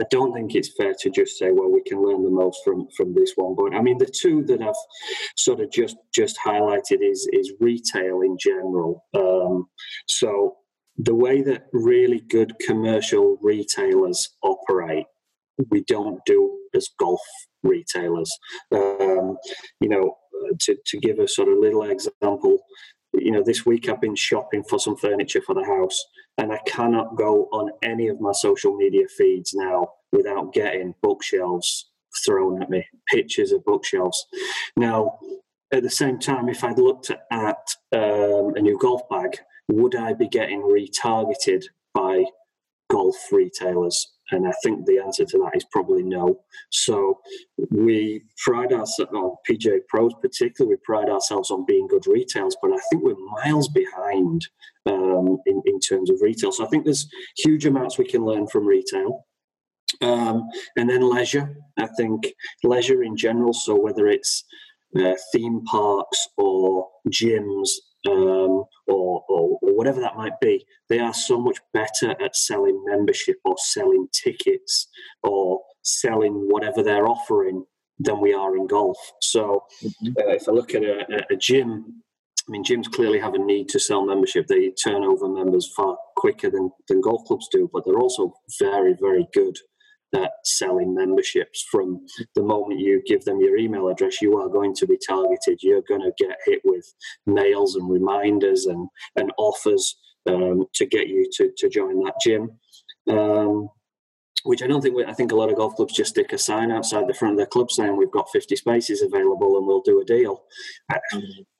I 0.00 0.04
don't 0.10 0.32
think 0.32 0.56
it's 0.56 0.74
fair 0.76 0.94
to 0.98 1.10
just 1.10 1.38
say, 1.38 1.52
well, 1.52 1.70
we 1.70 1.82
can 1.82 2.02
learn 2.02 2.24
the 2.24 2.30
most 2.30 2.58
from 2.64 2.88
from 2.96 3.14
this 3.14 3.34
one. 3.36 3.54
But 3.54 3.74
I 3.74 3.80
mean, 3.80 3.98
the 3.98 4.06
two 4.06 4.42
that 4.46 4.60
I've 4.60 4.74
sort 5.36 5.60
of 5.60 5.70
just 5.70 5.96
just 6.12 6.36
highlighted 6.44 6.98
is 7.00 7.28
is 7.32 7.52
retail 7.60 8.22
in 8.22 8.36
general. 8.38 9.04
Um, 9.14 9.68
so 10.08 10.56
the 10.98 11.14
way 11.14 11.40
that 11.42 11.68
really 11.72 12.20
good 12.20 12.52
commercial 12.66 13.38
retailers 13.40 14.30
operate, 14.42 15.06
we 15.70 15.82
don't 15.84 16.20
do 16.26 16.61
as 16.74 16.88
golf 16.98 17.20
retailers. 17.62 18.30
Um, 18.72 19.36
you 19.80 19.88
know, 19.88 20.16
to, 20.60 20.76
to 20.86 20.98
give 20.98 21.18
a 21.18 21.28
sort 21.28 21.48
of 21.48 21.58
little 21.58 21.84
example, 21.84 22.58
you 23.14 23.30
know, 23.30 23.42
this 23.44 23.66
week 23.66 23.88
I've 23.88 24.00
been 24.00 24.16
shopping 24.16 24.64
for 24.64 24.78
some 24.78 24.96
furniture 24.96 25.42
for 25.42 25.54
the 25.54 25.64
house, 25.64 26.04
and 26.38 26.52
I 26.52 26.58
cannot 26.66 27.16
go 27.16 27.44
on 27.52 27.70
any 27.82 28.08
of 28.08 28.20
my 28.20 28.32
social 28.32 28.76
media 28.76 29.06
feeds 29.16 29.52
now 29.54 29.88
without 30.12 30.52
getting 30.52 30.94
bookshelves 31.02 31.90
thrown 32.24 32.62
at 32.62 32.70
me, 32.70 32.86
pictures 33.08 33.52
of 33.52 33.64
bookshelves. 33.64 34.26
Now, 34.76 35.18
at 35.72 35.82
the 35.82 35.90
same 35.90 36.18
time, 36.18 36.48
if 36.48 36.62
I'd 36.64 36.78
looked 36.78 37.10
at 37.10 37.66
um, 37.92 38.54
a 38.56 38.60
new 38.60 38.78
golf 38.78 39.08
bag, 39.08 39.38
would 39.68 39.94
I 39.94 40.12
be 40.12 40.28
getting 40.28 40.60
retargeted 40.60 41.64
by 41.94 42.24
golf 42.90 43.16
retailers? 43.30 44.12
And 44.30 44.46
I 44.48 44.52
think 44.62 44.86
the 44.86 44.98
answer 44.98 45.24
to 45.24 45.38
that 45.38 45.56
is 45.56 45.64
probably 45.70 46.02
no. 46.02 46.40
So 46.70 47.20
we 47.70 48.22
pride 48.44 48.72
ourselves, 48.72 49.12
on 49.12 49.36
PGA 49.48 49.80
Pros 49.88 50.12
particularly, 50.20 50.76
we 50.76 50.80
pride 50.84 51.10
ourselves 51.10 51.50
on 51.50 51.66
being 51.66 51.86
good 51.86 52.06
retails, 52.06 52.56
but 52.62 52.72
I 52.72 52.78
think 52.88 53.02
we're 53.02 53.16
miles 53.44 53.68
behind 53.68 54.46
um, 54.86 55.38
in, 55.46 55.62
in 55.66 55.80
terms 55.80 56.10
of 56.10 56.22
retail. 56.22 56.52
So 56.52 56.64
I 56.64 56.68
think 56.68 56.84
there's 56.84 57.08
huge 57.36 57.66
amounts 57.66 57.98
we 57.98 58.06
can 58.06 58.24
learn 58.24 58.46
from 58.46 58.66
retail. 58.66 59.26
Um, 60.00 60.48
and 60.76 60.88
then 60.88 61.08
leisure, 61.08 61.54
I 61.78 61.86
think 61.98 62.32
leisure 62.64 63.02
in 63.02 63.16
general. 63.16 63.52
So 63.52 63.78
whether 63.78 64.06
it's 64.06 64.44
uh, 64.98 65.14
theme 65.32 65.62
parks 65.64 66.28
or 66.36 66.88
gyms 67.10 67.68
um, 68.08 68.64
or, 68.88 69.24
or, 69.28 69.58
or, 69.62 69.76
whatever 69.76 70.00
that 70.00 70.16
might 70.16 70.38
be, 70.40 70.64
they 70.88 70.98
are 70.98 71.14
so 71.14 71.40
much 71.40 71.58
better 71.72 72.10
at 72.22 72.36
selling 72.36 72.82
membership 72.86 73.36
or 73.44 73.54
selling 73.58 74.08
tickets 74.12 74.88
or 75.22 75.60
selling 75.82 76.48
whatever 76.48 76.82
they're 76.82 77.06
offering 77.06 77.64
than 77.98 78.20
we 78.20 78.34
are 78.34 78.56
in 78.56 78.66
golf. 78.66 78.98
So 79.20 79.64
mm-hmm. 79.82 80.12
uh, 80.18 80.32
if 80.32 80.48
I 80.48 80.52
look 80.52 80.74
at 80.74 80.82
a, 80.82 81.24
a, 81.30 81.36
gym, 81.36 82.02
I 82.48 82.50
mean, 82.50 82.64
gyms 82.64 82.90
clearly 82.90 83.20
have 83.20 83.34
a 83.34 83.38
need 83.38 83.68
to 83.70 83.78
sell 83.78 84.04
membership. 84.04 84.46
They 84.46 84.70
turn 84.70 85.04
over 85.04 85.28
members 85.28 85.72
far 85.76 85.96
quicker 86.16 86.50
than, 86.50 86.70
than 86.88 87.00
golf 87.00 87.24
clubs 87.26 87.48
do, 87.50 87.70
but 87.72 87.84
they're 87.84 88.00
also 88.00 88.34
very, 88.58 88.94
very 89.00 89.28
good 89.32 89.56
at 90.14 90.32
selling 90.44 90.94
memberships 90.94 91.66
from 91.70 92.04
the 92.34 92.42
moment 92.42 92.80
you 92.80 93.02
give 93.06 93.24
them 93.24 93.40
your 93.40 93.56
email 93.56 93.88
address 93.88 94.20
you 94.20 94.38
are 94.38 94.48
going 94.48 94.74
to 94.74 94.86
be 94.86 94.98
targeted 95.06 95.58
you're 95.62 95.82
going 95.82 96.00
to 96.00 96.12
get 96.18 96.36
hit 96.46 96.60
with 96.64 96.92
mails 97.26 97.76
and 97.76 97.90
reminders 97.90 98.66
and, 98.66 98.88
and 99.16 99.32
offers 99.38 99.96
um, 100.28 100.66
to 100.74 100.86
get 100.86 101.08
you 101.08 101.28
to, 101.32 101.50
to 101.56 101.68
join 101.68 102.02
that 102.04 102.14
gym 102.22 102.50
um, 103.10 103.68
which 104.44 104.62
I 104.62 104.66
don't 104.66 104.80
think 104.80 104.96
we, 104.96 105.04
I 105.04 105.12
think 105.12 105.32
a 105.32 105.36
lot 105.36 105.50
of 105.50 105.56
golf 105.56 105.76
clubs 105.76 105.94
just 105.94 106.10
stick 106.10 106.32
a 106.32 106.38
sign 106.38 106.70
outside 106.70 107.06
the 107.06 107.14
front 107.14 107.34
of 107.34 107.38
their 107.38 107.46
club 107.46 107.70
saying 107.70 107.96
we've 107.96 108.10
got 108.10 108.30
50 108.32 108.56
spaces 108.56 109.02
available 109.02 109.56
and 109.56 109.66
we'll 109.66 109.82
do 109.82 110.00
a 110.00 110.04
deal. 110.04 110.42
I, 110.90 110.98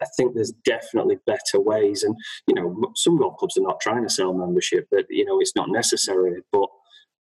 I, 0.01 0.07
think 0.17 0.35
there's 0.35 0.53
definitely 0.65 1.19
better 1.27 1.61
ways, 1.61 2.03
and 2.03 2.17
you 2.49 2.55
know 2.55 2.93
some 2.97 3.19
golf 3.19 3.37
clubs 3.37 3.57
are 3.57 3.63
not 3.63 3.81
trying 3.81 4.03
to 4.03 4.11
sell 4.11 4.33
membership, 4.33 4.89
but 4.91 5.07
you 5.09 5.25
know 5.25 5.41
it's 5.41 5.57
not 5.57 5.71
necessary. 5.71 6.43
But 6.51 6.69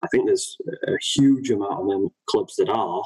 I 0.03 0.07
think 0.07 0.25
there's 0.25 0.55
a 0.87 0.93
huge 1.15 1.49
amount 1.51 1.81
of 1.81 1.87
them 1.89 2.09
clubs 2.29 2.55
that 2.57 2.69
are, 2.69 3.03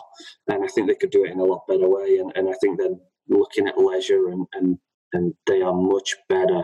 and 0.47 0.63
I 0.63 0.67
think 0.67 0.87
they 0.87 0.95
could 0.95 1.09
do 1.09 1.25
it 1.25 1.31
in 1.31 1.39
a 1.39 1.43
lot 1.43 1.67
better 1.67 1.89
way. 1.89 2.17
And, 2.17 2.31
and 2.35 2.49
I 2.49 2.53
think 2.61 2.77
they're 2.77 2.95
looking 3.29 3.67
at 3.67 3.77
leisure, 3.77 4.29
and, 4.29 4.45
and 4.53 4.77
and 5.13 5.33
they 5.47 5.61
are 5.61 5.73
much 5.73 6.15
better 6.29 6.63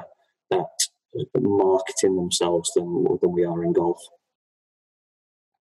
at 0.52 0.68
marketing 1.40 2.16
themselves 2.16 2.72
than 2.76 3.06
than 3.22 3.32
we 3.32 3.46
are 3.46 3.64
in 3.64 3.74
golf. 3.74 4.00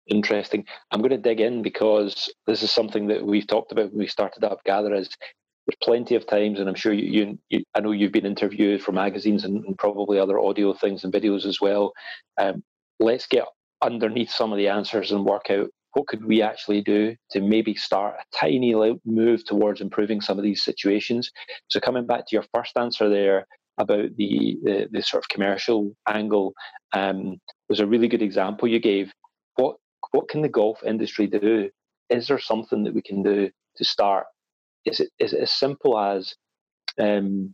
Interesting. 0.08 0.66
I'm 0.92 1.00
going 1.00 1.12
to 1.12 1.18
dig 1.18 1.40
in 1.40 1.62
because 1.62 2.32
this 2.46 2.62
is 2.62 2.72
something 2.72 3.08
that 3.08 3.26
we've 3.26 3.48
talked 3.48 3.72
about 3.72 3.92
when 3.92 4.00
we 4.00 4.08
started 4.08 4.44
up 4.44 4.64
Gather. 4.66 4.94
Is 4.94 5.10
there's 5.66 5.78
plenty 5.82 6.16
of 6.16 6.28
times, 6.28 6.60
and 6.60 6.68
I'm 6.68 6.76
sure 6.76 6.92
you, 6.92 7.06
you, 7.10 7.40
you 7.50 7.64
I 7.74 7.80
know 7.80 7.92
you've 7.92 8.12
been 8.12 8.26
interviewed 8.26 8.82
for 8.82 8.92
magazines 8.92 9.46
and, 9.46 9.64
and, 9.64 9.78
probably 9.78 10.20
other 10.20 10.40
audio 10.40 10.74
things 10.74 11.06
and 11.06 11.14
videos 11.14 11.46
as 11.46 11.62
well. 11.62 11.94
Um, 12.38 12.64
let's 13.00 13.28
get 13.28 13.46
underneath 13.84 14.32
some 14.32 14.52
of 14.52 14.58
the 14.58 14.70
answers 14.70 15.12
and 15.12 15.26
work 15.26 15.50
out 15.50 15.70
what 15.94 16.08
could 16.08 16.26
we 16.26 16.42
actually 16.42 16.82
do 16.82 17.16
to 17.32 17.42
maybe 17.42 17.76
start 17.76 18.16
a 18.20 18.38
tiny 18.38 18.74
move 19.06 19.46
towards 19.46 19.80
improving 19.82 20.22
some 20.22 20.40
of 20.40 20.44
these 20.44 20.64
situations. 20.64 21.32
So 21.70 21.80
coming 21.80 22.08
back 22.08 22.28
to 22.28 22.36
your 22.36 22.46
first 22.54 22.76
answer 22.78 23.10
there 23.10 23.46
about 23.78 24.16
the 24.18 24.58
the, 24.64 24.88
the 24.92 25.02
sort 25.02 25.24
of 25.24 25.30
commercial 25.30 25.96
angle, 26.08 26.54
um, 26.94 27.38
was 27.70 27.80
a 27.80 27.88
really 27.88 28.08
good 28.08 28.22
example 28.22 28.68
you 28.68 28.80
gave. 28.80 29.12
What 29.56 29.76
what 30.12 30.30
can 30.30 30.42
the 30.42 30.50
golf 30.50 30.84
industry 30.84 31.28
do? 31.28 31.70
Is 32.10 32.28
there 32.28 32.40
something 32.40 32.84
that 32.84 32.94
we 32.94 33.02
can 33.02 33.22
do 33.22 33.50
to 33.78 33.84
start? 33.84 34.26
Is 34.86 35.00
it 35.00 35.10
is 35.20 35.34
it 35.34 35.42
as 35.42 35.52
simple 35.52 36.00
as 36.00 36.34
um, 37.00 37.54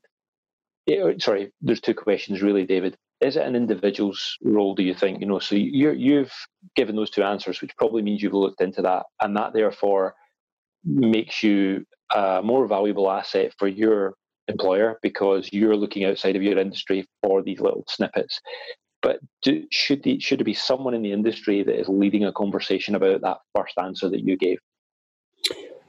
it, 0.88 1.22
sorry, 1.22 1.52
there's 1.62 1.82
two 1.82 1.94
questions 1.94 2.42
really, 2.42 2.66
David 2.66 2.98
is 3.22 3.36
it 3.36 3.46
an 3.46 3.56
individual's 3.56 4.38
role 4.44 4.76
do 4.76 4.84
you 4.84 4.94
think? 4.94 5.22
You 5.22 5.28
know 5.28 5.40
so 5.40 5.56
you 5.56 5.92
you've 5.92 6.34
given 6.76 6.96
those 6.96 7.10
two 7.10 7.24
answers 7.24 7.62
which 7.62 7.76
probably 7.78 8.02
means 8.02 8.22
you've 8.22 8.34
looked 8.34 8.62
into 8.62 8.82
that 8.82 9.06
and 9.22 9.36
that 9.38 9.54
therefore 9.54 10.16
makes 10.84 11.44
you 11.44 11.86
a 12.16 12.42
more 12.44 12.68
valuable 12.68 13.12
asset 13.12 13.54
for 13.58 13.68
your 13.68 14.16
employer 14.48 14.98
because 15.02 15.50
you're 15.52 15.76
looking 15.76 16.06
outside 16.06 16.36
of 16.36 16.42
your 16.42 16.58
industry 16.58 17.06
for 17.24 17.44
these 17.44 17.60
little 17.60 17.84
snippets. 17.88 18.40
But 19.02 19.20
do, 19.44 19.66
should 19.72 20.04
the, 20.04 20.20
should 20.20 20.40
there 20.40 20.46
be 20.46 20.54
someone 20.54 20.94
in 20.94 21.04
the 21.04 21.14
industry 21.14 21.64
that 21.64 21.80
is 21.80 21.88
leading 21.88 22.26
a 22.26 22.34
conversation 22.34 22.96
about 22.96 23.22
that 23.22 23.38
first 23.56 23.78
answer 23.78 24.10
that 24.10 24.26
you 24.26 24.38
gave? 24.38 24.58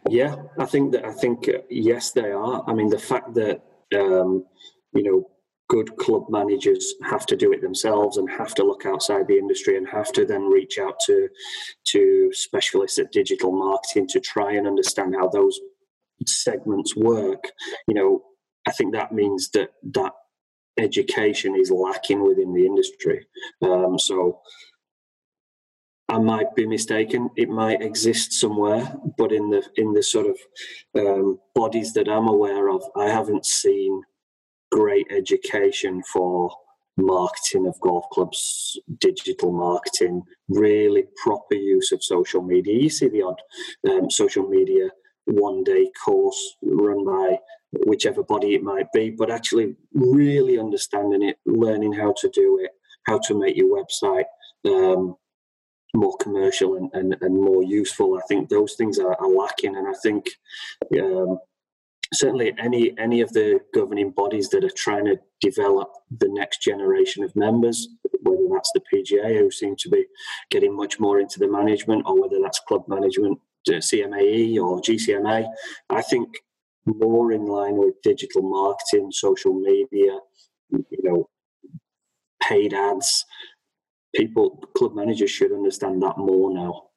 Yeah 0.09 0.37
i 0.59 0.64
think 0.64 0.93
that 0.93 1.05
i 1.05 1.12
think 1.12 1.49
uh, 1.49 1.59
yes 1.69 2.12
they 2.12 2.31
are. 2.31 2.64
I 2.66 2.73
mean 2.73 2.88
the 2.88 2.99
fact 2.99 3.35
that 3.35 3.62
um, 3.95 4.45
you 4.95 5.03
know 5.03 5.31
good 5.70 5.96
club 5.98 6.24
managers 6.28 6.94
have 7.04 7.24
to 7.24 7.37
do 7.37 7.52
it 7.52 7.62
themselves 7.62 8.16
and 8.16 8.28
have 8.28 8.52
to 8.56 8.64
look 8.64 8.85
outside 8.85 9.28
the 9.28 9.38
industry 9.38 9.76
and 9.76 9.88
have 9.88 10.11
to 10.11 10.26
then 10.26 10.42
reach 10.50 10.78
out 10.78 10.98
to 10.98 11.28
to 11.85 12.28
specialists 12.33 12.98
at 12.98 13.12
digital 13.12 13.52
marketing 13.52 14.06
to 14.09 14.18
try 14.18 14.52
and 14.52 14.66
understand 14.66 15.14
how 15.14 15.28
those 15.28 15.61
segments 16.26 16.96
work 16.96 17.44
you 17.87 17.94
know 17.94 18.20
i 18.66 18.72
think 18.72 18.92
that 18.92 19.12
means 19.12 19.48
that 19.50 19.70
that 19.85 20.12
education 20.76 21.54
is 21.54 21.70
lacking 21.70 22.20
within 22.26 22.52
the 22.52 22.66
industry 22.66 23.24
um, 23.62 23.96
so 23.98 24.40
I 26.09 26.18
might 26.18 26.56
be 26.56 26.66
mistaken. 26.66 27.30
It 27.37 27.48
might 27.48 27.83
exist 27.83 28.33
somewhere, 28.33 28.96
but 29.16 29.30
in 29.30 29.48
the 29.48 29.62
in 29.76 29.92
the 29.92 30.02
sort 30.02 30.26
of 30.26 30.37
um, 30.98 31.38
bodies 31.54 31.92
that 31.92 32.09
I'm 32.09 32.26
aware 32.26 32.68
of, 32.68 32.83
I 32.96 33.04
haven't 33.04 33.46
seen 33.46 34.02
great 34.70 35.06
education 35.11 36.02
for 36.12 36.50
marketing 36.96 37.66
of 37.66 37.80
golf 37.80 38.04
clubs, 38.12 38.78
digital 38.98 39.52
marketing, 39.52 40.22
really 40.48 41.04
proper 41.22 41.54
use 41.54 41.92
of 41.92 42.04
social 42.04 42.42
media. 42.42 42.74
You 42.74 42.90
see 42.90 43.09
the 43.09 43.22
odd 43.22 43.40
um, 43.88 44.11
social 44.11 44.46
media 44.48 44.90
one 45.26 45.62
day 45.64 45.90
course 46.04 46.56
run 46.62 47.04
by 47.04 47.38
whichever 47.87 48.22
body 48.22 48.54
it 48.54 48.62
might 48.62 48.90
be, 48.92 49.11
but 49.11 49.30
actually 49.30 49.76
really 49.94 50.59
understanding 50.59 51.22
it, 51.22 51.37
learning 51.46 51.92
how 51.92 52.14
to 52.18 52.28
do 52.30 52.59
it, 52.62 52.70
how 53.06 53.18
to 53.26 53.38
make 53.38 53.56
your 53.56 53.83
website 53.83 54.24
um, 54.66 55.14
more 55.94 56.16
commercial 56.18 56.76
and, 56.76 56.90
and, 56.92 57.16
and, 57.20 57.35
more 57.35 57.62
useful. 57.62 58.16
I 58.16 58.20
think 58.28 58.48
those 58.48 58.74
things 58.74 58.98
are, 58.98 59.14
are 59.20 59.28
lacking, 59.28 59.76
and 59.76 59.88
I 59.88 59.94
think 60.02 60.26
um, 61.00 61.38
certainly 62.12 62.53
any 62.59 62.92
any 62.99 63.20
of 63.20 63.33
the 63.33 63.61
governing 63.73 64.11
bodies 64.11 64.49
that 64.49 64.64
are 64.64 64.70
trying 64.70 65.05
to 65.05 65.18
develop 65.40 65.90
the 66.18 66.29
next 66.29 66.61
generation 66.61 67.23
of 67.25 67.35
members, 67.37 67.88
whether 68.23 68.42
that's 68.53 68.73
the 68.73 68.83
PGA 68.92 69.38
who 69.38 69.51
seem 69.51 69.77
to 69.77 69.88
be 69.88 70.07
getting 70.51 70.75
much 70.75 70.99
more 70.99 71.20
into 71.20 71.38
the 71.38 71.49
management, 71.49 72.03
or 72.07 72.20
whether 72.20 72.40
that's 72.42 72.61
club 72.61 72.85
management, 72.88 73.38
uh, 73.68 73.73
CMAE 73.73 74.59
or 74.59 74.81
GCMA, 74.81 75.49
I 75.90 76.03
think 76.03 76.29
more 76.87 77.33
in 77.33 77.46
line 77.46 77.77
with 77.77 78.01
digital 78.03 78.42
marketing, 78.42 79.12
social 79.12 79.55
media, 79.55 80.18
you 80.70 81.03
know, 81.03 81.29
paid 82.42 82.75
ads. 82.75 83.25
People, 84.14 84.64
club 84.77 84.94
managers 84.94 85.31
should 85.31 85.53
understand 85.53 86.03
that 86.03 86.18
more 86.18 86.53
now. 86.53 86.89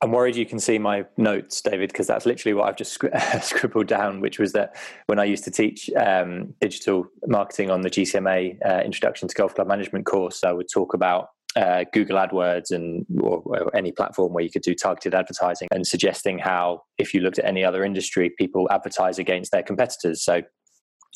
I'm 0.00 0.12
worried 0.12 0.36
you 0.36 0.46
can 0.46 0.60
see 0.60 0.78
my 0.78 1.04
notes, 1.16 1.60
David, 1.60 1.90
because 1.90 2.06
that's 2.06 2.24
literally 2.24 2.54
what 2.54 2.68
I've 2.68 2.76
just 2.76 2.92
scribbled 3.42 3.88
down, 3.88 4.20
which 4.20 4.38
was 4.38 4.52
that 4.52 4.76
when 5.06 5.18
I 5.18 5.24
used 5.24 5.42
to 5.44 5.50
teach 5.50 5.90
um, 5.96 6.54
digital 6.60 7.06
marketing 7.26 7.70
on 7.70 7.80
the 7.80 7.90
GCMA 7.90 8.58
uh, 8.64 8.82
Introduction 8.84 9.26
to 9.26 9.34
Golf 9.34 9.56
Club 9.56 9.66
Management 9.66 10.06
course, 10.06 10.44
I 10.44 10.52
would 10.52 10.68
talk 10.72 10.94
about 10.94 11.30
uh, 11.56 11.84
Google 11.92 12.16
AdWords 12.16 12.70
and 12.70 13.04
or, 13.20 13.42
or, 13.44 13.76
any 13.76 13.90
platform 13.90 14.32
where 14.32 14.44
you 14.44 14.50
could 14.50 14.62
do 14.62 14.74
targeted 14.74 15.14
advertising 15.14 15.66
and 15.72 15.84
suggesting 15.84 16.38
how, 16.38 16.82
if 16.98 17.12
you 17.12 17.20
looked 17.20 17.40
at 17.40 17.44
any 17.44 17.64
other 17.64 17.82
industry, 17.82 18.30
people 18.38 18.68
advertise 18.70 19.18
against 19.18 19.50
their 19.50 19.64
competitors. 19.64 20.22
So 20.22 20.42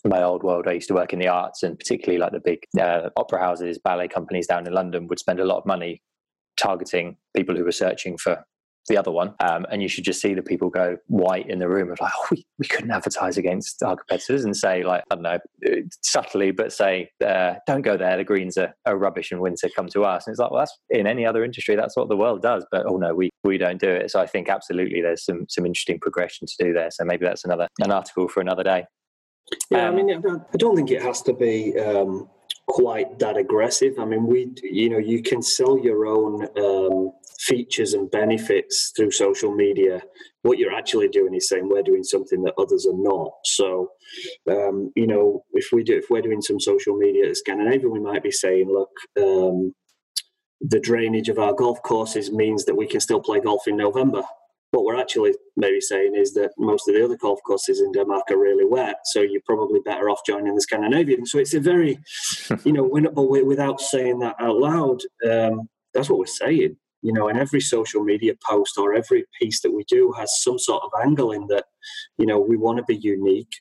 in 0.04 0.10
my 0.10 0.22
old 0.22 0.42
world, 0.42 0.66
I 0.66 0.72
used 0.72 0.88
to 0.88 0.94
work 0.94 1.12
in 1.12 1.20
the 1.20 1.28
arts, 1.28 1.62
and 1.62 1.78
particularly 1.78 2.18
like 2.18 2.32
the 2.32 2.40
big 2.40 2.64
uh, 2.80 3.10
opera 3.16 3.38
houses, 3.38 3.78
ballet 3.78 4.08
companies 4.08 4.48
down 4.48 4.66
in 4.66 4.72
London 4.72 5.06
would 5.06 5.20
spend 5.20 5.38
a 5.38 5.44
lot 5.44 5.58
of 5.58 5.66
money 5.66 6.02
targeting 6.56 7.16
people 7.36 7.56
who 7.56 7.64
were 7.64 7.70
searching 7.70 8.18
for 8.18 8.44
the 8.88 8.96
other 8.96 9.10
one. 9.10 9.34
Um, 9.40 9.66
and 9.70 9.82
you 9.82 9.88
should 9.88 10.04
just 10.04 10.20
see 10.20 10.34
the 10.34 10.42
people 10.42 10.70
go 10.70 10.96
white 11.06 11.48
in 11.48 11.58
the 11.58 11.68
room 11.68 11.90
of 11.90 12.00
like, 12.00 12.12
oh, 12.16 12.26
we, 12.30 12.44
we 12.58 12.66
couldn't 12.66 12.90
advertise 12.90 13.38
against 13.38 13.82
our 13.82 13.96
competitors 13.96 14.44
and 14.44 14.56
say, 14.56 14.82
like, 14.82 15.04
I 15.10 15.14
don't 15.14 15.22
know, 15.22 15.38
subtly, 16.02 16.50
but 16.50 16.72
say, 16.72 17.10
uh, 17.24 17.54
don't 17.66 17.82
go 17.82 17.96
there. 17.96 18.16
The 18.16 18.24
greens 18.24 18.56
are, 18.58 18.74
are 18.86 18.96
rubbish 18.96 19.32
in 19.32 19.40
winter. 19.40 19.68
Come 19.74 19.88
to 19.88 20.04
us. 20.04 20.26
And 20.26 20.32
it's 20.32 20.40
like, 20.40 20.50
well, 20.50 20.60
that's 20.60 20.76
in 20.90 21.06
any 21.06 21.24
other 21.24 21.44
industry. 21.44 21.76
That's 21.76 21.96
what 21.96 22.08
the 22.08 22.16
world 22.16 22.42
does. 22.42 22.66
But 22.70 22.86
oh 22.86 22.96
no, 22.96 23.14
we, 23.14 23.30
we 23.44 23.58
don't 23.58 23.80
do 23.80 23.88
it. 23.88 24.10
So 24.10 24.20
I 24.20 24.26
think 24.26 24.48
absolutely 24.48 25.00
there's 25.00 25.24
some, 25.24 25.46
some 25.48 25.64
interesting 25.66 26.00
progression 26.00 26.46
to 26.46 26.64
do 26.64 26.72
there. 26.72 26.90
So 26.90 27.04
maybe 27.04 27.24
that's 27.24 27.44
another, 27.44 27.68
an 27.80 27.92
article 27.92 28.28
for 28.28 28.40
another 28.40 28.62
day. 28.62 28.84
Yeah, 29.70 29.88
um, 29.88 29.94
I 29.94 29.96
mean, 29.96 30.16
I 30.16 30.20
don't, 30.20 30.42
I 30.54 30.56
don't 30.56 30.76
think 30.76 30.90
it 30.90 31.02
has 31.02 31.20
to 31.22 31.32
be 31.32 31.78
um, 31.78 32.28
quite 32.68 33.18
that 33.18 33.36
aggressive. 33.36 33.98
I 33.98 34.04
mean, 34.04 34.26
we, 34.26 34.52
you 34.62 34.88
know, 34.88 34.98
you 34.98 35.22
can 35.22 35.42
sell 35.42 35.78
your 35.78 36.06
own 36.06 36.46
um, 36.58 37.12
features 37.46 37.94
and 37.94 38.10
benefits 38.10 38.92
through 38.96 39.10
social 39.10 39.54
media. 39.54 40.02
What 40.42 40.58
you're 40.58 40.74
actually 40.74 41.08
doing 41.08 41.34
is 41.34 41.48
saying 41.48 41.68
we're 41.68 41.82
doing 41.82 42.04
something 42.04 42.42
that 42.44 42.54
others 42.58 42.86
are 42.86 42.96
not. 42.96 43.32
So, 43.44 43.90
um, 44.50 44.92
you 44.96 45.06
know, 45.06 45.44
if 45.52 45.68
we 45.72 45.84
do, 45.84 45.96
if 45.96 46.06
we're 46.10 46.22
doing 46.22 46.42
some 46.42 46.60
social 46.60 46.96
media 46.96 47.28
at 47.28 47.36
Scandinavia, 47.36 47.88
we 47.88 48.00
might 48.00 48.22
be 48.22 48.32
saying, 48.32 48.68
look. 48.68 48.90
Um, 49.20 49.74
the 50.64 50.78
drainage 50.78 51.28
of 51.28 51.40
our 51.40 51.52
golf 51.52 51.82
courses 51.82 52.30
means 52.30 52.66
that 52.66 52.76
we 52.76 52.86
can 52.86 53.00
still 53.00 53.20
play 53.20 53.40
golf 53.40 53.66
in 53.66 53.76
November 53.76 54.22
what 54.72 54.84
we're 54.84 55.00
actually 55.00 55.34
maybe 55.56 55.80
saying 55.80 56.14
is 56.16 56.32
that 56.32 56.50
most 56.58 56.88
of 56.88 56.94
the 56.94 57.04
other 57.04 57.16
golf 57.16 57.38
courses 57.46 57.80
in 57.80 57.92
Denmark 57.92 58.24
are 58.30 58.38
really 58.38 58.64
wet, 58.64 58.96
so 59.04 59.20
you're 59.20 59.42
probably 59.44 59.80
better 59.84 60.08
off 60.08 60.20
joining 60.26 60.54
the 60.54 60.62
Scandinavian. 60.62 61.26
So 61.26 61.38
it's 61.38 61.54
a 61.54 61.60
very, 61.60 61.98
you 62.64 62.72
know, 62.72 62.82
we're 62.82 63.02
not, 63.02 63.14
but 63.14 63.46
without 63.46 63.80
saying 63.80 64.18
that 64.20 64.36
out 64.40 64.58
loud, 64.58 65.02
um, 65.30 65.68
that's 65.92 66.08
what 66.08 66.18
we're 66.18 66.26
saying. 66.26 66.76
You 67.02 67.12
know, 67.12 67.28
and 67.28 67.38
every 67.38 67.60
social 67.60 68.02
media 68.02 68.34
post 68.48 68.78
or 68.78 68.94
every 68.94 69.24
piece 69.40 69.60
that 69.62 69.72
we 69.72 69.84
do 69.84 70.12
has 70.16 70.42
some 70.42 70.58
sort 70.58 70.82
of 70.84 70.90
angle 71.04 71.32
in 71.32 71.46
that, 71.48 71.64
you 72.16 72.26
know, 72.26 72.38
we 72.38 72.56
want 72.56 72.78
to 72.78 72.84
be 72.84 72.96
unique. 72.96 73.52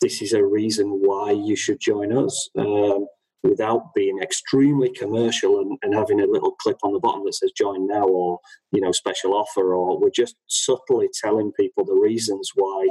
This 0.00 0.20
is 0.20 0.32
a 0.32 0.44
reason 0.44 0.88
why 0.88 1.30
you 1.30 1.56
should 1.56 1.80
join 1.80 2.12
us. 2.12 2.50
Um, 2.58 3.06
without 3.42 3.92
being 3.94 4.20
extremely 4.22 4.90
commercial 4.90 5.60
and, 5.60 5.76
and, 5.82 5.94
having 5.94 6.20
a 6.20 6.26
little 6.26 6.52
clip 6.52 6.76
on 6.84 6.92
the 6.92 7.00
bottom 7.00 7.24
that 7.24 7.34
says 7.34 7.50
join 7.52 7.86
now 7.86 8.04
or 8.04 8.38
you 8.70 8.80
know 8.80 8.92
special 8.92 9.34
offer 9.34 9.74
or 9.74 9.98
we're 9.98 10.10
just 10.10 10.36
subtly 10.46 11.08
telling 11.20 11.50
people 11.52 11.84
the 11.84 11.92
reasons 11.92 12.50
why 12.54 12.86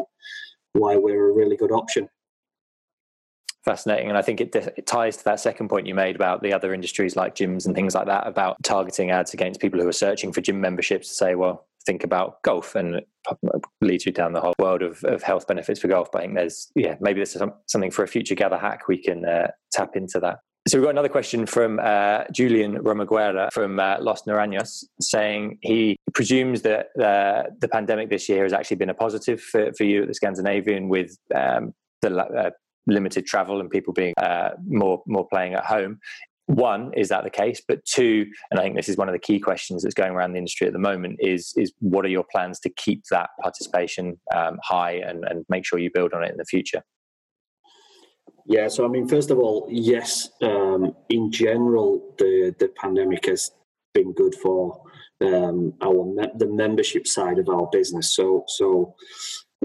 why 0.73 0.95
we're 0.95 1.29
a 1.29 1.33
really 1.33 1.55
good 1.55 1.71
option 1.71 2.07
fascinating 3.63 4.09
and 4.09 4.17
i 4.17 4.21
think 4.21 4.41
it, 4.41 4.55
it, 4.55 4.85
ties 4.87 5.17
to 5.17 5.23
that 5.23 5.39
second 5.39 5.69
point 5.69 5.85
you 5.87 5.95
made 5.95 6.15
about 6.15 6.41
the 6.41 6.53
other 6.53 6.73
industries 6.73 7.15
like 7.15 7.35
gyms 7.35 7.65
and 7.65 7.75
things 7.75 7.93
like 7.93 8.07
that 8.07 8.25
about 8.27 8.57
targeting 8.63 9.11
ads 9.11 9.33
against 9.33 9.61
people 9.61 9.79
who 9.79 9.87
are 9.87 9.93
searching 9.93 10.33
for 10.33 10.41
gym 10.41 10.59
memberships 10.59 11.09
to 11.09 11.13
say 11.13 11.35
well 11.35 11.67
think 11.85 12.03
about 12.03 12.41
golf 12.43 12.75
and 12.75 13.01
leads 13.81 14.05
you 14.05 14.11
down 14.11 14.33
the 14.33 14.41
whole 14.41 14.53
world 14.59 14.81
of, 14.81 15.03
of 15.03 15.23
health 15.23 15.47
benefits 15.47 15.79
for 15.79 15.87
golf. 15.87 16.09
But 16.11 16.19
I 16.19 16.21
think 16.25 16.35
there's, 16.35 16.71
yeah, 16.75 16.95
maybe 16.99 17.19
this 17.19 17.35
is 17.35 17.41
something 17.67 17.91
for 17.91 18.03
a 18.03 18.07
future 18.07 18.35
gather 18.35 18.57
hack. 18.57 18.87
We 18.87 18.97
can 18.97 19.25
uh, 19.25 19.47
tap 19.71 19.95
into 19.95 20.19
that. 20.19 20.39
So 20.67 20.77
we've 20.77 20.85
got 20.85 20.91
another 20.91 21.09
question 21.09 21.47
from 21.47 21.79
uh, 21.81 22.25
Julian 22.31 22.77
Romaguera 22.77 23.51
from 23.51 23.79
uh, 23.79 23.97
Los 23.99 24.23
Naranjos 24.23 24.83
saying 25.01 25.57
he 25.61 25.97
presumes 26.13 26.61
that 26.61 26.89
uh, 27.01 27.49
the 27.59 27.67
pandemic 27.67 28.11
this 28.11 28.29
year 28.29 28.43
has 28.43 28.53
actually 28.53 28.77
been 28.77 28.89
a 28.89 28.93
positive 28.93 29.41
for, 29.41 29.73
for 29.73 29.85
you 29.85 30.03
at 30.03 30.07
the 30.07 30.13
Scandinavian 30.13 30.87
with 30.87 31.17
um, 31.33 31.73
the 32.03 32.15
uh, 32.15 32.51
limited 32.87 33.25
travel 33.25 33.59
and 33.59 33.69
people 33.69 33.93
being 33.93 34.13
uh, 34.17 34.51
more 34.65 35.01
more 35.07 35.27
playing 35.27 35.53
at 35.53 35.65
home. 35.65 35.99
One 36.47 36.91
is 36.95 37.09
that 37.09 37.23
the 37.23 37.29
case? 37.29 37.61
But 37.65 37.85
two 37.85 38.25
and 38.49 38.59
i 38.59 38.63
think 38.63 38.75
this 38.75 38.89
is 38.89 38.97
one 38.97 39.07
of 39.07 39.13
the 39.13 39.19
key 39.19 39.39
questions 39.39 39.83
that's 39.83 39.95
going 39.95 40.11
around 40.11 40.33
the 40.33 40.39
industry 40.39 40.67
at 40.67 40.73
the 40.73 40.79
moment 40.79 41.17
is 41.19 41.53
is 41.55 41.71
what 41.79 42.05
are 42.05 42.09
your 42.09 42.25
plans 42.31 42.59
to 42.61 42.69
keep 42.69 43.03
that 43.11 43.29
participation 43.41 44.19
um, 44.35 44.57
high 44.63 44.93
and, 44.93 45.23
and 45.25 45.45
make 45.49 45.65
sure 45.65 45.79
you 45.79 45.91
build 45.93 46.13
on 46.13 46.23
it 46.23 46.31
in 46.31 46.37
the 46.37 46.45
future? 46.45 46.81
Yeah 48.45 48.67
so 48.67 48.85
i 48.85 48.87
mean 48.87 49.07
first 49.07 49.29
of 49.31 49.37
all 49.39 49.67
yes 49.69 50.29
um, 50.41 50.95
in 51.09 51.31
general 51.31 52.15
the 52.17 52.55
the 52.59 52.69
pandemic 52.69 53.27
has 53.27 53.51
been 53.93 54.13
good 54.13 54.35
for 54.35 54.81
um, 55.21 55.73
our 55.81 56.05
me- 56.05 56.31
the 56.37 56.47
membership 56.47 57.07
side 57.07 57.39
of 57.39 57.49
our 57.49 57.67
business. 57.71 58.15
So 58.15 58.43
so 58.47 58.95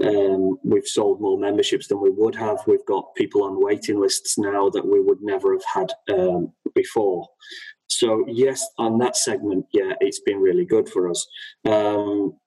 um, 0.05 0.57
we've 0.63 0.87
sold 0.87 1.21
more 1.21 1.39
memberships 1.39 1.87
than 1.87 1.99
we 2.01 2.11
would 2.11 2.35
have. 2.35 2.59
We've 2.67 2.85
got 2.85 3.15
people 3.15 3.43
on 3.43 3.63
waiting 3.63 3.99
lists 3.99 4.37
now 4.37 4.69
that 4.69 4.85
we 4.85 5.01
would 5.01 5.21
never 5.21 5.53
have 5.53 5.63
had 5.73 5.91
um, 6.13 6.53
before. 6.75 7.27
So 7.87 8.25
yes, 8.27 8.67
on 8.77 8.99
that 8.99 9.15
segment, 9.15 9.65
yeah, 9.73 9.93
it's 9.99 10.19
been 10.19 10.39
really 10.39 10.65
good 10.65 10.87
for 10.89 11.09
us. 11.09 11.25
Um, 11.65 12.37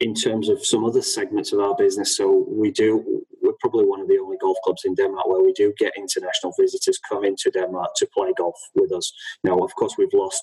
in 0.00 0.14
terms 0.14 0.48
of 0.48 0.64
some 0.64 0.84
other 0.84 1.00
segments 1.00 1.52
of 1.52 1.60
our 1.60 1.74
business, 1.76 2.16
so 2.16 2.44
we 2.48 2.70
do. 2.70 3.22
We're 3.40 3.52
probably 3.60 3.86
one 3.86 4.00
of 4.00 4.08
the 4.08 4.18
only 4.18 4.36
golf 4.38 4.56
clubs 4.64 4.82
in 4.84 4.94
Denmark 4.94 5.28
where 5.28 5.42
we 5.42 5.52
do 5.52 5.72
get 5.78 5.92
international 5.96 6.52
visitors 6.58 6.98
come 7.08 7.24
into 7.24 7.50
Denmark 7.50 7.90
to 7.96 8.08
play 8.12 8.32
golf 8.36 8.56
with 8.74 8.92
us. 8.92 9.12
Now, 9.44 9.58
of 9.58 9.72
course, 9.76 9.94
we've 9.96 10.12
lost 10.12 10.42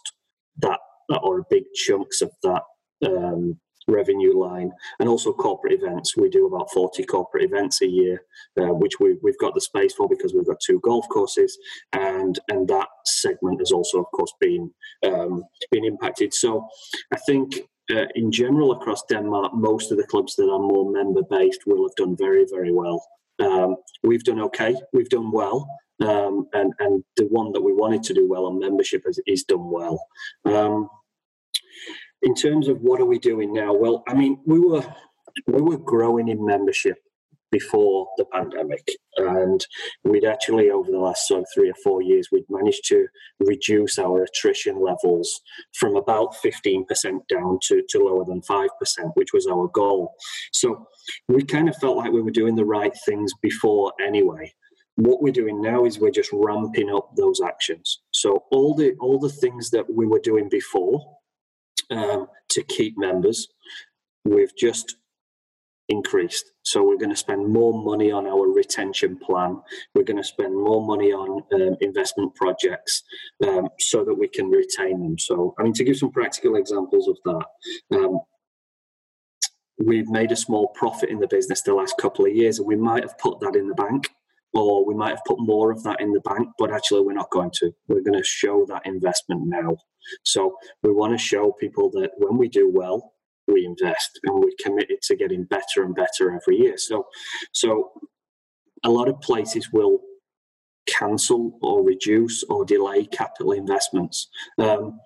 that 0.60 0.80
or 1.22 1.46
big 1.50 1.64
chunks 1.76 2.22
of 2.22 2.32
that 2.44 2.64
um, 3.06 3.60
revenue 3.88 4.38
line 4.38 4.72
and 5.00 5.10
also 5.10 5.34
corporate 5.34 5.74
events. 5.74 6.16
We 6.18 6.30
do 6.30 6.48
about 6.48 6.72
40 6.72 7.04
corporate 7.06 7.44
events 7.44 7.82
a 7.82 7.88
year 7.88 8.24
uh, 8.60 8.74
which 8.74 9.00
we, 9.00 9.18
we've 9.22 9.38
got 9.40 9.54
the 9.54 9.62
space 9.62 9.94
for 9.94 10.08
because 10.08 10.34
we've 10.34 10.46
got 10.46 10.60
two 10.60 10.80
golf 10.82 11.08
courses 11.10 11.58
and 11.94 12.40
and 12.50 12.68
that 12.68 12.88
segment 13.06 13.60
has 13.60 13.72
also 13.72 14.00
of 14.00 14.06
course 14.14 14.34
been 14.40 14.72
um, 15.06 15.44
been 15.72 15.86
impacted. 15.86 16.34
So 16.34 16.68
i 17.14 17.18
think 17.18 17.62
uh, 17.92 18.06
in 18.16 18.32
general 18.32 18.72
across 18.72 19.04
denmark 19.04 19.54
most 19.54 19.92
of 19.92 19.98
the 19.98 20.08
clubs 20.08 20.36
that 20.36 20.50
are 20.50 20.60
more 20.60 20.90
member 20.92 21.22
based 21.30 21.62
will 21.66 21.88
have 21.88 21.96
done 21.96 22.16
very 22.16 22.46
very 22.50 22.72
well. 22.72 23.06
Um, 23.40 23.78
we've 24.04 24.24
done 24.24 24.40
okay. 24.42 24.76
We've 24.94 25.10
done 25.10 25.32
well. 25.32 25.68
Um, 26.02 26.48
and 26.54 26.74
and 26.80 27.04
the 27.18 27.26
one 27.26 27.52
that 27.54 27.62
we 27.62 27.74
wanted 27.74 28.04
to 28.04 28.14
do 28.14 28.28
well 28.28 28.46
on 28.46 28.60
membership 28.60 29.04
is, 29.06 29.20
is 29.26 29.44
done 29.44 29.70
well. 29.70 30.06
Um, 30.46 30.90
in 32.24 32.34
terms 32.34 32.68
of 32.68 32.80
what 32.82 33.00
are 33.00 33.06
we 33.06 33.20
doing 33.20 33.54
now? 33.54 33.74
Well, 33.74 34.04
I 34.08 34.14
mean, 34.14 34.40
we 34.46 34.60
were 34.60 34.84
we 35.48 35.62
were 35.62 35.78
growing 35.78 36.30
in 36.30 36.46
membership 36.46 36.98
before 37.52 38.08
the 38.18 38.26
pandemic, 38.26 38.88
and 39.18 39.66
we'd 40.04 40.26
actually 40.26 40.72
over 40.72 40.90
the 40.90 40.98
last 40.98 41.28
sort 41.28 41.42
of 41.42 41.48
three 41.54 41.70
or 41.70 41.76
four 41.84 42.02
years 42.02 42.30
we'd 42.32 42.46
managed 42.50 42.86
to 42.86 43.08
reduce 43.40 44.00
our 44.00 44.24
attrition 44.24 44.82
levels 44.82 45.42
from 45.78 45.96
about 45.96 46.36
fifteen 46.38 46.86
percent 46.86 47.22
down 47.28 47.60
to, 47.64 47.84
to 47.90 48.00
lower 48.00 48.26
than 48.26 48.42
five 48.42 48.70
percent, 48.80 49.10
which 49.16 49.34
was 49.34 49.46
our 49.46 49.68
goal. 49.68 50.14
So 50.54 50.88
we 51.28 51.44
kind 51.44 51.70
of 51.70 51.76
felt 51.78 51.98
like 51.98 52.12
we 52.12 52.22
were 52.22 52.32
doing 52.32 52.56
the 52.56 52.66
right 52.66 52.94
things 53.06 53.34
before 53.42 53.94
anyway 54.02 54.54
what 54.96 55.24
we're 55.24 55.34
doing 55.34 55.60
now 55.60 55.86
is 55.86 55.98
we're 55.98 56.12
just 56.12 56.30
ramping 56.32 56.94
up 56.94 57.10
those 57.18 57.42
actions 57.42 58.02
so 58.12 58.44
all 58.52 58.76
the 58.76 58.94
all 59.00 59.18
the 59.18 59.28
things 59.28 59.72
that 59.72 59.92
we 59.92 60.06
were 60.06 60.20
doing 60.20 60.48
before 60.50 61.02
um, 61.92 62.28
to 62.50 62.64
keep 62.64 62.98
members. 62.98 63.48
We've 64.26 64.56
just 64.56 64.98
increased. 65.90 66.52
So 66.64 66.84
we're 66.84 66.98
going 66.98 67.10
to 67.10 67.16
spend 67.16 67.48
more 67.48 67.74
money 67.84 68.12
on 68.12 68.26
our 68.26 68.48
retention 68.52 69.18
plan. 69.18 69.62
We're 69.94 70.04
going 70.04 70.18
to 70.18 70.24
spend 70.24 70.56
more 70.56 70.86
money 70.86 71.12
on 71.12 71.44
um, 71.54 71.76
investment 71.82 72.34
projects 72.36 73.04
um, 73.46 73.68
so 73.80 74.06
that 74.06 74.14
we 74.14 74.28
can 74.28 74.50
retain 74.50 75.02
them. 75.04 75.20
So, 75.20 75.54
I 75.60 75.64
mean, 75.64 75.74
to 75.74 75.84
give 75.84 75.98
some 75.98 76.12
practical 76.12 76.56
examples 76.56 77.08
of 77.08 77.18
that, 77.26 77.98
um, 77.98 78.20
we've 79.78 80.10
made 80.10 80.32
a 80.32 80.38
small 80.38 80.70
profit 80.70 81.10
in 81.10 81.20
the 81.20 81.28
business 81.28 81.62
the 81.62 81.74
last 81.74 81.98
couple 81.98 82.26
of 82.26 82.36
years, 82.36 82.60
and 82.60 82.68
we 82.68 82.76
might 82.76 83.04
have 83.04 83.18
put 83.18 83.40
that 83.42 83.56
in 83.56 83.68
the 83.68 83.76
bank. 83.76 84.10
Or 84.54 84.86
we 84.86 84.94
might 84.94 85.10
have 85.10 85.24
put 85.26 85.40
more 85.40 85.72
of 85.72 85.82
that 85.84 86.00
in 86.00 86.12
the 86.12 86.22
bank, 86.22 86.48
but 86.60 86.72
actually, 86.72 87.02
we're 87.02 87.14
not 87.14 87.32
going 87.32 87.52
to. 87.56 87.72
We're 87.88 88.02
going 88.02 88.18
to 88.18 88.24
show 88.24 88.66
that 88.68 88.86
investment 88.86 89.42
now. 89.46 89.78
So 90.24 90.56
we 90.84 90.92
want 90.92 91.14
to 91.14 91.18
show 91.18 91.54
people 91.60 91.90
that 91.92 92.12
when 92.18 92.38
we 92.38 92.50
do 92.50 92.70
well, 92.72 93.14
we 93.48 93.66
invest 93.66 94.20
and 94.24 94.36
we're 94.36 94.52
committed 94.64 95.02
to 95.04 95.16
getting 95.16 95.46
better 95.46 95.84
and 95.84 95.96
better 95.96 96.32
every 96.32 96.58
year. 96.58 96.78
So, 96.78 97.08
so 97.52 97.92
a 98.84 98.90
lot 98.90 99.10
of 99.10 99.20
places 99.22 99.70
will 99.72 100.00
cancel 100.88 101.58
or 101.62 101.84
reduce 101.84 102.44
or 102.44 102.66
delay 102.66 103.06
capital 103.06 103.52
investments. 103.54 104.28
Um, 104.58 105.00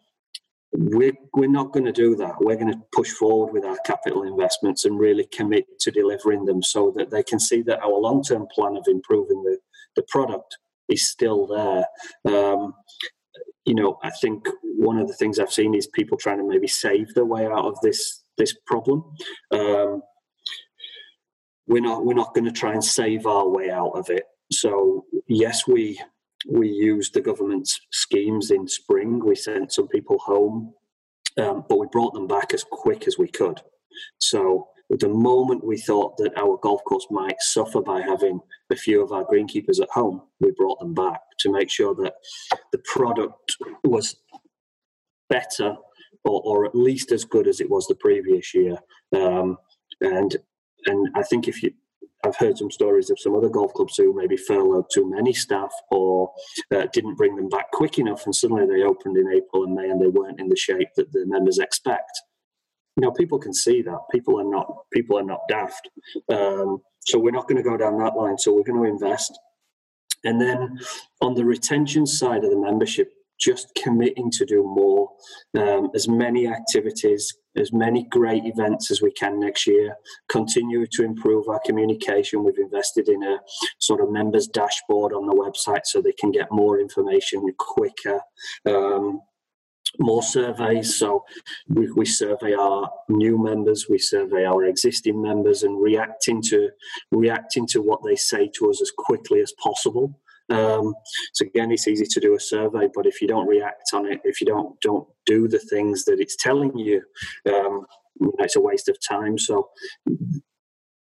we're, 0.74 1.14
we're 1.34 1.50
not 1.50 1.72
going 1.72 1.86
to 1.86 1.92
do 1.92 2.16
that. 2.16 2.36
We're 2.40 2.58
going 2.58 2.74
to 2.74 2.82
push 2.94 3.12
forward 3.12 3.54
with 3.54 3.66
our 3.66 3.78
capital 3.86 4.24
investments 4.24 4.86
and 4.86 5.00
really 5.00 5.26
commit 5.26 5.66
to 5.80 5.92
delivering 5.92 6.46
them 6.46 6.62
so 6.62 6.94
that 6.98 7.10
they 7.10 7.24
can 7.24 7.40
see 7.40 7.62
that 7.64 7.82
our 7.82 7.98
long 7.98 8.24
term 8.24 8.48
plan 8.54 8.76
of 8.78 8.86
improving 8.88 9.44
the, 9.44 9.58
the 9.96 10.04
product 10.10 10.58
is 10.90 11.10
still 11.10 11.48
there. 11.48 11.86
Um, 12.34 12.74
you 13.66 13.76
know, 13.76 13.98
I 14.04 14.12
think 14.12 14.48
one 14.64 14.98
of 14.98 15.08
the 15.08 15.14
things 15.14 15.40
I've 15.40 15.52
seen 15.52 15.76
is 15.76 15.88
people 15.88 16.18
trying 16.18 16.38
to 16.38 16.48
maybe 16.48 16.68
save 16.68 17.14
their 17.14 17.26
way 17.26 17.46
out 17.46 17.66
of 17.66 17.80
this 17.82 18.24
this 18.38 18.56
problem. 18.66 19.04
Um, 19.52 20.02
we're 21.68 21.82
not 21.82 22.06
we're 22.06 22.14
not 22.14 22.34
going 22.34 22.46
to 22.46 22.52
try 22.52 22.74
and 22.74 22.84
save 22.84 23.26
our 23.26 23.48
way 23.48 23.70
out 23.70 23.92
of 23.92 24.10
it. 24.10 24.24
So 24.52 25.06
yes, 25.28 25.68
we 25.68 26.00
we 26.50 26.70
used 26.70 27.14
the 27.14 27.22
government's 27.22 27.80
schemes 27.92 28.52
in 28.52 28.68
spring. 28.68 29.24
We 29.24 29.36
sent 29.36 29.74
some 29.74 29.88
people 29.88 30.18
home 30.20 30.74
um, 31.38 31.66
but 31.70 31.78
we 31.78 31.88
brought 31.92 32.14
them 32.14 32.28
back 32.28 32.54
as 32.54 32.64
quick 32.64 33.08
as 33.08 33.18
we 33.18 33.28
could. 33.28 33.62
So 34.20 34.68
at 34.92 35.00
the 35.00 35.10
moment 35.10 35.66
we 35.66 35.78
thought 35.78 36.18
that 36.18 36.38
our 36.38 36.58
golf 36.58 36.84
course 36.84 37.08
might 37.12 37.40
suffer 37.40 37.82
by 37.82 38.02
having 38.02 38.40
a 38.72 38.76
few 38.76 39.04
of 39.04 39.12
our 39.12 39.26
greenkeepers 39.26 39.82
at 39.82 39.90
home, 39.90 40.22
we 40.40 40.52
brought 40.52 40.80
them 40.80 40.94
back 40.94 41.22
to 41.40 41.52
make 41.52 41.70
sure 41.70 41.94
that 41.96 42.16
the 42.72 42.80
product 42.80 43.58
was 43.84 44.16
better 45.30 45.76
or, 46.24 46.42
or 46.44 46.66
at 46.66 46.76
least 46.76 47.12
as 47.12 47.26
good 47.26 47.48
as 47.48 47.60
it 47.60 47.70
was 47.70 47.88
the 47.88 47.96
previous 47.96 48.54
year. 48.54 48.78
Um, 49.16 49.58
and 50.02 50.36
and 50.86 51.10
I 51.16 51.24
think 51.24 51.48
if 51.48 51.64
you 51.64 51.72
I've 52.26 52.36
heard 52.36 52.58
some 52.58 52.72
stories 52.72 53.10
of 53.10 53.20
some 53.20 53.36
other 53.36 53.50
golf 53.50 53.74
clubs 53.74 53.96
who 53.98 54.14
maybe 54.14 54.38
furloughed 54.38 54.86
too 54.92 55.10
many 55.10 55.34
staff 55.34 55.72
or 55.92 56.32
uh, 56.74 56.88
didn't 56.92 57.16
bring 57.16 57.36
them 57.36 57.50
back 57.50 57.72
quick 57.72 58.00
enough, 58.00 58.26
and 58.26 58.36
suddenly 58.36 58.66
they 58.66 58.84
opened 58.84 59.18
in 59.18 59.32
April 59.32 59.64
and 59.64 59.76
May 59.76 59.90
and 59.90 60.02
they 60.02 60.08
weren't 60.08 60.40
in 60.40 60.50
the 60.50 60.56
shape 60.56 60.90
that 60.96 61.12
the 61.12 61.26
members 61.26 61.60
expect. 61.60 62.12
Know, 63.00 63.12
people 63.12 63.38
can 63.38 63.54
see 63.54 63.84
that. 63.84 64.00
People 64.12 64.40
are 64.40 64.50
not 64.50 64.68
people 64.92 65.20
are 65.20 65.24
not 65.24 65.42
daft. 65.48 65.88
Um, 66.32 66.80
so 67.02 67.20
we're 67.20 67.32
not 67.32 67.48
going 67.48 67.58
to 67.58 67.70
go 67.70 67.78
down 67.78 68.00
that 68.00 68.16
line. 68.16 68.40
So 68.40 68.52
we're 68.52 68.64
going 68.64 68.84
to 68.84 68.90
invest. 68.90 69.38
And 70.24 70.42
then 70.42 70.80
on 71.22 71.36
the 71.36 71.46
retention 71.46 72.08
side 72.08 72.44
of 72.44 72.50
the 72.50 72.58
membership, 72.58 73.12
just 73.40 73.74
committing 73.82 74.32
to 74.32 74.46
do 74.46 74.64
more, 74.64 75.10
um, 75.58 75.90
as 75.96 76.08
many 76.08 76.48
activities, 76.48 77.34
as 77.56 77.74
many 77.74 78.04
great 78.04 78.46
events 78.46 78.92
as 78.92 79.02
we 79.02 79.12
can 79.12 79.40
next 79.40 79.68
year, 79.68 79.96
continue 80.30 80.86
to 80.88 81.04
improve 81.04 81.48
our 81.48 81.60
communication. 81.66 82.44
We've 82.44 82.58
invested 82.58 83.10
in 83.10 83.24
a 83.24 83.40
sort 83.80 84.02
of 84.02 84.12
members 84.12 84.48
dashboard 84.48 85.14
on 85.14 85.26
the 85.26 85.34
website 85.34 85.86
so 85.86 86.02
they 86.02 86.14
can 86.14 86.32
get 86.32 86.52
more 86.52 86.80
information 86.80 87.44
quicker. 87.58 88.22
Um, 88.66 89.22
more 90.00 90.24
surveys. 90.24 90.98
So 90.98 91.24
we, 91.70 91.92
we, 91.92 92.06
survey 92.06 92.54
our 92.54 92.90
new 93.10 93.42
members, 93.42 93.88
we 93.90 93.98
survey 93.98 94.46
our 94.46 94.66
existing 94.66 95.22
members, 95.22 95.64
and 95.64 95.82
reacting 95.82 96.42
to 96.44 96.70
reacting 97.12 97.66
to 97.68 97.82
what 97.82 98.02
they 98.04 98.16
say 98.16 98.50
to 98.58 98.70
us 98.70 98.82
as 98.82 98.92
quickly 98.96 99.42
as 99.42 99.54
possible. 99.64 100.20
Um, 100.50 100.94
so 101.34 101.46
again, 101.46 101.72
it's 101.72 101.88
easy 101.88 102.06
to 102.06 102.20
do 102.20 102.36
a 102.36 102.40
survey, 102.40 102.88
but 102.94 103.06
if 103.06 103.22
you 103.22 103.28
don't 103.28 103.48
react 103.48 103.90
on 103.94 104.06
it, 104.06 104.22
if 104.24 104.40
you 104.40 104.48
don't 104.48 104.80
don't 104.82 105.08
do 105.26 105.48
the 105.48 105.60
things 105.60 106.06
that 106.06 106.20
it's 106.20 106.36
telling 106.38 106.78
you, 106.78 107.02
um, 107.48 107.86
you 108.20 108.28
know, 108.28 108.34
it's 108.40 108.56
a 108.56 108.62
waste 108.62 108.88
of 108.88 108.98
time. 109.06 109.38
So, 109.38 109.70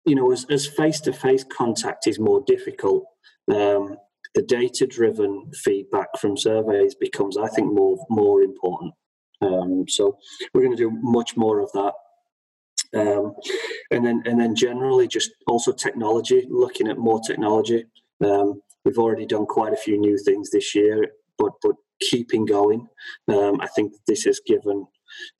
you 0.04 0.14
know, 0.14 0.32
as 0.32 0.66
face 0.66 1.00
to 1.00 1.12
face 1.12 1.44
contact 1.44 2.06
is 2.06 2.18
more 2.18 2.42
difficult, 2.46 3.04
um, 3.52 3.96
the 4.34 4.42
data 4.42 4.86
driven 4.86 5.50
feedback 5.54 6.08
from 6.18 6.36
surveys 6.36 6.94
becomes, 6.94 7.36
I 7.36 7.48
think, 7.48 7.72
more 7.72 8.04
more 8.10 8.42
important. 8.42 8.94
Um, 9.42 9.84
so 9.88 10.18
we're 10.52 10.62
going 10.62 10.76
to 10.76 10.82
do 10.82 10.98
much 11.02 11.36
more 11.36 11.60
of 11.60 11.70
that. 11.72 11.92
Um, 12.94 13.34
and 13.90 14.04
then 14.04 14.22
and 14.26 14.40
then 14.40 14.54
generally 14.54 15.08
just 15.08 15.30
also 15.46 15.72
technology, 15.72 16.46
looking 16.50 16.88
at 16.88 16.98
more 16.98 17.20
technology. 17.20 17.84
Um, 18.24 18.60
We've 18.86 18.98
already 18.98 19.26
done 19.26 19.46
quite 19.46 19.72
a 19.72 19.76
few 19.76 19.98
new 19.98 20.16
things 20.16 20.50
this 20.50 20.72
year, 20.72 21.08
but 21.38 21.52
but 21.60 21.74
keeping 22.00 22.46
going. 22.46 22.86
Um, 23.26 23.60
I 23.60 23.66
think 23.66 23.92
this 24.06 24.22
has 24.24 24.40
given 24.46 24.86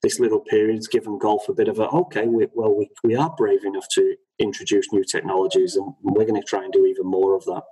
this 0.03 0.18
little 0.18 0.40
period 0.40 0.74
has 0.74 0.88
given 0.88 1.16
golf 1.16 1.49
a 1.49 1.55
bit 1.55 1.68
of 1.68 1.78
a 1.78 1.88
okay. 1.88 2.26
We, 2.26 2.49
well, 2.55 2.74
we 2.74 2.90
we 3.05 3.14
are 3.14 3.32
brave 3.36 3.64
enough 3.64 3.86
to 3.92 4.16
introduce 4.40 4.92
new 4.92 5.05
technologies, 5.05 5.76
and 5.76 5.94
we're 6.03 6.24
going 6.24 6.40
to 6.40 6.47
try 6.47 6.64
and 6.64 6.72
do 6.72 6.86
even 6.86 7.07
more 7.07 7.36
of 7.36 7.44
that. 7.44 7.62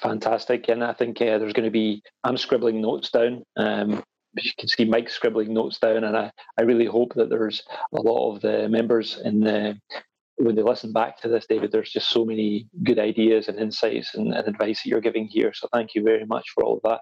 Fantastic, 0.00 0.68
and 0.68 0.82
I 0.82 0.94
think 0.94 1.20
uh, 1.20 1.36
there's 1.36 1.52
going 1.52 1.66
to 1.66 1.70
be. 1.70 2.02
I'm 2.24 2.38
scribbling 2.38 2.80
notes 2.80 3.10
down. 3.10 3.42
Um, 3.58 4.02
you 4.36 4.50
can 4.58 4.68
see 4.68 4.86
Mike 4.86 5.10
scribbling 5.10 5.52
notes 5.52 5.78
down, 5.78 6.04
and 6.04 6.16
I, 6.16 6.30
I 6.58 6.62
really 6.62 6.86
hope 6.86 7.12
that 7.16 7.28
there's 7.28 7.62
a 7.92 8.00
lot 8.00 8.34
of 8.34 8.40
the 8.40 8.66
members 8.66 9.20
in 9.22 9.40
the 9.40 9.78
when 10.36 10.56
they 10.56 10.62
listen 10.62 10.92
back 10.92 11.20
to 11.20 11.28
this, 11.28 11.46
David, 11.46 11.70
there's 11.70 11.92
just 11.92 12.10
so 12.10 12.24
many 12.24 12.66
good 12.82 12.98
ideas 12.98 13.48
and 13.48 13.58
insights 13.58 14.14
and, 14.14 14.34
and 14.34 14.48
advice 14.48 14.82
that 14.82 14.88
you're 14.88 15.00
giving 15.00 15.26
here. 15.26 15.52
So 15.54 15.68
thank 15.72 15.94
you 15.94 16.02
very 16.02 16.26
much 16.26 16.50
for 16.54 16.64
all 16.64 16.76
of 16.76 16.82
that. 16.82 17.00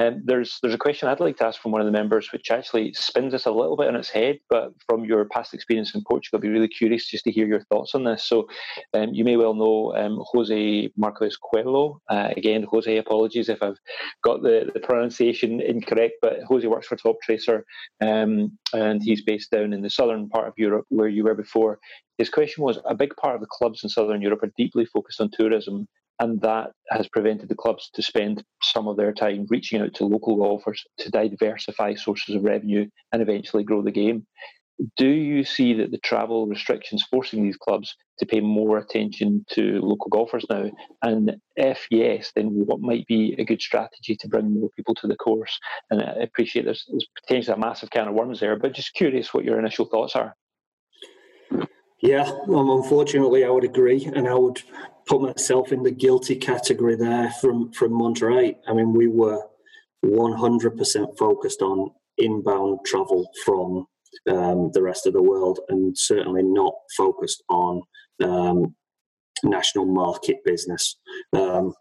Um, 0.00 0.22
there's 0.24 0.58
there's 0.62 0.74
a 0.74 0.78
question 0.78 1.08
I'd 1.08 1.20
like 1.20 1.36
to 1.38 1.46
ask 1.46 1.60
from 1.60 1.72
one 1.72 1.80
of 1.80 1.86
the 1.86 1.92
members, 1.92 2.30
which 2.32 2.50
actually 2.50 2.92
spins 2.94 3.34
us 3.34 3.46
a 3.46 3.50
little 3.50 3.76
bit 3.76 3.88
on 3.88 3.96
its 3.96 4.10
head, 4.10 4.38
but 4.48 4.72
from 4.86 5.04
your 5.04 5.24
past 5.26 5.54
experience 5.54 5.94
in 5.94 6.04
Portugal, 6.04 6.38
I'd 6.38 6.42
be 6.42 6.48
really 6.48 6.68
curious 6.68 7.06
just 7.06 7.24
to 7.24 7.32
hear 7.32 7.46
your 7.46 7.62
thoughts 7.64 7.94
on 7.94 8.04
this. 8.04 8.24
So 8.24 8.48
um, 8.94 9.12
you 9.12 9.24
may 9.24 9.36
well 9.36 9.54
know 9.54 9.94
um, 9.96 10.22
Jose 10.32 10.90
Marquez 10.96 11.36
Coelho. 11.36 12.00
Uh, 12.08 12.30
again, 12.36 12.64
Jose, 12.70 12.96
apologies 12.96 13.48
if 13.48 13.62
I've 13.62 13.78
got 14.22 14.42
the, 14.42 14.70
the 14.72 14.80
pronunciation 14.80 15.60
incorrect, 15.60 16.14
but 16.22 16.42
Jose 16.46 16.66
works 16.66 16.86
for 16.86 16.96
Toptracer 16.96 17.62
um, 18.00 18.56
and 18.72 19.02
he's 19.02 19.22
based 19.22 19.50
down 19.50 19.72
in 19.72 19.82
the 19.82 19.90
southern 19.90 20.28
part 20.28 20.46
of 20.46 20.54
Europe 20.56 20.86
where 20.88 21.08
you 21.08 21.24
were 21.24 21.34
before. 21.34 21.78
His 22.18 22.28
question 22.28 22.64
was 22.64 22.80
a 22.84 22.96
big 22.96 23.14
part 23.16 23.36
of 23.36 23.40
the 23.40 23.46
clubs 23.48 23.84
in 23.84 23.88
Southern 23.88 24.20
Europe 24.20 24.42
are 24.42 24.52
deeply 24.56 24.84
focused 24.84 25.20
on 25.20 25.30
tourism, 25.30 25.86
and 26.18 26.40
that 26.40 26.72
has 26.90 27.06
prevented 27.06 27.48
the 27.48 27.54
clubs 27.54 27.90
to 27.94 28.02
spend 28.02 28.42
some 28.60 28.88
of 28.88 28.96
their 28.96 29.12
time 29.12 29.46
reaching 29.48 29.80
out 29.80 29.94
to 29.94 30.04
local 30.04 30.36
golfers 30.36 30.84
to 30.98 31.10
diversify 31.10 31.94
sources 31.94 32.34
of 32.34 32.42
revenue 32.42 32.88
and 33.12 33.22
eventually 33.22 33.62
grow 33.62 33.82
the 33.82 33.92
game. 33.92 34.26
Do 34.96 35.08
you 35.08 35.44
see 35.44 35.74
that 35.74 35.90
the 35.92 35.98
travel 35.98 36.46
restrictions 36.46 37.04
forcing 37.08 37.42
these 37.42 37.56
clubs 37.56 37.96
to 38.18 38.26
pay 38.26 38.40
more 38.40 38.78
attention 38.78 39.44
to 39.50 39.80
local 39.80 40.08
golfers 40.08 40.46
now? 40.50 40.70
And 41.02 41.36
if 41.56 41.86
yes, 41.90 42.32
then 42.34 42.46
what 42.66 42.80
might 42.80 43.06
be 43.06 43.34
a 43.38 43.44
good 43.44 43.60
strategy 43.60 44.16
to 44.16 44.28
bring 44.28 44.54
more 44.54 44.70
people 44.76 44.94
to 44.96 45.06
the 45.06 45.16
course? 45.16 45.58
And 45.90 46.02
I 46.02 46.22
appreciate 46.22 46.64
there's, 46.64 46.84
there's 46.88 47.06
potentially 47.22 47.54
a 47.54 47.58
massive 47.58 47.90
can 47.90 48.08
of 48.08 48.14
worms 48.14 48.40
there, 48.40 48.56
but 48.56 48.72
just 48.72 48.94
curious 48.94 49.32
what 49.32 49.44
your 49.44 49.58
initial 49.58 49.84
thoughts 49.84 50.14
are. 50.16 50.34
Yeah, 52.00 52.30
um, 52.48 52.70
unfortunately, 52.70 53.44
I 53.44 53.50
would 53.50 53.64
agree, 53.64 54.04
and 54.14 54.28
I 54.28 54.34
would 54.34 54.62
put 55.06 55.20
myself 55.20 55.72
in 55.72 55.82
the 55.82 55.90
guilty 55.90 56.36
category 56.36 56.94
there 56.94 57.30
from 57.40 57.72
from 57.72 57.92
Monte 57.92 58.24
Rei. 58.24 58.56
I 58.68 58.72
mean, 58.72 58.92
we 58.92 59.08
were 59.08 59.42
100% 60.04 61.18
focused 61.18 61.60
on 61.60 61.90
inbound 62.16 62.80
travel 62.86 63.28
from 63.44 63.86
um, 64.28 64.70
the 64.72 64.82
rest 64.82 65.06
of 65.06 65.12
the 65.12 65.22
world, 65.22 65.58
and 65.68 65.96
certainly 65.98 66.42
not 66.44 66.74
focused 66.96 67.42
on 67.48 67.82
um, 68.22 68.76
national 69.42 69.86
market 69.86 70.36
business. 70.44 70.96
Um, 71.32 71.74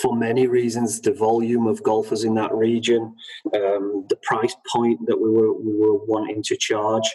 for 0.00 0.16
many 0.16 0.46
reasons, 0.46 1.00
the 1.00 1.12
volume 1.12 1.66
of 1.66 1.82
golfers 1.82 2.24
in 2.24 2.34
that 2.34 2.54
region, 2.54 3.14
um, 3.54 4.06
the 4.08 4.18
price 4.22 4.56
point 4.72 4.98
that 5.06 5.20
we 5.20 5.30
were 5.30 5.52
we 5.52 5.76
were 5.76 6.04
wanting 6.06 6.42
to 6.44 6.56
charge. 6.56 7.08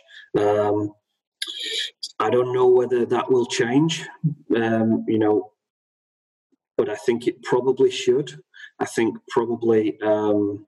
I 2.19 2.29
don't 2.29 2.53
know 2.53 2.67
whether 2.67 3.05
that 3.05 3.31
will 3.31 3.45
change, 3.45 4.07
um, 4.55 5.05
you 5.07 5.19
know, 5.19 5.51
but 6.77 6.89
I 6.89 6.95
think 6.95 7.27
it 7.27 7.43
probably 7.43 7.91
should. 7.91 8.39
I 8.79 8.85
think 8.85 9.17
probably. 9.29 9.99
Um, 10.01 10.65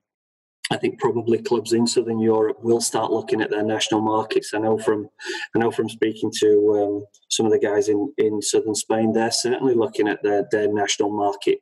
I 0.72 0.76
think 0.76 1.00
probably 1.00 1.42
clubs 1.42 1.72
in 1.72 1.84
Southern 1.84 2.20
Europe 2.20 2.58
will 2.62 2.80
start 2.80 3.10
looking 3.10 3.40
at 3.40 3.50
their 3.50 3.64
national 3.64 4.02
markets. 4.02 4.54
I 4.54 4.58
know 4.58 4.78
from, 4.78 5.08
I 5.54 5.58
know 5.58 5.72
from 5.72 5.88
speaking 5.88 6.30
to 6.38 6.76
um, 6.78 7.04
some 7.28 7.44
of 7.44 7.50
the 7.50 7.58
guys 7.58 7.88
in, 7.88 8.12
in 8.18 8.40
Southern 8.40 8.76
Spain, 8.76 9.12
they're 9.12 9.32
certainly 9.32 9.74
looking 9.74 10.06
at 10.06 10.22
their, 10.22 10.46
their 10.52 10.72
national 10.72 11.10
market 11.10 11.58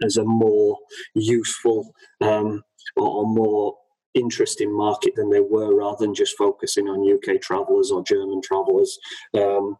as 0.00 0.16
a 0.16 0.24
more 0.24 0.78
useful 1.14 1.92
um, 2.20 2.62
or, 2.96 3.08
or, 3.08 3.26
more 3.26 3.74
interesting 4.14 4.76
market 4.76 5.14
than 5.16 5.30
they 5.30 5.40
were 5.40 5.74
rather 5.74 6.04
than 6.04 6.14
just 6.14 6.36
focusing 6.36 6.88
on 6.88 7.10
UK 7.12 7.40
travellers 7.40 7.90
or 7.90 8.02
German 8.04 8.40
travellers. 8.42 8.98
Um, 9.34 9.76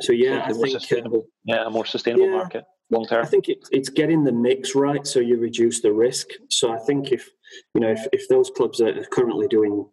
so 0.00 0.12
yeah, 0.12 0.44
I 0.44 0.52
think 0.52 0.76
uh, 0.92 1.18
yeah, 1.44 1.66
a 1.66 1.70
more 1.70 1.84
sustainable 1.84 2.26
yeah, 2.26 2.36
market 2.36 2.64
long 2.92 3.06
term. 3.06 3.24
I 3.24 3.28
think 3.28 3.48
it, 3.48 3.66
it's 3.72 3.88
getting 3.88 4.22
the 4.22 4.32
mix 4.32 4.74
right, 4.74 5.04
so 5.06 5.18
you 5.18 5.38
reduce 5.38 5.80
the 5.80 5.92
risk. 5.92 6.28
So 6.50 6.72
I 6.72 6.78
think 6.78 7.10
if 7.10 7.28
you 7.74 7.80
know 7.80 7.90
if, 7.90 8.06
if 8.12 8.28
those 8.28 8.50
clubs 8.50 8.80
are 8.80 9.04
currently 9.10 9.48
doing 9.48 9.88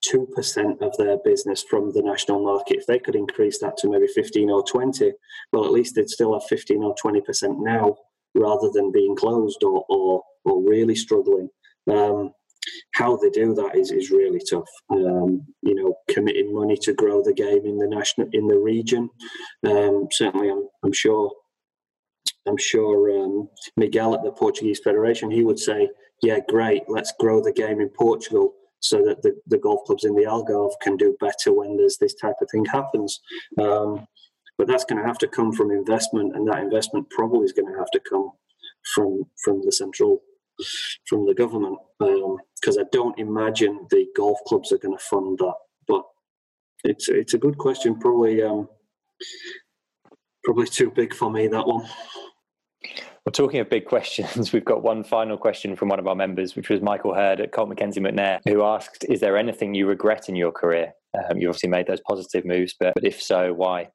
two 0.00 0.26
percent 0.34 0.80
of 0.82 0.96
their 0.96 1.18
business 1.24 1.62
from 1.62 1.92
the 1.92 2.02
national 2.02 2.42
market, 2.42 2.78
if 2.78 2.86
they 2.86 2.98
could 2.98 3.14
increase 3.14 3.58
that 3.60 3.76
to 3.78 3.90
maybe 3.90 4.06
fifteen 4.08 4.50
or 4.50 4.64
twenty, 4.64 5.12
well, 5.52 5.64
at 5.64 5.72
least 5.72 5.94
they'd 5.94 6.10
still 6.10 6.32
have 6.32 6.48
fifteen 6.48 6.82
or 6.82 6.94
twenty 7.00 7.20
percent 7.20 7.58
now, 7.60 7.96
rather 8.34 8.70
than 8.72 8.90
being 8.90 9.14
closed 9.14 9.62
or 9.62 9.84
or, 9.88 10.22
or 10.44 10.62
really 10.62 10.96
struggling. 10.96 11.48
Um, 11.90 12.32
how 12.94 13.16
they 13.16 13.30
do 13.30 13.54
that 13.54 13.76
is, 13.76 13.90
is 13.90 14.10
really 14.10 14.40
tough. 14.50 14.68
Um, 14.90 15.46
you 15.62 15.74
know, 15.74 15.94
committing 16.10 16.54
money 16.54 16.76
to 16.82 16.92
grow 16.92 17.22
the 17.22 17.34
game 17.34 17.64
in 17.64 17.78
the 17.78 17.86
national 17.88 18.28
in 18.32 18.46
the 18.46 18.58
region. 18.58 19.10
Um, 19.66 20.08
certainly, 20.10 20.50
I'm, 20.50 20.68
I'm 20.84 20.92
sure. 20.92 21.32
I'm 22.46 22.56
sure 22.56 23.22
um, 23.22 23.48
Miguel 23.76 24.14
at 24.14 24.22
the 24.22 24.32
Portuguese 24.32 24.80
Federation 24.82 25.30
he 25.30 25.44
would 25.44 25.58
say, 25.58 25.90
"Yeah, 26.22 26.38
great. 26.48 26.84
Let's 26.88 27.12
grow 27.20 27.42
the 27.42 27.52
game 27.52 27.80
in 27.80 27.90
Portugal." 27.90 28.54
So 28.80 29.04
that 29.04 29.22
the, 29.22 29.34
the 29.48 29.58
golf 29.58 29.80
clubs 29.86 30.04
in 30.04 30.14
the 30.14 30.22
Algarve 30.22 30.70
can 30.80 30.96
do 30.96 31.16
better 31.18 31.52
when 31.52 31.76
there's 31.76 31.98
this 31.98 32.14
type 32.14 32.36
of 32.40 32.48
thing 32.48 32.64
happens. 32.64 33.20
Um, 33.60 34.06
but 34.56 34.68
that's 34.68 34.84
going 34.84 35.00
to 35.02 35.06
have 35.06 35.18
to 35.18 35.28
come 35.28 35.52
from 35.52 35.70
investment, 35.70 36.36
and 36.36 36.46
that 36.48 36.60
investment 36.60 37.10
probably 37.10 37.44
is 37.44 37.52
going 37.52 37.72
to 37.72 37.78
have 37.78 37.90
to 37.92 38.00
come 38.08 38.30
from 38.94 39.24
from 39.42 39.62
the 39.64 39.72
central 39.72 40.22
from 41.06 41.26
the 41.26 41.34
government. 41.34 41.78
Um, 42.00 42.38
because 42.60 42.78
I 42.78 42.84
don't 42.92 43.18
imagine 43.18 43.86
the 43.90 44.06
golf 44.16 44.38
clubs 44.46 44.72
are 44.72 44.78
going 44.78 44.96
to 44.96 45.04
fund 45.04 45.38
that. 45.38 45.54
But 45.86 46.02
it's 46.84 47.08
it's 47.08 47.34
a 47.34 47.38
good 47.38 47.58
question. 47.58 47.98
Probably 47.98 48.42
um, 48.42 48.68
probably 50.44 50.66
too 50.66 50.90
big 50.90 51.14
for 51.14 51.30
me 51.30 51.48
that 51.48 51.66
one. 51.66 51.86
Well, 53.24 53.32
talking 53.32 53.60
of 53.60 53.68
big 53.68 53.84
questions, 53.84 54.52
we've 54.54 54.64
got 54.64 54.82
one 54.82 55.04
final 55.04 55.36
question 55.36 55.76
from 55.76 55.88
one 55.88 55.98
of 55.98 56.06
our 56.06 56.14
members, 56.14 56.56
which 56.56 56.68
was 56.68 56.80
Michael 56.80 57.14
Hurd 57.14 57.40
at 57.40 57.52
Colt 57.52 57.68
McKenzie 57.68 57.98
McNair, 57.98 58.40
who 58.46 58.62
asked, 58.62 59.04
"Is 59.08 59.20
there 59.20 59.36
anything 59.36 59.74
you 59.74 59.86
regret 59.86 60.28
in 60.28 60.36
your 60.36 60.52
career? 60.52 60.92
Um, 61.16 61.38
you 61.38 61.48
obviously 61.48 61.70
made 61.70 61.86
those 61.86 62.00
positive 62.06 62.44
moves, 62.44 62.74
but, 62.78 62.94
but 62.94 63.04
if 63.04 63.20
so, 63.20 63.52
why?" 63.52 63.90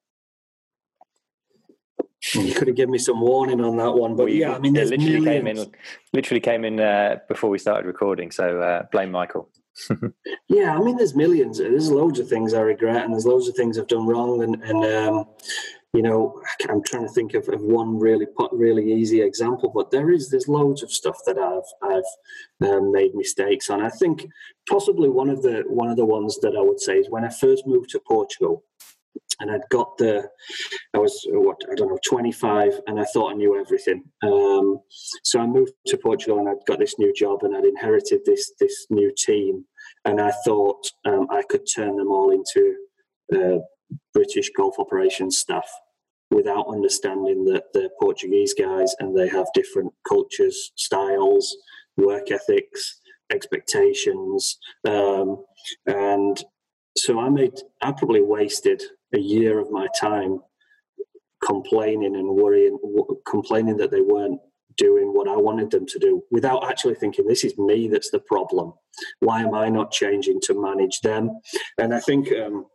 You 2.34 2.54
could 2.54 2.68
have 2.68 2.78
given 2.78 2.92
me 2.92 2.98
some 2.98 3.22
warning 3.22 3.62
on 3.62 3.78
that 3.78 3.94
one, 3.94 4.16
but 4.16 4.26
yeah, 4.26 4.56
I 4.56 4.60
mean, 4.60 4.74
there's 4.74 4.90
literally 4.90 5.20
millions. 5.20 5.60
came 5.60 5.66
in, 5.66 5.72
literally 6.14 6.40
came 6.40 6.66
in 6.66 6.80
uh, 6.80 7.18
before 7.28 7.50
we 7.50 7.58
started 7.58 7.86
recording. 7.86 8.32
So 8.32 8.62
uh, 8.62 8.84
blame 8.92 9.12
Michael. 9.12 9.50
yeah, 10.48 10.76
I 10.76 10.80
mean, 10.80 10.98
there's 10.98 11.16
millions. 11.16 11.58
There's 11.58 11.92
loads 11.92 12.20
of 12.20 12.28
things 12.28 12.54
I 12.54 12.62
regret, 12.62 13.04
and 13.04 13.14
there's 13.14 13.26
loads 13.26 13.48
of 13.48 13.56
things 13.56 13.78
I've 13.78 13.88
done 13.88 14.06
wrong, 14.08 14.44
and 14.44 14.64
and 14.64 14.86
um, 14.86 15.26
you 15.94 16.02
know, 16.02 16.42
I'm 16.70 16.84
trying 16.84 17.08
to 17.08 17.14
think 17.14 17.36
of, 17.36 17.48
of 17.50 17.62
one 17.62 18.00
really 18.00 18.26
really 18.52 18.92
easy 18.92 19.22
example, 19.22 19.72
but 19.74 19.92
there 19.92 20.12
is 20.12 20.30
there's 20.30 20.48
loads 20.48 20.84
of 20.84 20.92
stuff 20.92 21.18
that 21.26 21.38
I've 21.38 21.90
I've 21.92 22.68
um, 22.70 22.92
made 22.92 23.14
mistakes 23.14 23.70
on. 23.70 23.82
I 23.82 23.90
think 23.90 24.28
possibly 24.68 25.10
one 25.10 25.30
of 25.30 25.42
the 25.42 25.64
one 25.68 25.90
of 25.90 25.98
the 25.98 26.06
ones 26.06 26.40
that 26.40 26.56
I 26.56 26.62
would 26.62 26.80
say 26.80 26.98
is 26.98 27.10
when 27.10 27.24
I 27.24 27.30
first 27.30 27.68
moved 27.68 27.90
to 27.92 28.00
Portugal 28.00 28.64
and 29.40 29.52
I'd 29.52 29.68
got 29.70 29.98
the, 29.98 30.28
I 30.94 30.98
was 30.98 31.26
what 31.30 31.58
I 31.72 31.76
don't 31.76 31.90
know, 31.90 32.00
25, 32.06 32.82
and 32.88 33.00
I 33.00 33.04
thought 33.06 33.32
I 33.32 33.36
knew 33.36 33.60
everything. 33.60 34.04
Um, 34.24 34.80
so 35.24 35.40
I 35.40 35.48
moved 35.48 35.74
to 35.88 35.98
Portugal, 35.98 36.40
and 36.40 36.50
I'd 36.50 36.66
got 36.68 36.80
this 36.80 36.96
new 37.00 37.14
job, 37.14 37.44
and 37.44 37.56
I'd 37.56 37.66
inherited 37.66 38.22
this 38.26 38.52
this 38.60 38.88
new 38.90 39.12
team, 39.18 39.66
and 40.06 40.22
I 40.22 40.32
thought 40.46 40.86
um, 41.06 41.28
I 41.30 41.44
could 41.50 41.66
turn 41.74 41.96
them 41.96 42.10
all 42.10 42.32
into 42.32 42.76
uh, 43.34 43.60
British 44.14 44.50
golf 44.56 44.76
operations 44.80 45.38
staff 45.38 45.68
without 46.32 46.68
understanding 46.68 47.46
that 47.46 47.66
they're 47.74 47.90
Portuguese 48.00 48.54
guys 48.54 48.96
and 49.00 49.16
they 49.16 49.28
have 49.28 49.46
different 49.54 49.94
cultures, 50.08 50.72
styles, 50.76 51.56
work 51.96 52.32
ethics, 52.32 53.02
expectations, 53.32 54.58
um, 54.88 55.44
and 55.86 56.44
so 56.98 57.20
I 57.20 57.30
made 57.30 57.54
I 57.82 57.92
probably 57.92 58.22
wasted 58.22 58.82
a 59.14 59.20
year 59.20 59.60
of 59.60 59.72
my 59.72 59.88
time 60.00 60.40
complaining 61.46 62.16
and 62.16 62.28
worrying, 62.28 62.78
w- 62.82 63.22
complaining 63.28 63.78
that 63.78 63.92
they 63.92 64.02
weren't 64.02 64.40
doing 64.78 65.14
what 65.14 65.28
I 65.28 65.36
wanted 65.36 65.70
them 65.70 65.86
to 65.86 66.00
do 66.00 66.24
without 66.32 66.68
actually 66.68 66.96
thinking 66.96 67.28
this 67.28 67.44
is 67.44 67.58
me 67.58 67.88
that's 67.88 68.10
the 68.10 68.20
problem. 68.20 68.74
Why 69.20 69.42
am 69.42 69.54
I 69.54 69.70
not 69.70 69.92
changing 69.92 70.42
to 70.42 70.60
manage 70.60 71.02
them? 71.02 71.40
And 71.78 71.94
I 71.94 72.00
think 72.00 72.32
um, 72.32 72.66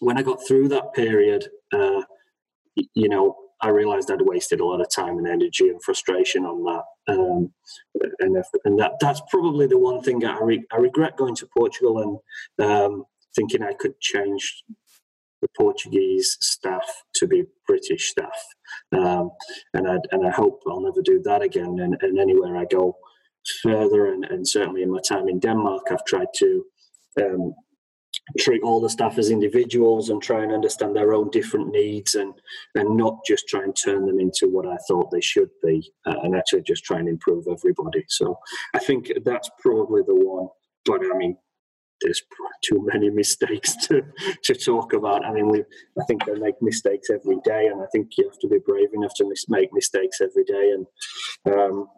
when 0.00 0.16
I 0.16 0.22
got 0.22 0.46
through 0.46 0.68
that 0.68 0.94
period, 0.94 1.48
uh, 1.72 2.02
you 2.76 3.08
know, 3.08 3.36
I 3.60 3.68
realized 3.68 4.10
I'd 4.10 4.20
wasted 4.22 4.60
a 4.60 4.64
lot 4.64 4.80
of 4.80 4.90
time 4.90 5.18
and 5.18 5.26
energy 5.26 5.68
and 5.68 5.82
frustration 5.82 6.44
on 6.44 6.62
that. 6.64 7.12
Um, 7.14 7.52
and, 8.20 8.36
if, 8.36 8.46
and 8.64 8.78
that 8.78 8.92
that's 9.00 9.22
probably 9.30 9.66
the 9.66 9.78
one 9.78 10.02
thing 10.02 10.24
I, 10.24 10.38
re- 10.38 10.66
I 10.72 10.76
regret 10.76 11.16
going 11.16 11.34
to 11.36 11.48
Portugal 11.56 12.20
and 12.58 12.70
um, 12.70 13.04
thinking 13.34 13.62
I 13.62 13.74
could 13.74 13.98
change 14.00 14.64
the 15.44 15.48
Portuguese 15.56 16.36
staff 16.40 16.84
to 17.16 17.26
be 17.26 17.44
British 17.66 18.10
staff. 18.10 18.44
Um, 18.92 19.30
and, 19.74 19.88
I, 19.88 19.98
and 20.10 20.26
I 20.26 20.30
hope 20.30 20.62
I'll 20.66 20.80
never 20.80 21.02
do 21.02 21.20
that 21.24 21.42
again. 21.42 21.78
And, 21.80 21.96
and 22.00 22.18
anywhere 22.18 22.56
I 22.56 22.64
go 22.64 22.96
further, 23.62 24.06
and, 24.06 24.24
and, 24.24 24.48
certainly 24.48 24.82
in 24.82 24.90
my 24.90 25.00
time 25.06 25.28
in 25.28 25.38
Denmark, 25.38 25.82
I've 25.90 26.04
tried 26.06 26.28
to 26.36 26.64
um, 27.20 27.54
treat 28.38 28.62
all 28.62 28.80
the 28.80 28.88
staff 28.88 29.18
as 29.18 29.30
individuals 29.30 30.08
and 30.08 30.22
try 30.22 30.42
and 30.42 30.52
understand 30.52 30.96
their 30.96 31.12
own 31.12 31.30
different 31.30 31.68
needs 31.68 32.14
and, 32.14 32.32
and 32.74 32.96
not 32.96 33.18
just 33.26 33.46
try 33.48 33.62
and 33.62 33.76
turn 33.76 34.06
them 34.06 34.18
into 34.18 34.48
what 34.48 34.66
I 34.66 34.76
thought 34.88 35.10
they 35.10 35.20
should 35.20 35.50
be 35.62 35.92
uh, 36.06 36.16
and 36.22 36.34
actually 36.34 36.62
just 36.62 36.84
try 36.84 36.98
and 36.98 37.08
improve 37.08 37.44
everybody. 37.50 38.04
So 38.08 38.38
I 38.74 38.78
think 38.78 39.12
that's 39.24 39.50
probably 39.60 40.02
the 40.06 40.14
one. 40.14 40.48
But 40.86 41.02
I 41.02 41.16
mean, 41.16 41.36
there's 42.04 42.22
too 42.62 42.86
many 42.92 43.10
mistakes 43.10 43.74
to, 43.86 44.02
to 44.44 44.54
talk 44.54 44.92
about. 44.92 45.24
I 45.24 45.32
mean, 45.32 45.48
we 45.48 45.60
I 46.00 46.04
think 46.06 46.24
they 46.24 46.34
make 46.34 46.60
mistakes 46.60 47.10
every 47.10 47.38
day, 47.44 47.66
and 47.66 47.82
I 47.82 47.86
think 47.92 48.10
you 48.16 48.28
have 48.28 48.38
to 48.40 48.48
be 48.48 48.58
brave 48.64 48.90
enough 48.92 49.14
to 49.16 49.28
mis- 49.28 49.48
make 49.48 49.70
mistakes 49.72 50.20
every 50.20 50.44
day. 50.44 50.74
And 50.74 50.86
um, 51.54 51.88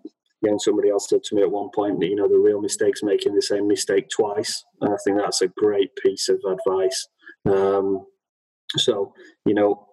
somebody 0.59 0.91
else 0.91 1.09
said 1.09 1.25
to 1.25 1.35
me 1.35 1.43
at 1.43 1.51
one 1.51 1.71
point 1.75 2.01
that 2.01 2.07
you 2.07 2.15
know 2.15 2.29
the 2.29 2.39
real 2.39 2.61
mistake's 2.61 3.03
making 3.03 3.35
the 3.35 3.43
same 3.43 3.69
mistake 3.69 4.09
twice, 4.09 4.65
and 4.81 4.95
I 4.95 4.97
think 5.05 5.19
that's 5.19 5.43
a 5.43 5.49
great 5.49 5.95
piece 5.97 6.29
of 6.29 6.41
advice. 6.47 7.09
Um, 7.47 8.07
so 8.77 9.13
you 9.45 9.55
know, 9.55 9.87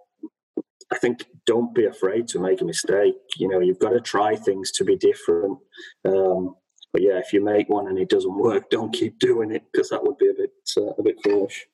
I 0.91 0.97
think 0.99 1.25
don't 1.45 1.73
be 1.73 1.85
afraid 1.85 2.27
to 2.29 2.39
make 2.39 2.61
a 2.61 2.65
mistake. 2.65 3.15
You 3.37 3.47
know, 3.47 3.59
you've 3.59 3.79
got 3.79 3.89
to 3.89 4.01
try 4.01 4.35
things 4.35 4.71
to 4.73 4.85
be 4.85 4.95
different. 4.95 5.57
Um, 6.05 6.55
but 6.93 7.01
yeah, 7.01 7.17
if 7.17 7.33
you 7.33 7.43
make 7.43 7.67
one 7.67 7.87
and 7.87 7.97
it 7.97 8.09
doesn't 8.09 8.37
work, 8.37 8.69
don't 8.69 8.93
keep 8.93 9.17
doing 9.19 9.51
it 9.51 9.63
because 9.71 9.89
that 9.89 10.03
would 10.03 10.17
be 10.19 10.29
a 10.29 10.33
bit 10.33 10.51
uh, 10.77 10.93
a 10.97 11.03
bit 11.03 11.15
foolish. 11.23 11.65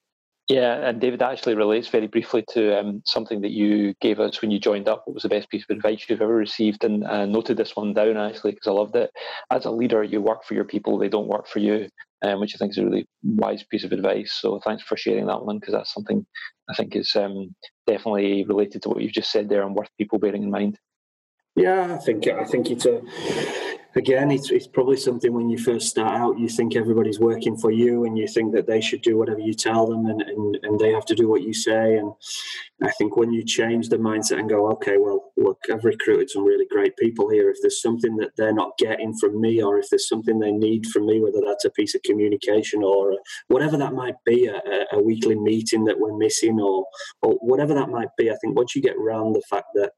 Yeah, 0.47 0.89
and 0.89 0.99
David 0.99 1.21
actually 1.21 1.53
relates 1.53 1.89
very 1.89 2.07
briefly 2.07 2.43
to 2.53 2.79
um, 2.79 3.03
something 3.05 3.41
that 3.41 3.51
you 3.51 3.93
gave 4.01 4.19
us 4.19 4.41
when 4.41 4.49
you 4.49 4.59
joined 4.59 4.89
up. 4.89 5.03
What 5.05 5.13
was 5.13 5.21
the 5.21 5.29
best 5.29 5.47
piece 5.51 5.63
of 5.69 5.75
advice 5.75 6.05
you've 6.07 6.23
ever 6.23 6.33
received? 6.33 6.83
And 6.83 7.03
uh, 7.03 7.27
noted 7.27 7.57
this 7.57 7.75
one 7.75 7.93
down 7.93 8.17
actually 8.17 8.53
because 8.53 8.67
I 8.67 8.71
loved 8.71 8.95
it. 8.95 9.11
As 9.51 9.65
a 9.65 9.71
leader, 9.71 10.01
you 10.03 10.21
work 10.21 10.43
for 10.45 10.55
your 10.55 10.63
people; 10.63 10.97
they 10.97 11.09
don't 11.09 11.27
work 11.27 11.47
for 11.47 11.59
you, 11.59 11.87
um, 12.23 12.39
which 12.39 12.55
I 12.55 12.57
think 12.57 12.71
is 12.71 12.79
a 12.79 12.85
really 12.85 13.07
wise 13.23 13.63
piece 13.63 13.83
of 13.83 13.91
advice. 13.91 14.39
So 14.41 14.59
thanks 14.65 14.81
for 14.81 14.97
sharing 14.97 15.27
that 15.27 15.45
one 15.45 15.59
because 15.59 15.73
that's 15.73 15.93
something 15.93 16.25
I 16.67 16.73
think 16.73 16.95
is 16.95 17.15
um, 17.15 17.53
definitely 17.85 18.43
related 18.45 18.81
to 18.83 18.89
what 18.89 19.01
you've 19.01 19.11
just 19.11 19.31
said 19.31 19.49
there 19.49 19.61
and 19.61 19.75
worth 19.75 19.89
people 19.99 20.17
bearing 20.17 20.43
in 20.43 20.49
mind. 20.49 20.79
Yeah, 21.55 21.93
I 21.93 21.97
think 21.97 22.27
I 22.27 22.45
think 22.45 22.71
it's 22.71 22.87
a 22.87 23.01
again, 23.95 24.31
it's, 24.31 24.51
it's 24.51 24.67
probably 24.67 24.97
something 24.97 25.33
when 25.33 25.49
you 25.49 25.57
first 25.57 25.87
start 25.87 26.15
out, 26.15 26.39
you 26.39 26.47
think 26.47 26.75
everybody's 26.75 27.19
working 27.19 27.57
for 27.57 27.71
you 27.71 28.05
and 28.05 28.17
you 28.17 28.27
think 28.27 28.53
that 28.53 28.67
they 28.67 28.81
should 28.81 29.01
do 29.01 29.17
whatever 29.17 29.39
you 29.39 29.53
tell 29.53 29.87
them 29.87 30.05
and, 30.05 30.21
and, 30.21 30.57
and 30.63 30.79
they 30.79 30.91
have 30.91 31.05
to 31.05 31.15
do 31.15 31.27
what 31.27 31.41
you 31.41 31.53
say. 31.53 31.97
And 31.97 32.11
I 32.83 32.91
think 32.91 33.17
when 33.17 33.31
you 33.31 33.43
change 33.43 33.89
the 33.89 33.97
mindset 33.97 34.39
and 34.39 34.49
go, 34.49 34.69
okay, 34.71 34.97
well, 34.97 35.31
look, 35.37 35.59
I've 35.71 35.83
recruited 35.83 36.29
some 36.29 36.43
really 36.43 36.67
great 36.69 36.95
people 36.97 37.29
here. 37.29 37.49
If 37.49 37.57
there's 37.61 37.81
something 37.81 38.15
that 38.17 38.31
they're 38.37 38.53
not 38.53 38.77
getting 38.77 39.13
from 39.15 39.41
me 39.41 39.61
or 39.61 39.79
if 39.79 39.89
there's 39.89 40.07
something 40.07 40.39
they 40.39 40.51
need 40.51 40.85
from 40.87 41.05
me, 41.05 41.19
whether 41.19 41.41
that's 41.45 41.65
a 41.65 41.71
piece 41.71 41.95
of 41.95 42.03
communication 42.03 42.83
or 42.83 43.17
whatever 43.47 43.77
that 43.77 43.93
might 43.93 44.15
be, 44.25 44.45
a, 44.45 44.61
a 44.93 45.01
weekly 45.01 45.35
meeting 45.35 45.83
that 45.85 45.99
we're 45.99 46.17
missing 46.17 46.59
or, 46.59 46.85
or 47.21 47.33
whatever 47.41 47.73
that 47.73 47.89
might 47.89 48.09
be, 48.17 48.29
I 48.29 48.35
think 48.41 48.55
once 48.55 48.75
you 48.75 48.81
get 48.81 48.95
around 48.95 49.33
the 49.33 49.43
fact 49.49 49.67
that 49.75 49.91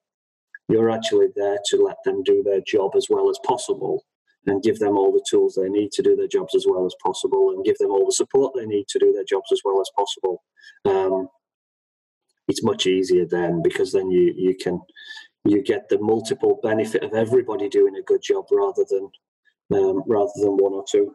you're 0.71 0.89
actually 0.89 1.27
there 1.35 1.59
to 1.69 1.77
let 1.77 1.97
them 2.05 2.23
do 2.23 2.41
their 2.43 2.61
job 2.61 2.91
as 2.95 3.07
well 3.09 3.29
as 3.29 3.39
possible 3.45 4.03
and 4.47 4.63
give 4.63 4.79
them 4.79 4.97
all 4.97 5.11
the 5.11 5.23
tools 5.29 5.55
they 5.55 5.69
need 5.69 5.91
to 5.91 6.01
do 6.01 6.15
their 6.15 6.27
jobs 6.27 6.55
as 6.55 6.65
well 6.67 6.85
as 6.85 6.95
possible 7.03 7.51
and 7.51 7.63
give 7.63 7.77
them 7.77 7.91
all 7.91 8.05
the 8.05 8.11
support 8.11 8.53
they 8.55 8.65
need 8.65 8.87
to 8.87 8.99
do 8.99 9.11
their 9.11 9.23
jobs 9.23 9.51
as 9.51 9.61
well 9.63 9.79
as 9.79 9.91
possible. 9.95 10.43
Um, 10.85 11.27
it's 12.47 12.63
much 12.63 12.87
easier 12.87 13.25
then 13.25 13.61
because 13.61 13.91
then 13.91 14.09
you, 14.09 14.33
you 14.35 14.55
can 14.55 14.81
you 15.45 15.63
get 15.63 15.89
the 15.89 15.99
multiple 15.99 16.59
benefit 16.61 17.03
of 17.03 17.13
everybody 17.13 17.67
doing 17.69 17.95
a 17.95 18.03
good 18.03 18.21
job 18.21 18.45
rather 18.51 18.85
than 18.89 19.09
um, 19.73 20.03
rather 20.07 20.31
than 20.35 20.57
one 20.57 20.73
or 20.73 20.83
two. 20.89 21.13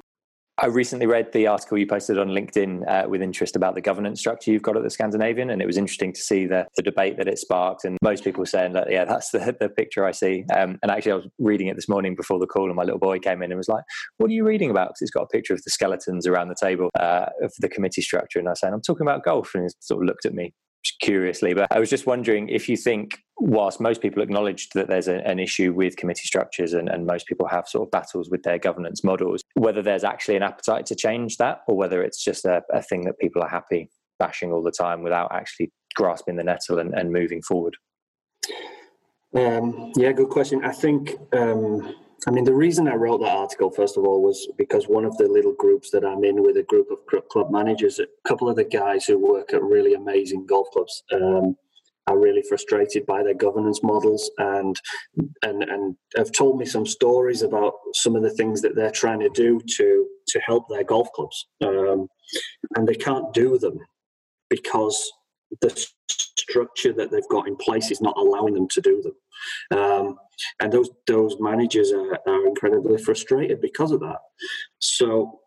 I 0.59 0.69
recently 0.69 1.07
read 1.07 1.33
the 1.33 1.49
article 1.49 1.77
you 1.77 1.87
posted 1.87 2.19
on 2.19 2.29
LinkedIn 2.29 2.89
uh, 2.89 3.07
with 3.07 3.21
interest 3.21 3.57
about 3.57 3.75
the 3.75 3.83
governance 3.83 4.21
structure 4.21 4.51
you've 4.51 4.63
got 4.63 4.75
at 4.75 4.83
the 4.83 4.89
Scandinavian, 4.89 5.51
and 5.51 5.61
it 5.61 5.67
was 5.67 5.77
interesting 5.77 6.15
to 6.15 6.21
see 6.21 6.47
the, 6.47 6.67
the 6.77 6.83
debate 6.83 7.19
that 7.19 7.29
it 7.29 7.39
sparked. 7.39 7.85
And 7.85 7.99
most 8.01 8.25
people 8.25 8.47
saying 8.47 8.73
that, 8.73 8.91
yeah, 8.91 9.05
that's 9.05 9.31
the, 9.33 9.55
the 9.61 9.69
picture 9.69 10.07
I 10.07 10.13
see. 10.13 10.47
Um, 10.57 10.79
and 10.83 10.91
actually, 10.91 11.13
I 11.13 11.17
was 11.17 11.29
reading 11.39 11.67
it 11.67 11.77
this 11.77 11.91
morning 11.91 12.17
before 12.17 12.39
the 12.39 12.47
call, 12.47 12.69
and 12.69 12.75
my 12.75 12.85
little 12.85 12.99
boy 12.99 13.19
came 13.19 13.43
in 13.43 13.53
and 13.53 13.59
was 13.59 13.69
like, 13.69 13.85
What 14.17 14.31
are 14.31 14.33
you 14.33 14.47
reading 14.47 14.71
about? 14.71 14.89
Because 14.89 15.03
it's 15.03 15.11
got 15.11 15.25
a 15.25 15.29
picture 15.29 15.53
of 15.53 15.63
the 15.63 15.71
skeletons 15.71 16.27
around 16.27 16.49
the 16.49 16.57
table 16.59 16.89
uh, 16.99 17.27
of 17.43 17.53
the 17.59 17.69
committee 17.69 18.01
structure. 18.01 18.39
And 18.39 18.49
I 18.49 18.55
saying, 18.55 18.73
I'm 18.73 18.81
talking 18.81 19.07
about 19.07 19.25
golf. 19.25 19.55
And 19.55 19.65
he 19.65 19.69
sort 19.81 20.03
of 20.03 20.07
looked 20.07 20.25
at 20.25 20.33
me 20.33 20.55
curiously. 21.01 21.55
But 21.55 21.69
I 21.71 21.79
was 21.79 21.91
just 21.91 22.07
wondering 22.07 22.49
if 22.49 22.69
you 22.69 22.77
think, 22.77 23.19
whilst 23.39 23.81
most 23.81 24.01
people 24.01 24.23
acknowledged 24.23 24.73
that 24.75 24.89
there's 24.89 25.09
a, 25.09 25.27
an 25.27 25.39
issue 25.39 25.73
with 25.73 25.97
committee 25.97 26.27
structures 26.27 26.73
and, 26.73 26.89
and 26.89 27.07
most 27.07 27.27
people 27.27 27.47
have 27.49 27.69
sort 27.69 27.87
of 27.87 27.91
battles 27.91 28.31
with 28.31 28.43
their 28.43 28.59
governance 28.59 29.05
models, 29.05 29.43
whether 29.55 29.83
there's 29.83 30.05
actually 30.05 30.37
an 30.37 30.43
appetite 30.43 30.87
to 30.87 30.95
change 30.95 31.37
that 31.37 31.61
or 31.69 31.77
whether 31.77 32.03
it's 32.03 32.23
just 32.23 32.45
a, 32.45 32.63
a 32.73 32.83
thing 32.83 33.05
that 33.05 33.19
people 33.19 33.43
are 33.43 33.49
happy 33.49 33.91
bashing 34.19 34.53
all 34.53 34.63
the 34.63 34.71
time 34.71 35.03
without 35.03 35.31
actually 35.33 35.71
grasping 35.95 36.37
the 36.37 36.45
nettle 36.45 36.79
and, 36.79 36.95
and 36.95 37.13
moving 37.13 37.43
forward? 37.43 37.77
Um, 39.35 39.93
yeah, 39.97 40.13
good 40.13 40.31
question. 40.31 40.65
I 40.65 40.73
think. 40.73 41.17
Um 41.33 41.95
I 42.27 42.31
mean, 42.31 42.45
the 42.45 42.55
reason 42.55 42.89
I 42.89 42.95
wrote 42.95 43.21
that 43.21 43.37
article, 43.37 43.71
first 43.71 43.97
of 43.97 44.05
all, 44.05 44.23
was 44.23 44.49
because 44.57 44.89
one 44.89 45.05
of 45.05 45.17
the 45.17 45.29
little 45.29 45.55
groups 45.55 45.91
that 45.91 46.05
I'm 46.05 46.25
in 46.25 46.43
with 46.43 46.57
a 46.57 46.63
group 46.63 46.89
of 46.91 47.29
club 47.29 47.51
managers, 47.51 47.99
a 47.99 48.07
couple 48.27 48.49
of 48.49 48.57
the 48.57 48.65
guys 48.65 49.05
who 49.05 49.19
work 49.19 49.53
at 49.53 49.63
really 49.63 49.95
amazing 49.95 50.47
golf 50.47 50.69
clubs, 50.73 51.03
um, 51.13 51.57
are 52.09 52.19
really 52.19 52.43
frustrated 52.49 53.05
by 53.07 53.23
their 53.23 53.35
governance 53.35 53.83
models 53.83 54.31
and 54.39 54.81
and 55.43 55.63
and 55.65 55.97
have 56.17 56.31
told 56.33 56.59
me 56.59 56.65
some 56.65 56.87
stories 56.87 57.43
about 57.43 57.75
some 57.95 58.15
of 58.15 58.23
the 58.23 58.31
things 58.31 58.63
that 58.63 58.77
they're 58.77 58.91
trying 58.91 59.21
to 59.21 59.29
do 59.31 59.61
to 59.77 60.07
to 60.29 60.41
help 60.41 60.69
their 60.69 60.85
golf 60.85 61.09
clubs, 61.13 61.47
um, 61.63 62.09
and 62.77 62.87
they 62.87 62.95
can't 62.95 63.33
do 63.35 63.59
them 63.59 63.79
because 64.49 65.13
the 65.61 65.87
structure 66.49 66.93
that 66.93 67.11
they've 67.11 67.29
got 67.29 67.49
in 67.49 67.57
place 67.57 67.91
is 67.91 68.01
not 68.01 68.17
allowing 68.17 68.55
them 68.55 68.69
to 68.69 68.81
do 68.81 69.03
them. 69.03 69.79
Um, 69.79 70.19
and 70.61 70.73
those 70.73 70.91
those 71.07 71.37
managers 71.41 71.93
are, 71.93 72.19
are 72.27 72.47
incredibly 72.47 72.99
frustrated 72.99 73.61
because 73.61 73.93
of 73.93 74.01
that. 74.01 74.19
So 74.79 75.41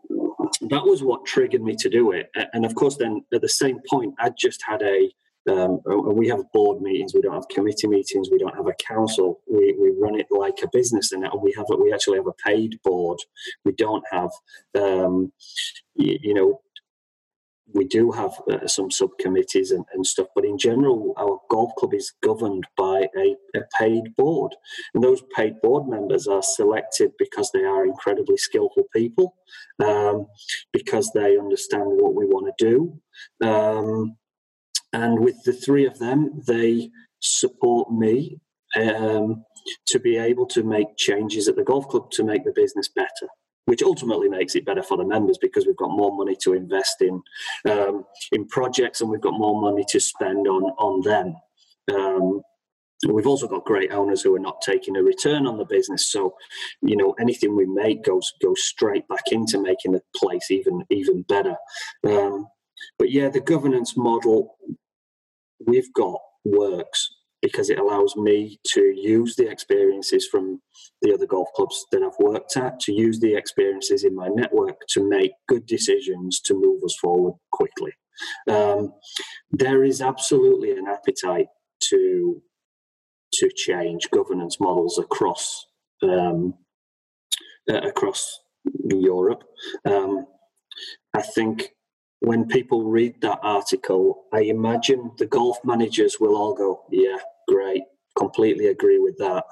that 0.70 0.84
was 0.84 1.04
what 1.04 1.26
triggered 1.26 1.62
me 1.62 1.76
to 1.76 1.90
do 1.90 2.12
it. 2.12 2.30
And 2.54 2.66
of 2.66 2.76
course, 2.76 2.98
then 2.98 3.24
at 3.34 3.42
the 3.42 3.50
same 3.50 3.80
point, 3.90 4.16
I 4.20 4.32
just 4.38 4.62
had 4.66 4.82
a 4.82 5.10
um, 5.50 5.80
we 6.16 6.28
have 6.28 6.52
board 6.52 6.82
meetings. 6.82 7.14
We 7.14 7.22
don't 7.22 7.34
have 7.34 7.48
committee 7.50 7.88
meetings. 7.88 8.30
We 8.32 8.38
don't 8.38 8.56
have 8.56 8.68
a 8.68 8.74
council. 8.74 9.40
We, 9.50 9.76
we 9.80 9.94
run 10.00 10.20
it 10.20 10.28
like 10.30 10.60
a 10.64 10.70
business, 10.72 11.12
and 11.12 11.26
we 11.42 11.54
have 11.58 11.66
a, 11.72 11.76
we 11.76 11.94
actually 11.94 12.18
have 12.18 12.28
a 12.28 12.44
paid 12.46 12.80
board. 12.84 13.20
We 13.66 13.72
don't 13.72 14.04
have 14.12 14.30
um, 14.76 15.32
you, 15.96 16.18
you 16.22 16.34
know 16.34 16.62
we 17.74 17.86
do 17.86 18.12
have 18.12 18.32
uh, 18.50 18.68
some 18.68 18.92
subcommittees 18.92 19.72
and, 19.72 19.86
and, 19.94 20.06
stuff, 20.06 20.28
but 20.36 20.46
in 20.46 20.58
general, 20.58 21.14
our 21.18 21.40
golf 21.50 21.72
club 21.78 21.94
is 21.94 22.14
governed 22.22 22.66
by 22.78 23.08
a, 23.18 23.36
a, 23.56 23.62
paid 23.78 24.16
board. 24.16 24.56
And 24.94 25.04
those 25.04 25.24
paid 25.36 25.62
board 25.62 25.88
members 25.88 26.28
are 26.28 26.42
selected 26.42 27.12
because 27.18 27.52
they 27.52 27.64
are 27.64 27.86
incredibly 27.86 28.38
skillful 28.38 28.86
people, 28.96 29.36
um, 29.84 30.28
because 30.74 31.12
they 31.14 31.38
understand 31.38 31.86
what 31.86 32.16
we 32.16 32.26
want 32.26 32.54
to 32.58 32.66
do. 32.66 33.48
Um, 33.48 34.18
and 34.94 35.20
with 35.20 35.44
the 35.44 35.54
three 35.54 35.86
of 35.86 36.00
them, 36.00 36.42
they 36.48 36.90
support 37.20 37.92
me 37.92 38.40
um, 38.76 39.44
to 39.88 40.00
be 40.00 40.18
able 40.18 40.48
to 40.48 40.64
make 40.64 40.98
changes 40.98 41.48
at 41.48 41.56
the 41.56 41.64
golf 41.64 41.88
club 41.88 42.10
to 42.12 42.24
make 42.24 42.44
the 42.44 42.54
business 42.56 42.88
better 42.88 43.30
which 43.70 43.84
ultimately 43.84 44.28
makes 44.28 44.56
it 44.56 44.66
better 44.66 44.82
for 44.82 44.98
the 44.98 45.06
members 45.06 45.38
because 45.38 45.68
we've 45.68 45.78
got 45.78 45.92
more 45.92 46.12
money 46.18 46.36
to 46.42 46.54
invest 46.54 47.04
in 47.04 47.22
um, 47.70 48.04
in 48.32 48.48
projects 48.48 49.00
and 49.00 49.12
we've 49.12 49.22
got 49.22 49.38
more 49.38 49.62
money 49.62 49.86
to 49.88 50.00
spend 50.00 50.48
on 50.48 50.64
on 50.80 51.02
them. 51.02 51.36
Um, 51.94 52.42
we've 53.08 53.28
also 53.28 53.48
got 53.48 53.66
great 53.66 53.92
owners 53.92 54.24
who 54.24 54.36
are 54.36 54.40
not 54.40 54.60
taking 54.62 54.98
a 54.98 55.04
return 55.04 55.46
on 55.46 55.58
the 55.58 55.66
business, 55.66 56.12
so 56.12 56.34
you 56.82 56.98
know 56.98 57.14
anything 57.20 57.56
we 57.56 57.68
make 57.68 58.04
goes 58.04 58.34
goes 58.42 58.64
straight 58.64 59.08
back 59.08 59.32
into 59.32 59.62
making 59.62 59.92
the 59.92 60.02
place 60.16 60.50
even 60.50 60.84
even 60.90 61.22
better. 61.22 61.56
Um, 62.08 62.48
but 62.98 63.12
yeah, 63.12 63.30
the 63.30 63.40
governance 63.40 63.96
model 63.96 64.58
we've 65.64 65.94
got 65.94 66.20
works 66.44 67.08
because 67.42 67.70
it 67.70 67.80
allows 67.80 68.16
me 68.16 68.60
to 68.66 68.82
use 68.96 69.36
the 69.36 69.50
experiences 69.50 70.28
from 70.28 70.62
the 71.02 71.14
other 71.14 71.26
golf 71.26 71.48
clubs 71.56 71.86
that 71.92 72.04
I've 72.04 72.20
worked 72.20 72.58
at, 72.58 72.80
to 72.82 72.94
use 72.94 73.20
the 73.20 73.36
experiences 73.36 74.04
in 74.04 74.16
my 74.16 74.28
network 74.28 74.80
to 74.90 75.08
make 75.08 75.32
good 75.48 75.66
decisions 75.66 76.40
to 76.42 76.54
move 76.54 76.84
us 76.84 76.96
forward 77.02 77.36
quickly. 77.52 77.92
Um, 78.50 78.94
there 79.52 79.84
is 79.84 80.02
absolutely 80.02 80.72
an 80.72 80.88
appetite 80.88 81.48
to 81.86 82.42
to 83.32 83.50
change 83.56 84.10
governance 84.10 84.60
models 84.60 84.98
across 84.98 85.66
um, 86.04 86.56
uh, 87.70 87.82
across 87.82 88.40
Europe. 88.84 89.44
Um, 89.86 90.26
I 91.14 91.22
think 91.22 91.70
when 92.22 92.48
people 92.48 92.84
read 92.84 93.22
that 93.22 93.40
article, 93.42 94.26
I 94.34 94.42
imagine 94.42 95.12
the 95.18 95.26
golf 95.26 95.58
managers 95.64 96.18
will 96.20 96.36
all 96.36 96.54
go, 96.54 96.84
Yeah, 96.92 97.18
great, 97.48 97.84
completely 98.18 98.68
agree 98.68 99.00
with 99.00 99.18
that. 99.18 99.46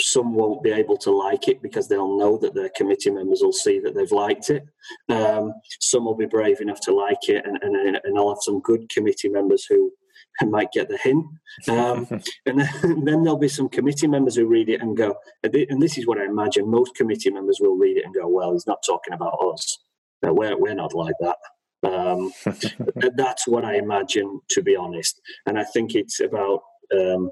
Some 0.00 0.34
won't 0.34 0.62
be 0.62 0.70
able 0.70 0.96
to 0.98 1.10
like 1.10 1.48
it 1.48 1.60
because 1.60 1.88
they'll 1.88 2.16
know 2.16 2.38
that 2.38 2.54
their 2.54 2.70
committee 2.76 3.10
members 3.10 3.40
will 3.42 3.52
see 3.52 3.80
that 3.80 3.96
they've 3.96 4.12
liked 4.12 4.48
it. 4.48 4.64
Um, 5.08 5.54
some 5.80 6.04
will 6.04 6.14
be 6.14 6.26
brave 6.26 6.60
enough 6.60 6.80
to 6.82 6.94
like 6.94 7.28
it, 7.28 7.44
and, 7.44 7.56
and, 7.62 7.98
and 8.04 8.18
I'll 8.18 8.28
have 8.28 8.42
some 8.42 8.60
good 8.60 8.88
committee 8.90 9.28
members 9.28 9.66
who 9.68 9.92
might 10.46 10.70
get 10.70 10.88
the 10.88 10.98
hint. 10.98 11.26
Um, 11.68 12.06
and, 12.46 12.60
then, 12.60 12.68
and, 12.84 13.08
then, 13.08 13.24
there'll 13.24 13.38
be 13.38 13.48
some 13.48 13.68
committee 13.68 14.06
members 14.06 14.36
who 14.36 14.46
read 14.46 14.68
it 14.68 14.80
and 14.80 14.96
go, 14.96 15.16
and 15.42 15.82
this 15.82 15.98
is 15.98 16.06
what 16.06 16.18
I 16.18 16.26
imagine 16.26 16.70
most 16.70 16.94
committee 16.94 17.30
members 17.30 17.58
will 17.60 17.76
read 17.76 17.96
it 17.96 18.04
and 18.04 18.14
go, 18.14 18.28
well, 18.28 18.52
he's 18.52 18.68
not 18.68 18.84
talking 18.86 19.14
about 19.14 19.36
us. 19.52 19.78
we're, 20.22 20.56
we're 20.56 20.74
not 20.74 20.94
like 20.94 21.16
that. 21.18 21.36
Um, 21.82 22.32
that's 23.16 23.46
what 23.46 23.64
I 23.64 23.76
imagine, 23.76 24.40
to 24.50 24.62
be 24.62 24.76
honest. 24.76 25.20
And 25.46 25.58
I 25.58 25.64
think 25.64 25.94
it's 25.94 26.20
about 26.20 26.60
um, 26.92 27.30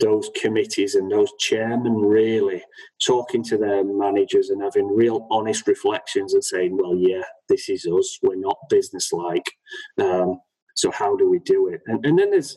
those 0.00 0.30
committees 0.40 0.94
and 0.94 1.10
those 1.10 1.30
chairmen 1.38 1.94
really 1.94 2.62
talking 3.04 3.42
to 3.44 3.56
their 3.56 3.84
managers 3.84 4.50
and 4.50 4.62
having 4.62 4.88
real 4.88 5.26
honest 5.30 5.66
reflections 5.66 6.34
and 6.34 6.44
saying, 6.44 6.76
well, 6.76 6.94
yeah, 6.96 7.22
this 7.48 7.68
is 7.68 7.86
us. 7.86 8.18
We're 8.22 8.36
not 8.36 8.56
business-like. 8.68 9.50
Um, 9.98 10.40
so 10.74 10.90
how 10.90 11.16
do 11.16 11.28
we 11.28 11.38
do 11.40 11.68
it? 11.68 11.82
And, 11.86 12.04
and 12.06 12.18
then 12.18 12.30
there's, 12.30 12.56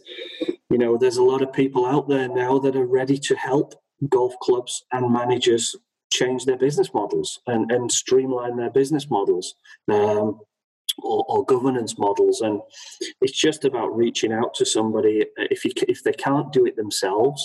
you 0.70 0.78
know, 0.78 0.97
there's 0.97 1.18
a 1.18 1.24
lot 1.24 1.41
of 1.41 1.51
people 1.51 1.86
out 1.86 2.08
there 2.08 2.30
now 2.30 2.60
that 2.60 2.76
are 2.76 2.88
ready 2.88 3.18
to 3.18 3.36
help 3.36 3.74
golf 4.10 4.34
clubs 4.41 4.84
and 4.91 5.12
managers 5.12 5.76
change 6.12 6.45
their 6.45 6.58
business 6.58 6.93
models 6.93 7.39
and, 7.47 7.72
and 7.72 7.91
streamline 7.91 8.56
their 8.56 8.70
business 8.70 9.10
models. 9.10 9.56
Um, 9.91 10.39
or, 10.98 11.26
or, 11.28 11.46
governance 11.46 11.98
models 11.98 12.41
and 12.41 12.62
it's 13.22 13.38
just 13.38 13.66
about 13.66 13.96
reaching 13.96 14.32
out 14.32 14.54
to 14.56 14.66
somebody. 14.66 15.26
If 15.38 15.66
you 15.66 15.72
if 15.88 16.04
they 16.04 16.14
can't 16.14 16.52
do 16.52 16.66
it 16.66 16.76
themselves 16.76 17.44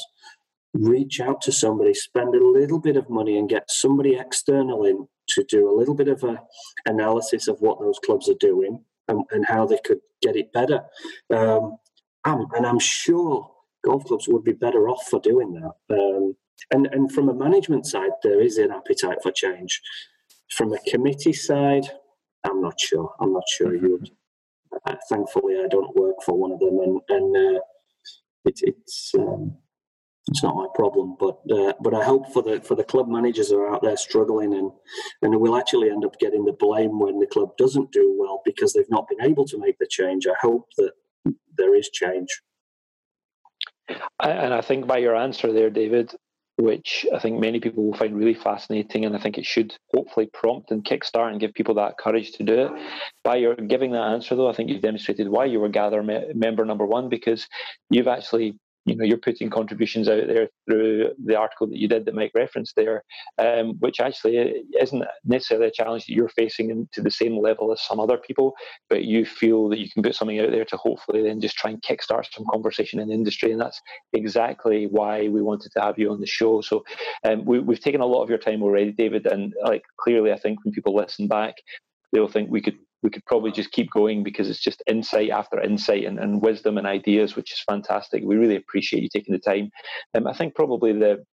reach 0.75 1.21
out 1.21 1.41
to 1.41 1.53
somebody 1.53 1.95
spend 1.95 2.35
a 2.35 2.45
little 2.45 2.79
bit 2.79 2.97
of 2.97 3.09
money 3.09 3.39
and 3.39 3.49
get 3.49 3.71
somebody 3.71 4.17
external 4.17 4.85
in 4.85 5.09
to 5.29 5.45
do 5.45 5.71
a 5.71 5.77
little 5.77 5.95
bit 5.95 6.09
of 6.09 6.23
a 6.25 6.41
analysis 6.87 7.49
of 7.49 7.61
what 7.61 7.81
those 7.81 7.99
clubs 8.05 8.29
are 8.29 8.35
doing 8.41 8.83
and, 9.09 9.25
and 9.31 9.47
how 9.47 9.67
they 9.67 9.79
could 9.85 10.01
get 10.23 10.37
it 10.37 10.53
better. 10.53 10.83
Um, 11.35 11.79
and 12.25 12.67
i'm 12.67 12.79
sure 12.79 13.51
golf 13.85 14.05
clubs 14.05 14.29
would 14.29 14.45
be 14.45 14.53
better 14.53 14.89
off 14.89 15.03
for 15.09 15.21
doing 15.21 15.55
that. 15.55 15.97
Um, 15.97 16.37
and 16.73 16.87
and 16.93 17.11
from 17.13 17.29
a 17.29 17.35
management 17.35 17.87
side 17.87 18.11
there 18.23 18.41
is 18.41 18.59
an 18.59 18.71
appetite 18.71 19.19
for 19.23 19.33
change. 19.33 19.81
From 20.51 20.73
a 20.73 20.79
committee 20.91 21.33
side 21.33 21.87
I'm 22.49 22.61
not 22.61 22.81
sure. 22.81 23.15
I'm 23.21 23.33
not 23.33 23.45
sure 23.49 23.75
you 23.75 23.93
would. 23.93 24.11
Uh, 24.87 24.97
thankfully, 25.09 25.55
I 25.63 25.69
don't 25.69 25.97
work 25.97 26.17
for 26.25 26.37
one 26.37 26.53
of 26.53 26.61
them, 26.61 26.79
and 26.81 27.01
and 27.09 27.37
uh, 27.37 27.61
it, 28.45 28.61
it's 28.63 29.13
um, 29.19 29.57
it's 30.29 30.43
not 30.43 30.57
my 30.57 30.67
problem. 30.75 31.17
But 31.19 31.39
uh, 31.51 31.73
but 31.81 31.95
I 31.95 32.05
hope 32.05 32.33
for 32.33 32.43
the 32.43 32.61
for 32.61 32.75
the 32.75 32.85
club 32.85 33.09
managers 33.09 33.51
who 33.51 33.61
are 33.61 33.75
out 33.75 33.83
there 33.83 33.97
struggling, 33.97 34.55
and 34.55 34.71
and 35.23 35.41
will 35.41 35.57
actually 35.57 35.91
end 35.91 36.05
up 36.05 36.19
getting 36.19 36.45
the 36.45 36.53
blame 36.53 36.99
when 36.99 37.19
the 37.19 37.27
club 37.27 37.57
doesn't 37.57 37.93
do 37.93 38.17
well 38.19 38.43
because 38.45 38.73
they've 38.73 38.91
not 38.91 39.09
been 39.09 39.23
able 39.23 39.47
to 39.47 39.59
make 39.59 39.79
the 39.79 39.87
change. 39.89 40.27
I 40.27 40.37
hope 40.41 40.67
that 40.77 40.93
there 41.57 41.75
is 41.75 41.91
change. 41.91 42.29
And 44.23 44.53
I 44.53 44.61
think 44.61 44.87
by 44.87 44.99
your 44.99 45.17
answer 45.17 45.53
there, 45.53 45.71
David, 45.71 46.15
which 46.59 47.07
I 47.15 47.21
think 47.21 47.41
many 47.41 47.61
people 47.61 47.85
will 47.85 47.97
find 47.97 48.17
really 48.17 48.35
fascinating. 48.35 49.05
And 49.05 49.17
I 49.17 49.21
think 49.21 49.39
it 49.39 49.47
should 49.47 49.77
hopefully 49.95 50.29
prompt 50.33 50.71
and 50.71 50.85
kickstart 50.85 51.31
and 51.31 51.41
give 51.41 51.55
people 51.55 51.75
that 51.77 51.99
courage 51.99 52.33
to 52.33 52.43
do 52.43 52.55
it. 52.55 52.73
By 53.23 53.37
your 53.37 53.55
giving 53.55 53.93
that 53.93 54.09
answer, 54.09 54.35
though, 54.35 54.49
I 54.49 54.53
think 54.53 54.69
you've 54.69 54.83
demonstrated 54.83 55.29
why 55.29 55.45
you 55.45 55.61
were 55.61 55.69
Gather 55.69 56.03
me- 56.03 56.33
member 56.35 56.65
number 56.65 56.85
one 56.85 57.09
because 57.09 57.47
you've 57.91 58.09
actually 58.09 58.57
you 58.89 58.97
know 58.97 59.05
you're 59.05 59.19
putting 59.19 59.51
contributions 59.51 60.09
out 60.09 60.27
there 60.27 60.49
through 60.67 61.11
the 61.25 61.37
article 61.37 61.67
that 61.67 61.79
you 61.79 61.89
did 61.89 62.05
that 62.05 62.15
make 62.15 62.33
reference 62.35 62.73
there, 62.75 63.05
um, 63.39 63.75
which 63.81 64.01
actually 64.01 64.65
isn't 64.81 65.05
necessarily 65.25 65.69
a 65.69 65.73
challenge 65.73 66.07
that 66.07 66.15
you're 66.15 66.29
facing 66.29 66.89
to 66.93 67.01
the 67.01 67.11
same 67.11 67.39
level 67.39 67.73
as 67.73 67.81
some 67.83 68.01
other 68.01 68.17
people, 68.17 68.55
but 68.89 69.05
you 69.05 69.25
feel 69.25 69.69
that 69.69 69.79
you 69.79 69.91
can 69.91 70.03
put 70.03 70.15
something 70.15 70.41
out 70.41 70.51
there 70.51 70.65
to 70.65 70.77
hopefully 70.77 71.23
then 71.23 71.41
just 71.41 71.57
try 71.57 71.71
and 71.71 71.83
kickstart 71.83 72.25
some 72.33 72.47
conversation 72.51 73.01
in 73.01 73.09
the 73.09 73.15
industry, 73.15 73.53
and 73.53 73.61
that's 73.61 73.81
exactly 74.13 74.87
why 74.87 75.29
we 75.29 75.43
wanted 75.43 75.71
to 75.73 75.81
have 75.81 75.99
you 75.99 76.11
on 76.11 76.21
the 76.21 76.27
show. 76.27 76.61
So 76.61 76.85
um, 77.25 77.45
we, 77.45 77.59
we've 77.59 77.81
taken 77.81 78.01
a 78.01 78.07
lot 78.07 78.23
of 78.23 78.29
your 78.29 78.39
time 78.39 78.63
already, 78.63 78.93
David, 78.93 79.27
and 79.27 79.53
like 79.65 79.83
clearly, 79.99 80.33
I 80.33 80.39
think 80.39 80.65
when 80.65 80.73
people 80.73 80.95
listen 80.95 81.29
back, 81.29 81.55
they'll 82.13 82.29
think 82.29 82.51
we 82.51 82.63
could 82.63 82.79
we 83.03 83.11
could 83.11 83.25
probably 83.27 83.53
just 83.53 83.71
keep 83.71 83.91
going 83.91 84.23
because 84.23 84.51
it's 84.51 84.63
just 84.63 84.83
insight 84.87 85.31
after 85.31 85.61
insight 85.61 86.05
and, 86.05 86.19
and 86.19 86.43
wisdom 86.43 86.79
and 86.79 86.87
ideas, 86.87 87.37
which 87.37 87.53
is 87.53 87.63
fantastic. 87.69 88.23
We 88.25 88.37
really 88.37 88.57
appreciate 88.57 89.03
you 89.03 89.09
taking 89.13 89.33
the 89.33 89.39
time. 89.39 89.71
Um, 90.15 90.27
I 90.27 90.33
think 90.33 90.55
probably 90.55 90.93
the 90.93 91.25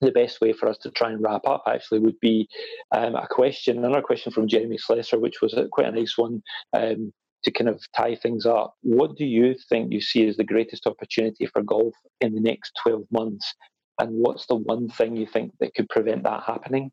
the 0.00 0.10
best 0.10 0.40
way 0.40 0.52
for 0.52 0.68
us 0.68 0.78
to 0.78 0.90
try 0.90 1.10
and 1.10 1.22
wrap 1.22 1.46
up 1.46 1.62
actually 1.68 2.00
would 2.00 2.18
be 2.18 2.48
um, 2.90 3.14
a 3.14 3.26
question, 3.28 3.78
another 3.78 4.02
question 4.02 4.32
from 4.32 4.48
Jeremy 4.48 4.76
Slessor, 4.76 5.18
which 5.18 5.40
was 5.40 5.54
quite 5.70 5.86
a 5.86 5.92
nice 5.92 6.18
one 6.18 6.42
um, 6.72 7.12
to 7.44 7.50
kind 7.52 7.68
of 7.68 7.80
tie 7.94 8.16
things 8.16 8.44
up. 8.44 8.74
What 8.82 9.16
do 9.16 9.24
you 9.24 9.54
think 9.68 9.92
you 9.92 10.00
see 10.00 10.26
as 10.26 10.36
the 10.36 10.44
greatest 10.44 10.86
opportunity 10.86 11.46
for 11.46 11.62
golf 11.62 11.94
in 12.20 12.34
the 12.34 12.40
next 12.40 12.72
12 12.82 13.04
months? 13.12 13.54
And 14.00 14.10
what's 14.14 14.46
the 14.46 14.56
one 14.56 14.88
thing 14.88 15.16
you 15.16 15.26
think 15.26 15.52
that 15.60 15.74
could 15.74 15.88
prevent 15.88 16.24
that 16.24 16.42
happening? 16.44 16.90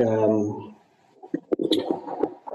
Um, 0.00 0.76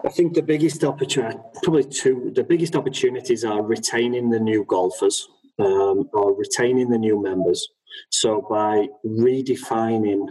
I 0.07 0.09
think 0.09 0.35
the 0.35 0.41
biggest 0.41 0.85
opportunity, 0.85 1.37
probably 1.63 1.83
two, 1.83 2.31
the 2.33 2.43
biggest 2.45 2.77
opportunities 2.77 3.43
are 3.43 3.61
retaining 3.61 4.29
the 4.29 4.39
new 4.39 4.63
golfers 4.63 5.27
um, 5.59 6.09
or 6.13 6.33
retaining 6.33 6.89
the 6.89 6.97
new 6.97 7.21
members. 7.21 7.67
So 8.09 8.47
by 8.49 8.87
redefining 9.05 10.29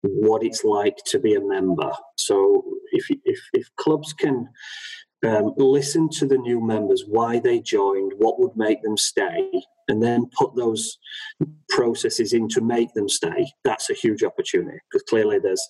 what 0.00 0.42
it's 0.42 0.64
like 0.64 0.96
to 1.08 1.18
be 1.18 1.34
a 1.34 1.42
member. 1.42 1.92
So 2.16 2.64
if 2.92 3.04
if, 3.26 3.38
if 3.52 3.66
clubs 3.76 4.14
can 4.14 4.48
um, 5.26 5.52
listen 5.58 6.08
to 6.10 6.26
the 6.26 6.38
new 6.38 6.66
members, 6.66 7.04
why 7.06 7.38
they 7.38 7.60
joined, 7.60 8.12
what 8.16 8.40
would 8.40 8.56
make 8.56 8.80
them 8.82 8.96
stay, 8.96 9.50
and 9.88 10.02
then 10.02 10.30
put 10.38 10.56
those 10.56 10.96
processes 11.68 12.32
in 12.32 12.48
to 12.48 12.62
make 12.62 12.94
them 12.94 13.10
stay, 13.10 13.52
that's 13.62 13.90
a 13.90 13.94
huge 13.94 14.22
opportunity 14.24 14.78
because 14.90 15.02
clearly 15.02 15.38
there's 15.38 15.68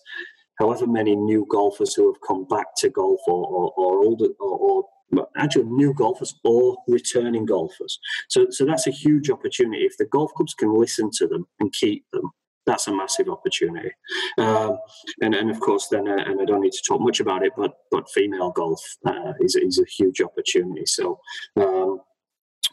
however 0.58 0.86
many 0.86 1.16
new 1.16 1.46
golfers 1.50 1.94
who 1.94 2.06
have 2.12 2.20
come 2.26 2.44
back 2.44 2.74
to 2.78 2.90
golf 2.90 3.20
or, 3.26 3.46
or, 3.46 3.72
or 3.76 4.04
older 4.04 4.26
or, 4.40 4.58
or 4.58 5.28
actual 5.36 5.64
new 5.64 5.94
golfers 5.94 6.34
or 6.44 6.76
returning 6.86 7.46
golfers. 7.46 7.98
So, 8.28 8.46
so 8.50 8.64
that's 8.64 8.86
a 8.86 8.90
huge 8.90 9.30
opportunity. 9.30 9.84
If 9.84 9.96
the 9.96 10.04
golf 10.06 10.32
clubs 10.34 10.54
can 10.54 10.74
listen 10.74 11.10
to 11.14 11.26
them 11.26 11.46
and 11.60 11.72
keep 11.72 12.04
them, 12.12 12.30
that's 12.66 12.86
a 12.86 12.94
massive 12.94 13.28
opportunity. 13.28 13.90
Um, 14.36 14.78
and, 15.22 15.34
and 15.34 15.50
of 15.50 15.58
course, 15.60 15.88
then, 15.88 16.06
uh, 16.06 16.24
and 16.26 16.40
I 16.40 16.44
don't 16.44 16.60
need 16.60 16.72
to 16.72 16.82
talk 16.86 17.00
much 17.00 17.18
about 17.20 17.42
it, 17.42 17.52
but 17.56 17.72
but 17.90 18.10
female 18.10 18.50
golf 18.50 18.82
uh, 19.06 19.32
is, 19.40 19.56
is 19.56 19.78
a 19.78 19.86
huge 19.86 20.20
opportunity. 20.20 20.84
So, 20.84 21.18
um, 21.56 22.00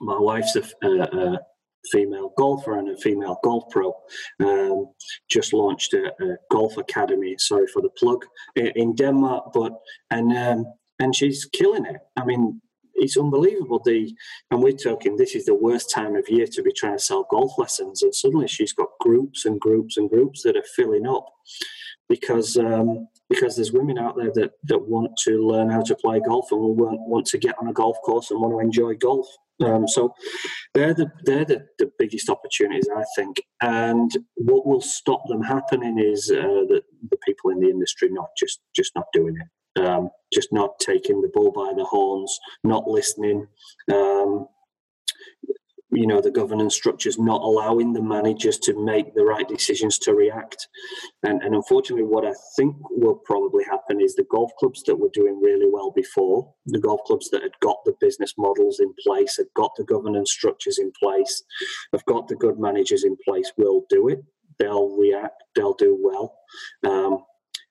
my 0.01 0.19
wife's 0.19 0.57
a, 0.57 0.63
a, 0.86 0.89
a, 0.89 1.39
female 1.91 2.33
golfer 2.38 2.77
and 2.77 2.89
a 2.89 2.97
female 2.97 3.39
golf 3.43 3.65
pro. 3.69 3.93
Um, 4.39 4.88
just 5.29 5.53
launched 5.53 5.93
a, 5.93 6.11
a, 6.21 6.38
golf 6.51 6.77
academy. 6.77 7.36
Sorry 7.38 7.67
for 7.67 7.81
the 7.81 7.89
plug 7.89 8.25
in 8.55 8.95
Denmark, 8.95 9.51
but 9.53 9.73
and 10.11 10.36
um, 10.38 10.65
and 10.99 11.15
she's 11.15 11.45
killing 11.45 11.86
it. 11.86 11.97
I 12.15 12.25
mean, 12.25 12.61
it's 12.95 13.17
unbelievable. 13.17 13.81
The 13.83 14.15
and 14.51 14.61
we're 14.61 14.71
talking 14.71 15.15
this 15.15 15.36
is 15.36 15.45
the 15.45 15.53
worst 15.53 15.91
time 15.91 16.15
of 16.15 16.29
year 16.29 16.47
to 16.47 16.63
be 16.63 16.71
trying 16.71 16.97
to 16.97 17.03
sell 17.03 17.27
golf 17.29 17.57
lessons, 17.57 18.01
and 18.01 18.15
suddenly 18.15 18.47
she's 18.47 18.73
got 18.73 18.89
groups 19.01 19.45
and 19.45 19.59
groups 19.59 19.97
and 19.97 20.09
groups 20.09 20.43
that 20.43 20.57
are 20.57 20.63
filling 20.75 21.07
up 21.07 21.27
because 22.09 22.57
um, 22.57 23.07
because 23.29 23.55
there's 23.55 23.71
women 23.71 23.97
out 23.97 24.15
there 24.15 24.31
that 24.36 24.51
that 24.63 24.88
want 24.88 25.11
to 25.23 25.45
learn 25.45 25.69
how 25.69 25.81
to 25.81 25.95
play 25.95 26.19
golf 26.19 26.51
and 26.51 26.61
want 26.61 26.99
want 27.01 27.25
to 27.27 27.38
get 27.38 27.55
on 27.59 27.67
a 27.67 27.73
golf 27.73 27.97
course 28.03 28.31
and 28.31 28.39
want 28.39 28.53
to 28.53 28.59
enjoy 28.59 28.95
golf. 28.95 29.27
Um, 29.64 29.88
so 29.88 30.14
they're 30.74 30.93
the 30.93 31.10
they're 31.24 31.45
the, 31.45 31.66
the 31.80 31.89
biggest 31.97 32.30
opportunities 32.30 32.89
I 32.93 33.03
think, 33.16 33.38
and 33.62 34.12
what 34.36 34.66
will 34.66 34.82
stop 34.82 35.22
them 35.28 35.41
happening 35.41 35.97
is 35.99 36.30
uh, 36.30 36.66
that 36.70 36.82
the 37.10 37.18
people 37.26 37.51
in 37.51 37.62
the 37.62 37.70
industry 37.70 38.10
not 38.12 38.30
just 38.38 38.60
just 38.76 38.91
not 38.95 39.06
doing 39.14 39.36
it 39.39 39.47
um, 39.76 40.10
just 40.34 40.51
not 40.51 40.80
taking 40.80 41.22
the 41.22 41.30
bull 41.34 41.51
by 41.51 41.74
the 41.76 41.84
horns, 41.84 42.38
not 42.64 42.88
listening. 42.88 43.47
Um, 43.91 44.47
you 45.95 46.05
know, 46.05 46.21
the 46.21 46.31
governance 46.31 46.75
structures 46.75 47.17
not 47.17 47.41
allowing 47.41 47.93
the 47.93 48.01
managers 48.01 48.57
to 48.59 48.85
make 48.85 49.13
the 49.15 49.23
right 49.23 49.47
decisions 49.47 49.97
to 49.99 50.13
react. 50.13 50.67
And, 51.23 51.41
and 51.41 51.55
unfortunately, 51.55 52.03
what 52.03 52.25
I 52.25 52.33
think 52.55 52.75
will 52.91 53.15
probably 53.25 53.63
happen 53.63 54.01
is 54.01 54.15
the 54.15 54.25
golf 54.29 54.51
clubs 54.59 54.83
that 54.83 54.95
were 54.95 55.09
doing 55.13 55.39
really 55.41 55.67
well 55.71 55.91
before, 55.95 56.53
the 56.65 56.79
golf 56.79 57.01
clubs 57.05 57.29
that 57.29 57.43
had 57.43 57.59
got 57.61 57.77
the 57.85 57.95
business 57.99 58.33
models 58.37 58.79
in 58.79 58.93
place, 59.05 59.37
had 59.37 59.47
got 59.55 59.71
the 59.77 59.83
governance 59.83 60.31
structures 60.31 60.79
in 60.79 60.91
place, 61.01 61.43
have 61.93 62.05
got 62.05 62.27
the 62.27 62.35
good 62.35 62.59
managers 62.59 63.03
in 63.03 63.15
place, 63.27 63.51
will 63.57 63.85
do 63.89 64.09
it. 64.09 64.23
They'll 64.59 64.97
react, 64.97 65.43
they'll 65.55 65.73
do 65.73 65.97
well. 66.01 66.35
Um, 66.85 67.23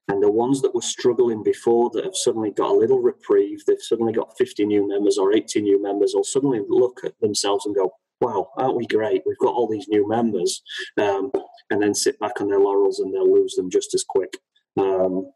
and 0.08 0.22
the 0.22 0.30
ones 0.30 0.60
that 0.60 0.74
were 0.74 0.82
struggling 0.82 1.42
before 1.42 1.88
that 1.94 2.04
have 2.04 2.14
suddenly 2.14 2.50
got 2.50 2.72
a 2.72 2.78
little 2.78 3.00
reprieve, 3.00 3.64
they've 3.66 3.80
suddenly 3.80 4.12
got 4.12 4.36
50 4.36 4.66
new 4.66 4.86
members 4.86 5.16
or 5.16 5.34
80 5.34 5.62
new 5.62 5.82
members, 5.82 6.12
will 6.14 6.24
suddenly 6.24 6.60
look 6.68 7.00
at 7.04 7.18
themselves 7.20 7.64
and 7.64 7.74
go, 7.74 7.90
wow, 8.24 8.50
aren't 8.56 8.76
we 8.76 8.86
great? 8.86 9.22
We've 9.26 9.38
got 9.38 9.54
all 9.54 9.68
these 9.68 9.88
new 9.88 10.08
members. 10.08 10.62
Um, 11.00 11.30
and 11.70 11.82
then 11.82 11.94
sit 11.94 12.18
back 12.18 12.40
on 12.40 12.48
their 12.48 12.60
laurels 12.60 13.00
and 13.00 13.12
they'll 13.12 13.32
lose 13.32 13.54
them 13.54 13.70
just 13.70 13.94
as 13.94 14.04
quick. 14.04 14.38
Um, 14.78 15.30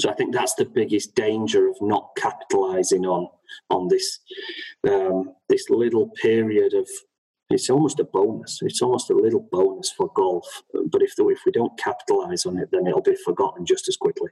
so 0.00 0.10
I 0.10 0.14
think 0.14 0.34
that's 0.34 0.54
the 0.54 0.64
biggest 0.64 1.14
danger 1.14 1.68
of 1.68 1.76
not 1.80 2.10
capitalising 2.16 3.04
on 3.04 3.28
on 3.68 3.88
this 3.88 4.20
um, 4.88 5.34
this 5.48 5.68
little 5.68 6.08
period 6.20 6.72
of 6.74 6.88
it's 7.50 7.68
almost 7.68 8.00
a 8.00 8.04
bonus. 8.04 8.60
It's 8.62 8.80
almost 8.80 9.10
a 9.10 9.14
little 9.14 9.46
bonus 9.52 9.92
for 9.92 10.10
golf. 10.14 10.62
But 10.72 11.02
if 11.02 11.14
the, 11.16 11.28
if 11.28 11.40
we 11.44 11.52
don't 11.52 11.78
capitalise 11.78 12.46
on 12.46 12.56
it, 12.56 12.70
then 12.72 12.86
it'll 12.86 13.02
be 13.02 13.16
forgotten 13.16 13.66
just 13.66 13.88
as 13.88 13.96
quickly. 13.98 14.30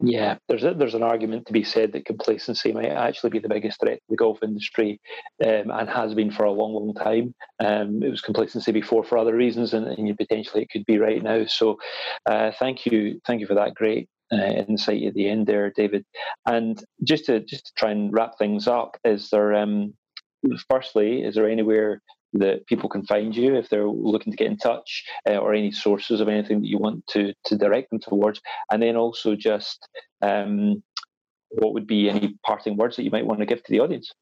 Yeah, 0.00 0.36
there's 0.48 0.62
a, 0.62 0.74
there's 0.74 0.94
an 0.94 1.02
argument 1.02 1.46
to 1.46 1.52
be 1.52 1.64
said 1.64 1.92
that 1.92 2.04
complacency 2.04 2.72
might 2.72 2.86
actually 2.86 3.30
be 3.30 3.40
the 3.40 3.48
biggest 3.48 3.80
threat 3.80 3.96
to 3.96 4.04
the 4.08 4.16
golf 4.16 4.38
industry, 4.44 5.00
um, 5.44 5.72
and 5.72 5.88
has 5.88 6.14
been 6.14 6.30
for 6.30 6.44
a 6.44 6.52
long, 6.52 6.72
long 6.72 6.94
time. 6.94 7.34
Um, 7.58 8.02
it 8.04 8.08
was 8.08 8.20
complacency 8.20 8.70
before 8.70 9.02
for 9.02 9.18
other 9.18 9.34
reasons, 9.34 9.74
and, 9.74 9.86
and 9.88 10.16
potentially 10.16 10.62
it 10.62 10.70
could 10.70 10.86
be 10.86 10.98
right 10.98 11.20
now. 11.20 11.46
So, 11.46 11.78
uh, 12.26 12.52
thank 12.60 12.86
you, 12.86 13.20
thank 13.26 13.40
you 13.40 13.48
for 13.48 13.54
that 13.54 13.74
great 13.74 14.08
uh, 14.32 14.36
insight 14.36 15.02
at 15.02 15.14
the 15.14 15.28
end 15.28 15.48
there, 15.48 15.72
David. 15.74 16.04
And 16.46 16.80
just 17.02 17.26
to 17.26 17.40
just 17.40 17.66
to 17.66 17.72
try 17.76 17.90
and 17.90 18.12
wrap 18.12 18.38
things 18.38 18.68
up, 18.68 18.96
is 19.04 19.30
there 19.30 19.54
um, 19.54 19.94
firstly, 20.70 21.22
is 21.24 21.34
there 21.34 21.48
anywhere 21.48 22.02
that 22.34 22.66
people 22.66 22.88
can 22.88 23.04
find 23.06 23.34
you 23.34 23.54
if 23.54 23.68
they're 23.68 23.86
looking 23.86 24.32
to 24.32 24.36
get 24.36 24.50
in 24.50 24.56
touch 24.56 25.04
uh, 25.28 25.36
or 25.36 25.54
any 25.54 25.70
sources 25.70 26.20
of 26.20 26.28
anything 26.28 26.60
that 26.60 26.68
you 26.68 26.78
want 26.78 27.06
to 27.06 27.32
to 27.44 27.56
direct 27.56 27.90
them 27.90 27.98
towards 27.98 28.40
and 28.70 28.82
then 28.82 28.96
also 28.96 29.34
just 29.34 29.88
um, 30.22 30.82
what 31.50 31.72
would 31.72 31.86
be 31.86 32.10
any 32.10 32.36
parting 32.44 32.76
words 32.76 32.96
that 32.96 33.04
you 33.04 33.10
might 33.10 33.26
want 33.26 33.40
to 33.40 33.46
give 33.46 33.62
to 33.62 33.72
the 33.72 33.80
audience 33.80 34.12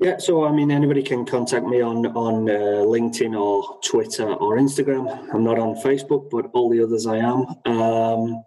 yeah, 0.00 0.16
so 0.16 0.46
I 0.46 0.52
mean, 0.52 0.70
anybody 0.70 1.02
can 1.02 1.26
contact 1.26 1.66
me 1.66 1.82
on 1.82 2.06
on 2.06 2.48
uh, 2.48 2.84
LinkedIn 2.86 3.38
or 3.38 3.78
Twitter 3.84 4.32
or 4.32 4.56
Instagram. 4.56 5.28
I'm 5.34 5.44
not 5.44 5.58
on 5.58 5.74
Facebook, 5.74 6.30
but 6.30 6.46
all 6.54 6.70
the 6.70 6.82
others 6.82 7.06
I 7.06 7.18
am. 7.18 7.44
Um, 7.66 8.42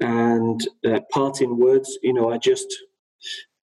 and 0.00 0.68
uh, 0.84 1.00
parting 1.10 1.56
words, 1.56 1.98
you 2.02 2.12
know, 2.12 2.30
I 2.30 2.36
just 2.36 2.68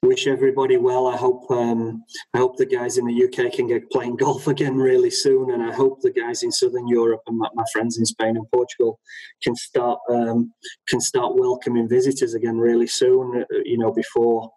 wish 0.06 0.28
everybody 0.28 0.78
well. 0.78 1.08
I 1.08 1.18
hope 1.18 1.50
um, 1.50 2.04
I 2.34 2.38
hope 2.38 2.58
the 2.58 2.66
guys 2.66 2.98
in 2.98 3.06
the 3.06 3.24
UK 3.26 3.52
can 3.54 3.68
get 3.68 3.90
playing 3.92 4.16
golf 4.26 4.48
again 4.48 4.76
really 4.76 5.10
soon, 5.10 5.52
and 5.52 5.64
I 5.64 5.74
hope 5.74 6.02
the 6.02 6.12
guys 6.12 6.44
in 6.44 6.52
Southern 6.52 6.88
Europe 6.88 7.22
and 7.28 7.38
my, 7.38 7.50
my 7.54 7.64
friends 7.74 7.98
in 7.98 8.06
Spain 8.06 8.38
and 8.38 8.50
Portugal 8.54 9.00
can 9.44 9.56
start 9.56 10.00
um, 10.10 10.54
can 10.88 11.02
start 11.02 11.36
welcoming 11.36 11.90
visitors 11.90 12.34
again 12.34 12.58
really 12.58 12.88
soon. 12.88 13.42
Uh, 13.42 13.58
you 13.66 13.78
know, 13.78 13.92
before 13.92 14.52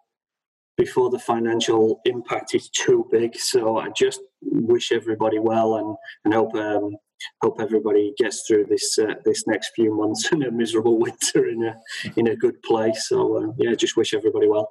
before 0.77 1.09
the 1.09 1.19
financial 1.19 1.99
impact 2.05 2.55
is 2.55 2.69
too 2.69 3.05
big. 3.11 3.35
So 3.35 3.79
I 3.79 3.89
just 3.89 4.21
wish 4.41 4.91
everybody 4.91 5.39
well 5.39 5.75
and 5.75 5.95
and 6.25 6.33
hope. 6.33 6.55
Um, 6.55 6.95
hope 7.41 7.59
everybody 7.59 8.13
gets 8.17 8.47
through 8.47 8.65
this 8.65 8.97
uh, 8.97 9.15
this 9.25 9.45
next 9.45 9.71
few 9.75 9.93
months 9.93 10.29
in 10.31 10.43
a 10.43 10.51
miserable 10.51 10.97
winter 11.05 11.49
in 11.49 11.63
a 11.63 11.75
in 12.15 12.27
a 12.27 12.35
good 12.35 12.61
place. 12.63 13.07
So 13.09 13.43
uh, 13.43 13.53
yeah, 13.57 13.73
just 13.75 13.97
wish 13.97 14.13
everybody 14.13 14.47
well. 14.47 14.69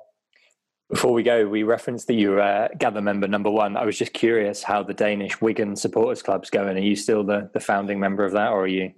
Before 0.89 1.13
we 1.13 1.23
go, 1.23 1.47
we 1.47 1.65
referenced 1.65 2.07
that 2.07 2.15
you 2.15 2.31
were 2.31 2.41
uh, 2.41 2.69
Gather 2.79 3.03
member 3.03 3.29
number 3.29 3.51
one. 3.51 3.77
I 3.77 3.85
was 3.85 3.99
just 3.99 4.15
curious 4.15 4.63
how 4.63 4.83
the 4.83 4.95
Danish 4.95 5.41
Wigan 5.41 5.77
Supporters 5.77 6.23
Club's 6.23 6.49
going. 6.49 6.79
Are 6.79 6.81
you 6.81 6.97
still 6.97 7.23
the, 7.25 7.51
the 7.53 7.61
founding 7.61 8.01
member 8.01 8.25
of 8.25 8.33
that, 8.33 8.53
or 8.53 8.63
are 8.63 8.67
you? 8.67 8.93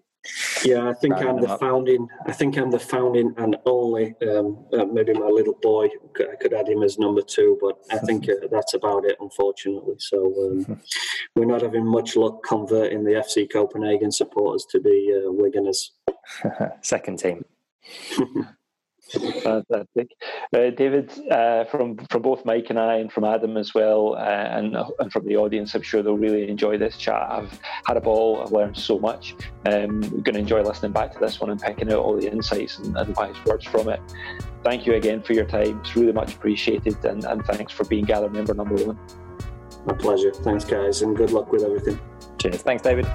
Yeah, 0.65 0.89
I 0.89 0.93
think 0.93 1.15
I'm 1.15 1.41
the 1.41 1.49
up? 1.49 1.61
founding. 1.61 2.07
I 2.27 2.33
think 2.33 2.59
I'm 2.59 2.71
the 2.71 2.79
founding 2.79 3.35
and 3.39 3.57
only. 3.65 4.15
Um, 4.23 4.67
uh, 4.73 4.85
maybe 4.85 5.15
my 5.15 5.27
little 5.27 5.59
boy, 5.63 5.87
I 5.87 6.37
could 6.37 6.53
add 6.53 6.69
him 6.69 6.83
as 6.83 6.99
number 6.99 7.23
two, 7.23 7.59
but 7.61 7.79
I 7.91 7.99
think 7.99 8.29
uh, 8.29 8.47
that's 8.51 8.75
about 8.75 9.07
it, 9.07 9.17
unfortunately. 9.21 9.95
So 9.99 10.27
um, 10.27 10.81
we're 11.35 11.47
not 11.47 11.63
having 11.63 11.87
much 11.87 12.17
luck 12.17 12.43
converting 12.47 13.03
the 13.03 13.13
FC 13.13 13.51
Copenhagen 13.51 14.13
supporters 14.13 14.67
to 14.71 14.81
be 14.81 15.13
uh, 15.13 15.31
Wiganers. 15.31 15.91
Second 16.83 17.19
team. 17.19 17.45
Fantastic, 19.13 20.11
uh, 20.55 20.71
David. 20.71 21.11
Uh, 21.31 21.65
from 21.65 21.97
from 22.11 22.23
both 22.23 22.45
Mike 22.45 22.67
and 22.71 22.79
I, 22.79 22.97
and 22.97 23.13
from 23.13 23.25
Adam 23.25 23.57
as 23.57 23.75
well, 23.75 24.15
uh, 24.15 24.21
and 24.21 24.77
and 24.99 25.13
from 25.13 25.27
the 25.27 25.37
audience, 25.37 25.75
I'm 25.75 25.83
sure 25.83 26.03
they'll 26.03 26.17
really 26.17 26.49
enjoy 26.49 26.79
this 26.79 26.97
chat. 26.97 27.27
I've 27.31 27.59
had 27.87 27.97
a 27.97 28.01
ball. 28.01 28.43
I've 28.43 28.53
learned 28.53 28.77
so 28.77 28.99
much. 28.99 29.35
Um, 29.67 30.01
going 30.01 30.35
to 30.35 30.39
enjoy 30.39 30.63
listening 30.63 30.93
back 30.93 31.13
to 31.15 31.19
this 31.19 31.41
one 31.41 31.51
and 31.51 31.61
picking 31.61 31.93
out 31.93 31.99
all 31.99 32.17
the 32.17 32.31
insights 32.31 32.79
and, 32.79 32.97
and 32.97 33.17
wise 33.17 33.37
words 33.45 33.65
from 33.65 33.89
it. 33.89 34.01
Thank 34.63 34.87
you 34.87 34.95
again 34.95 35.23
for 35.23 35.33
your 35.33 35.47
time. 35.47 35.81
It's 35.81 35.97
really 35.97 36.13
much 36.13 36.35
appreciated, 36.35 37.05
and, 37.05 37.25
and 37.25 37.45
thanks 37.47 37.73
for 37.73 37.85
being 37.85 38.05
Gather 38.05 38.31
member 38.31 38.55
number 38.55 38.75
one. 38.85 38.99
My 39.87 39.95
pleasure. 39.95 40.33
Thanks, 40.33 40.65
guys, 40.65 41.03
and 41.03 41.17
good 41.17 41.31
luck 41.31 41.51
with 41.51 41.65
everything. 41.65 41.99
Cheers. 42.39 42.63
Thanks, 42.63 42.83
David. 42.83 43.07